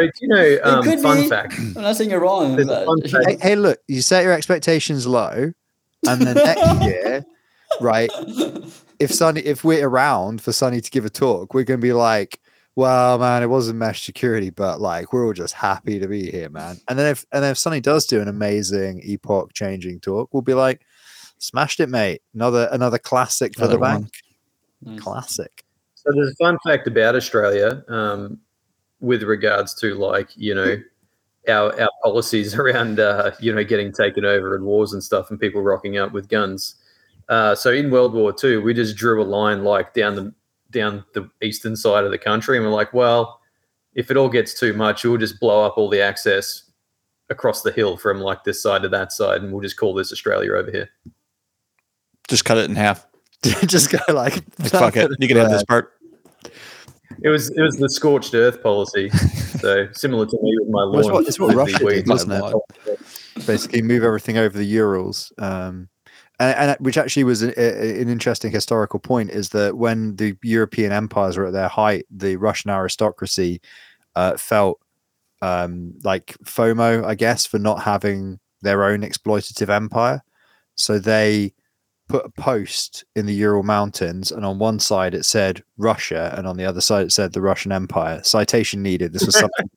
[0.00, 1.28] So, do you know, um, could fun be.
[1.28, 1.54] fact.
[1.58, 2.56] I'm not saying you're wrong.
[2.56, 2.86] But.
[3.26, 5.52] Hey, hey, look, you set your expectations low,
[6.06, 7.24] and then next year,
[7.80, 8.10] right?
[8.98, 11.92] if Sunny, if we're around for Sunny to give a talk, we're going to be
[11.92, 12.40] like,
[12.76, 16.48] "Well, man, it wasn't mesh security, but like we're all just happy to be here,
[16.48, 20.32] man." And then if and then if Sunny does do an amazing epoch changing talk,
[20.32, 20.82] we'll be like,
[21.38, 22.22] "Smashed it, mate!
[22.34, 24.02] Another another classic for the one.
[24.02, 24.12] bank.
[24.82, 25.00] Nice.
[25.00, 25.64] Classic."
[25.94, 28.38] So there's a fun fact about Australia um,
[29.00, 30.80] with regards to like you know
[31.48, 35.40] our our policies around uh, you know getting taken over and wars and stuff and
[35.40, 36.76] people rocking up with guns.
[37.28, 40.34] Uh, so in World War II, we just drew a line like down the
[40.70, 43.40] down the eastern side of the country, and we're like, well,
[43.94, 46.64] if it all gets too much, we'll just blow up all the access
[47.28, 50.12] across the hill from like this side to that side, and we'll just call this
[50.12, 50.90] Australia over here.
[52.28, 53.06] Just cut it in half.
[53.66, 55.10] just go like, Like, fuck it.
[55.18, 55.94] You can have this part.
[57.22, 60.98] It was it was the scorched earth policy, so similar to me with my Well,
[61.00, 62.32] it's what- it's what Russia did, wasn't
[62.86, 63.46] it?
[63.46, 65.32] basically move everything over the Urals.
[65.38, 65.88] Um,
[66.38, 70.36] and, and which actually was a, a- an interesting historical point is that when the
[70.42, 73.60] European empires were at their height, the Russian aristocracy
[74.14, 74.80] uh, felt
[75.42, 80.22] um, like FOMO, I guess, for not having their own exploitative empire.
[80.74, 81.54] So they
[82.10, 86.46] put a post in the Ural Mountains, and on one side it said Russia, and
[86.46, 88.20] on the other side it said the Russian Empire.
[88.24, 89.12] Citation needed.
[89.12, 89.70] This was something.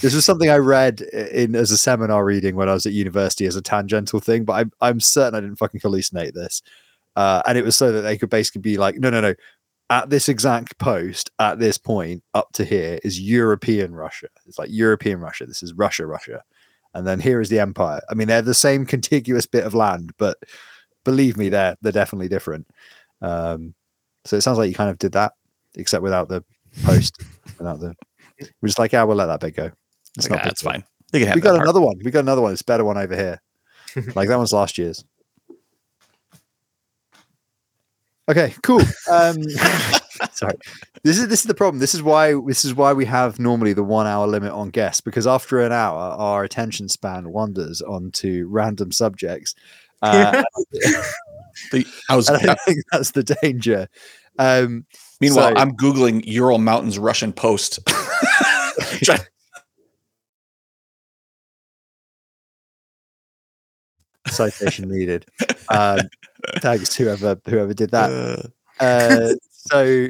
[0.00, 3.46] this was something I read in as a seminar reading when I was at university
[3.46, 6.62] as a tangential thing, but I'm I'm certain I didn't fucking hallucinate this.
[7.14, 9.34] Uh, and it was so that they could basically be like, no, no, no.
[9.88, 14.26] At this exact post, at this point, up to here is European Russia.
[14.46, 15.46] It's like European Russia.
[15.46, 16.42] This is Russia, Russia.
[16.92, 18.00] And then here is the empire.
[18.10, 20.38] I mean, they're the same contiguous bit of land, but
[21.06, 22.66] believe me, they're they're definitely different.
[23.22, 23.74] Um,
[24.26, 25.32] so it sounds like you kind of did that,
[25.76, 26.44] except without the
[26.84, 27.22] post,
[27.58, 27.94] without the.
[28.60, 29.70] We're just like, yeah, we'll let that bit go.
[30.18, 30.84] It's Like, not that's fine.
[31.14, 31.62] You can have We got part.
[31.62, 31.96] another one.
[32.04, 32.52] We got another one.
[32.52, 33.40] It's a better one over here.
[34.14, 35.04] like that one's last year's.
[38.28, 38.80] Okay, cool.
[39.10, 39.42] Um,
[40.32, 40.54] sorry.
[41.04, 41.78] This is this is the problem.
[41.78, 45.00] This is why this is why we have normally the one hour limit on guests
[45.00, 49.54] because after an hour, our attention span wanders onto random subjects.
[50.06, 50.42] Uh,
[51.72, 53.88] The- I was, I think that's the danger.
[54.38, 54.84] Um,
[55.20, 57.78] meanwhile, so- I'm googling Ural Mountains Russian post.
[64.28, 65.26] Citation needed.
[65.68, 66.00] Um,
[66.58, 68.10] thanks whoever whoever did that.
[68.10, 68.48] Uh,
[68.84, 70.08] Uh, so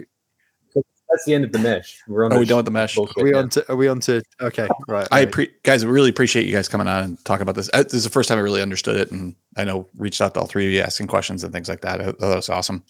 [1.11, 2.03] That's the end of the mesh.
[2.09, 2.33] We're on.
[2.33, 2.99] Are the we done with the mesh?
[2.99, 3.39] are we now.
[3.39, 5.33] on to are we on to okay right I right.
[5.33, 7.71] pre- guys I really appreciate you guys coming on and talking about this.
[7.73, 10.35] Uh, This is the first time I really understood it, and I know reached out
[10.35, 12.01] to all three of you asking questions and things like that.
[12.01, 12.83] I that was awesome.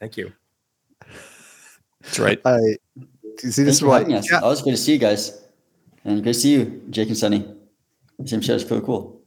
[0.00, 0.32] Thank you.
[2.02, 2.40] That's right.
[2.44, 2.76] I see
[3.36, 4.30] this Thanks is for why having us.
[4.30, 5.42] yeah, Always good to see you guys.
[6.04, 7.48] And great to see you, Jake and Sunny.
[8.24, 9.20] Same show is pretty cool.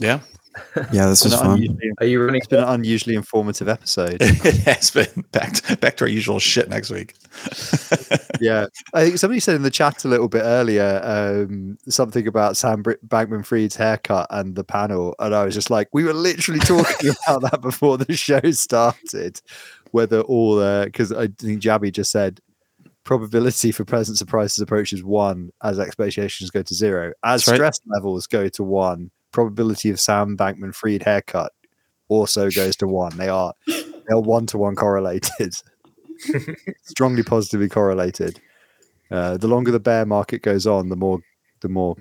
[0.00, 0.20] Yeah,
[0.92, 1.56] Yeah, this was it's been, an fun.
[1.56, 2.36] unusually, Are you running?
[2.36, 4.16] it's been an unusually informative episode.
[4.20, 7.14] it has been back to, back to our usual shit next week.
[8.40, 12.56] yeah, I think somebody said in the chat a little bit earlier um, something about
[12.56, 16.12] Sam Br- Bankman Fried's haircut and the panel, and I was just like, we were
[16.12, 19.40] literally talking about that before the show started.
[19.92, 22.40] Whether all because I think Jabby just said
[23.04, 27.56] probability for present surprises approaches one as expectations go to zero, as That's right.
[27.56, 29.10] stress levels go to one.
[29.32, 31.52] Probability of Sam Bankman Fried haircut
[32.08, 33.16] also goes to one.
[33.16, 35.54] They are they are one to one correlated,
[36.82, 38.40] strongly positively correlated.
[39.10, 41.18] Uh, the longer the bear market goes on, the more
[41.60, 41.96] the more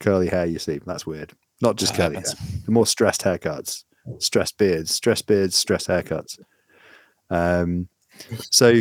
[0.00, 0.80] curly hair you see.
[0.84, 1.32] That's weird.
[1.60, 2.34] Not just That curly hair.
[2.64, 3.84] The more stressed haircuts,
[4.18, 6.38] stressed beards, stressed beards, stressed haircuts.
[7.30, 7.88] Um,
[8.50, 8.74] so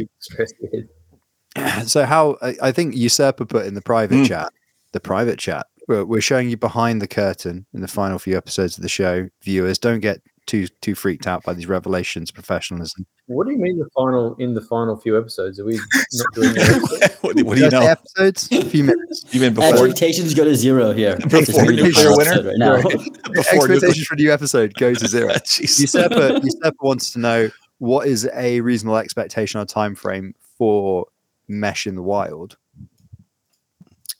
[1.86, 4.28] so how I, I think usurper put in the private Mm.
[4.28, 4.54] chat
[4.92, 8.78] the private chat we're, we're showing you behind the curtain in the final few episodes
[8.78, 13.46] of the show viewers don't get too too freaked out by these revelations professionalism What
[13.46, 15.60] do you mean the final in the final few episodes?
[15.60, 17.18] Are we not doing that?
[17.22, 17.82] what, do- what do you know?
[17.82, 21.18] episodes a few minutes You mean before Expectations go to zero here.
[21.30, 22.50] Before Just reading the nuclear episode winter?
[22.50, 22.82] right now.
[22.82, 25.80] before nuclear- expectations for a new episode go to zero Jeez.
[25.80, 31.06] usurper usurper wants to know what is a reasonable expectation or time frame for
[31.48, 32.58] mesh in the wild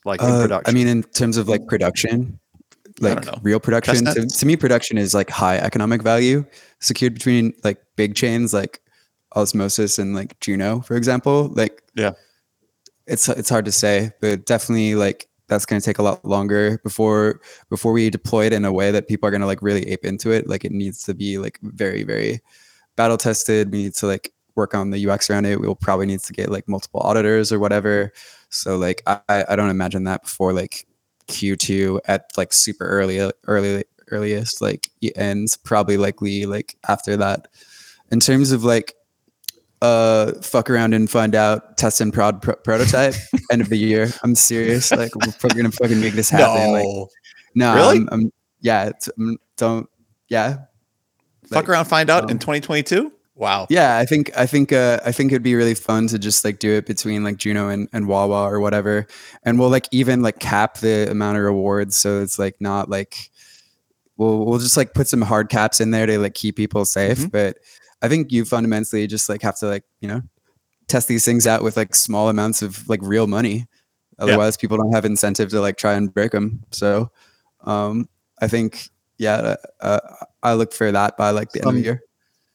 [0.04, 2.38] like in Uh, production I mean, in terms of like production,
[3.00, 6.44] like real production, to, to me, production is like high economic value
[6.80, 8.80] secured between like big chains like
[9.36, 11.48] Osmosis and like Juno, for example.
[11.54, 12.12] Like, Yeah.
[13.06, 16.78] it's it's hard to say, but definitely like that's going to take a lot longer
[16.84, 17.40] before
[17.70, 20.04] before we deploy it in a way that people are going to like really ape
[20.04, 20.48] into it.
[20.48, 22.40] Like, it needs to be like very very
[22.96, 23.70] battle tested.
[23.72, 25.60] We need to like work on the UX around it.
[25.60, 28.12] We'll probably need to get like multiple auditors or whatever.
[28.50, 30.86] So like I, I don't imagine that before like
[31.28, 37.48] Q2 at like super early early earliest like it ends probably likely like after that.
[38.12, 38.94] In terms of like
[39.82, 43.14] uh fuck around and find out test and prod pro- prototype
[43.52, 44.08] end of the year.
[44.22, 44.90] I'm serious.
[44.92, 46.72] Like we're gonna fucking make this happen.
[46.72, 47.08] Like No.
[47.54, 47.96] no, Really?
[47.98, 48.88] I'm, I'm- yeah.
[48.88, 49.88] It's, um, don't
[50.28, 50.56] yeah.
[51.48, 53.10] Fuck Like, around, find out in um, 2022.
[53.40, 53.66] Wow.
[53.70, 56.58] yeah, I think I think uh, I think it'd be really fun to just like
[56.58, 59.06] do it between like Juno and, and Wawa or whatever,
[59.44, 63.30] and we'll like even like cap the amount of rewards so it's like not like
[64.18, 67.18] we'll we'll just like put some hard caps in there to like keep people safe.
[67.18, 67.32] Mhm.
[67.32, 67.56] But
[68.02, 70.20] I think you fundamentally just like have to like you know
[70.86, 73.66] test these things out with like small amounts of like real money.
[74.18, 76.62] Otherwise, people don't have incentive to like try and break them.
[76.72, 77.10] So
[77.64, 78.06] um,
[78.38, 80.00] I think yeah, uh,
[80.42, 82.02] I look for that by like the end of the year.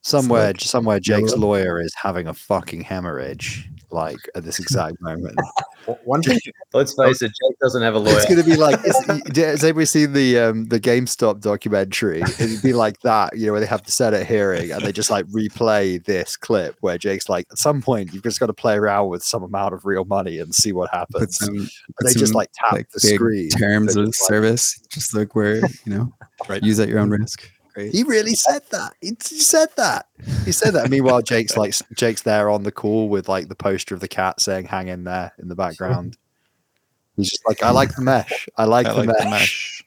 [0.06, 1.48] Somewhere like somewhere Jake's yellow.
[1.48, 5.38] lawyer is having a fucking hemorrhage like at this exact moment.
[6.03, 6.40] One thing
[6.73, 8.15] Let's face it, Jake doesn't have a lawyer.
[8.18, 9.06] it's gonna be like it's,
[9.38, 12.22] has anybody seen the um the GameStop documentary?
[12.22, 15.11] It'd be like that, you know, where they have the Senate hearing and they just
[15.11, 18.76] like replay this clip where Jake's like, at some point you've just got to play
[18.76, 21.38] around with some amount of real money and see what happens.
[21.38, 21.69] some, And
[21.99, 23.49] put they just like tap like the screen.
[23.49, 26.14] terms of like- service, just like where you know,
[26.49, 26.61] Right.
[26.64, 27.49] use at your own risk.
[27.76, 27.91] Great.
[27.91, 28.93] He really said that.
[29.02, 30.07] He, he said that.
[30.45, 30.89] He said that.
[30.89, 34.39] Meanwhile, Jake's like Jake's there on the call with like the poster of the cat
[34.39, 36.18] saying "Hang in there" in the background.
[37.18, 38.47] He's just like, I like the mesh.
[38.57, 39.23] I like, I the, like mesh.
[39.23, 39.85] the mesh.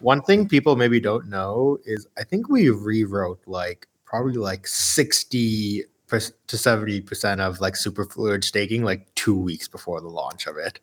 [0.00, 5.82] one thing people maybe don't know is I think we rewrote like probably like 60
[5.82, 10.56] per- to 70 percent of like superfluid staking like two weeks before the launch of
[10.56, 10.80] it.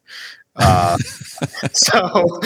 [0.56, 0.98] Uh,
[1.74, 1.99] so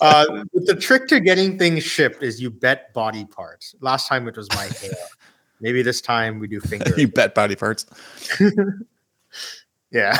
[0.00, 3.74] uh, the trick to getting things shipped is you bet body parts.
[3.80, 4.94] Last time it was my hair.
[5.60, 6.92] Maybe this time we do finger.
[6.96, 7.86] you bet body parts.
[9.90, 10.16] yeah.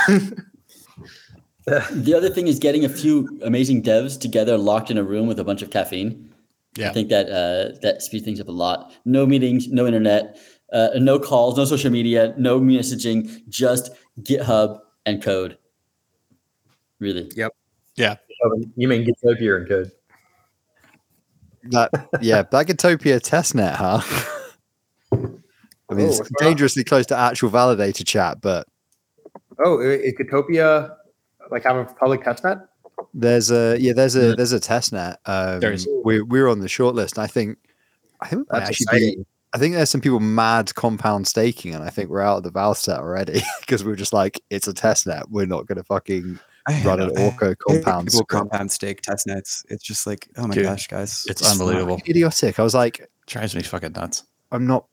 [1.64, 5.38] The other thing is getting a few amazing devs together, locked in a room with
[5.38, 6.30] a bunch of caffeine.
[6.76, 6.90] Yeah.
[6.90, 8.92] I think that uh, that speeds things up a lot.
[9.04, 10.38] No meetings, no internet,
[10.72, 13.90] uh, no calls, no social media, no messaging, just
[14.22, 15.56] GitHub and code.
[16.98, 17.52] Really, Yep.
[17.96, 18.16] Yeah.
[18.76, 19.92] You mean Gitopia and code?
[21.64, 21.90] That
[22.22, 24.00] yeah, Bagatopia testnet, huh?
[25.12, 28.66] I mean, Oh, it's it's dangerously close to actual validator chat, but
[29.64, 30.94] Oh, i- is Gitopia
[31.50, 32.66] like have a public testnet?
[33.12, 35.16] there's a yeah, there's a there's a testnet.
[35.26, 35.86] Um, There is.
[36.04, 37.18] We we're on the short list.
[37.18, 37.58] I think
[38.20, 39.26] I think we might That's actually be exciting.
[39.52, 42.50] I think there's some people mad compound staking, and I think we're out of the
[42.50, 45.28] Valve set already because we're just like, it's a test net.
[45.30, 46.38] We're not going to fucking
[46.84, 48.06] run an Orco compound.
[48.06, 48.28] people script.
[48.30, 49.64] compound stake test nets.
[49.68, 51.24] It's just like, oh my Dude, gosh, guys.
[51.28, 52.00] It's Just not- unbelievable.
[52.08, 52.60] Idiotic.
[52.60, 54.24] I was like, Drives me fucking nuts.
[54.52, 54.86] I'm not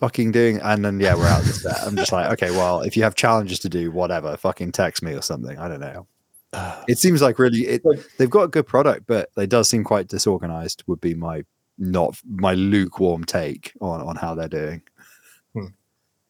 [0.00, 0.60] fucking doing.
[0.60, 1.82] And then yeah, we're out of the set.
[1.82, 5.12] I'm just like, okay, well, if you have challenges to do, whatever, fucking text me
[5.12, 5.58] or something.
[5.58, 6.06] I don't know.
[6.88, 7.82] It seems like really, it,
[8.18, 10.82] they've got a good product, but they does seem quite disorganized.
[10.88, 11.44] Would be my
[11.80, 14.82] not my lukewarm take on on how they're doing.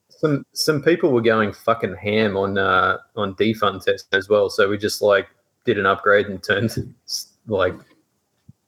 [0.08, 4.48] Some some people were going fucking ham on uh, on defund test as well.
[4.48, 5.28] So we just like
[5.64, 6.94] did an upgrade and turned
[7.46, 7.74] like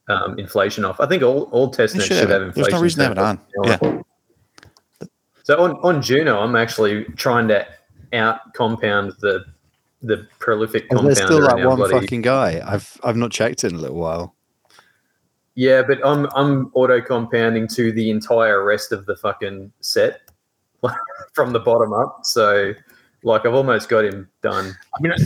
[0.09, 0.99] um, inflation off.
[0.99, 2.55] I think all all test nets should should have it.
[2.55, 2.77] There's inflation.
[2.77, 3.99] no reason to have it on.
[3.99, 4.05] off.
[5.43, 7.67] So on, on Juno, I'm actually trying to
[8.13, 9.45] out compound the
[10.01, 12.61] the prolific And there's still that one fucking guy.
[12.65, 14.35] I've I've not checked in a little while.
[15.55, 20.21] Yeah, but I'm I'm auto compounding to the entire rest of the fucking set
[21.33, 22.21] from the bottom up.
[22.23, 22.73] So
[23.23, 24.75] Like I've almost got him done.
[24.97, 25.17] I mean, I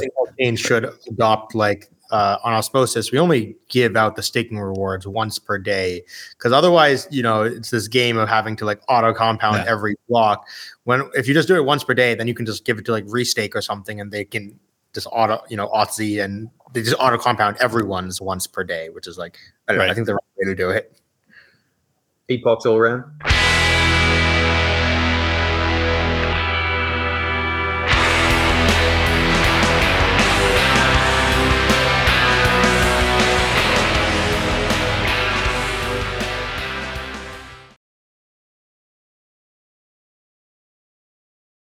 [0.00, 3.12] think Arcane should adopt like uh, on osmosis.
[3.12, 6.02] We only give out the staking rewards once per day
[6.36, 9.70] because otherwise, you know, it's this game of having to like auto compound Yeah.
[9.72, 10.46] every block.
[10.84, 12.84] When if you just do it once per day, then you can just give it
[12.86, 14.58] to like restake or something, and they can
[14.94, 19.06] just auto, you know, Auth and they just auto compound everyone's once per day, which
[19.06, 19.90] is like I don't know.
[19.90, 21.00] I think the right way to do it.
[22.28, 23.04] Epochs all around.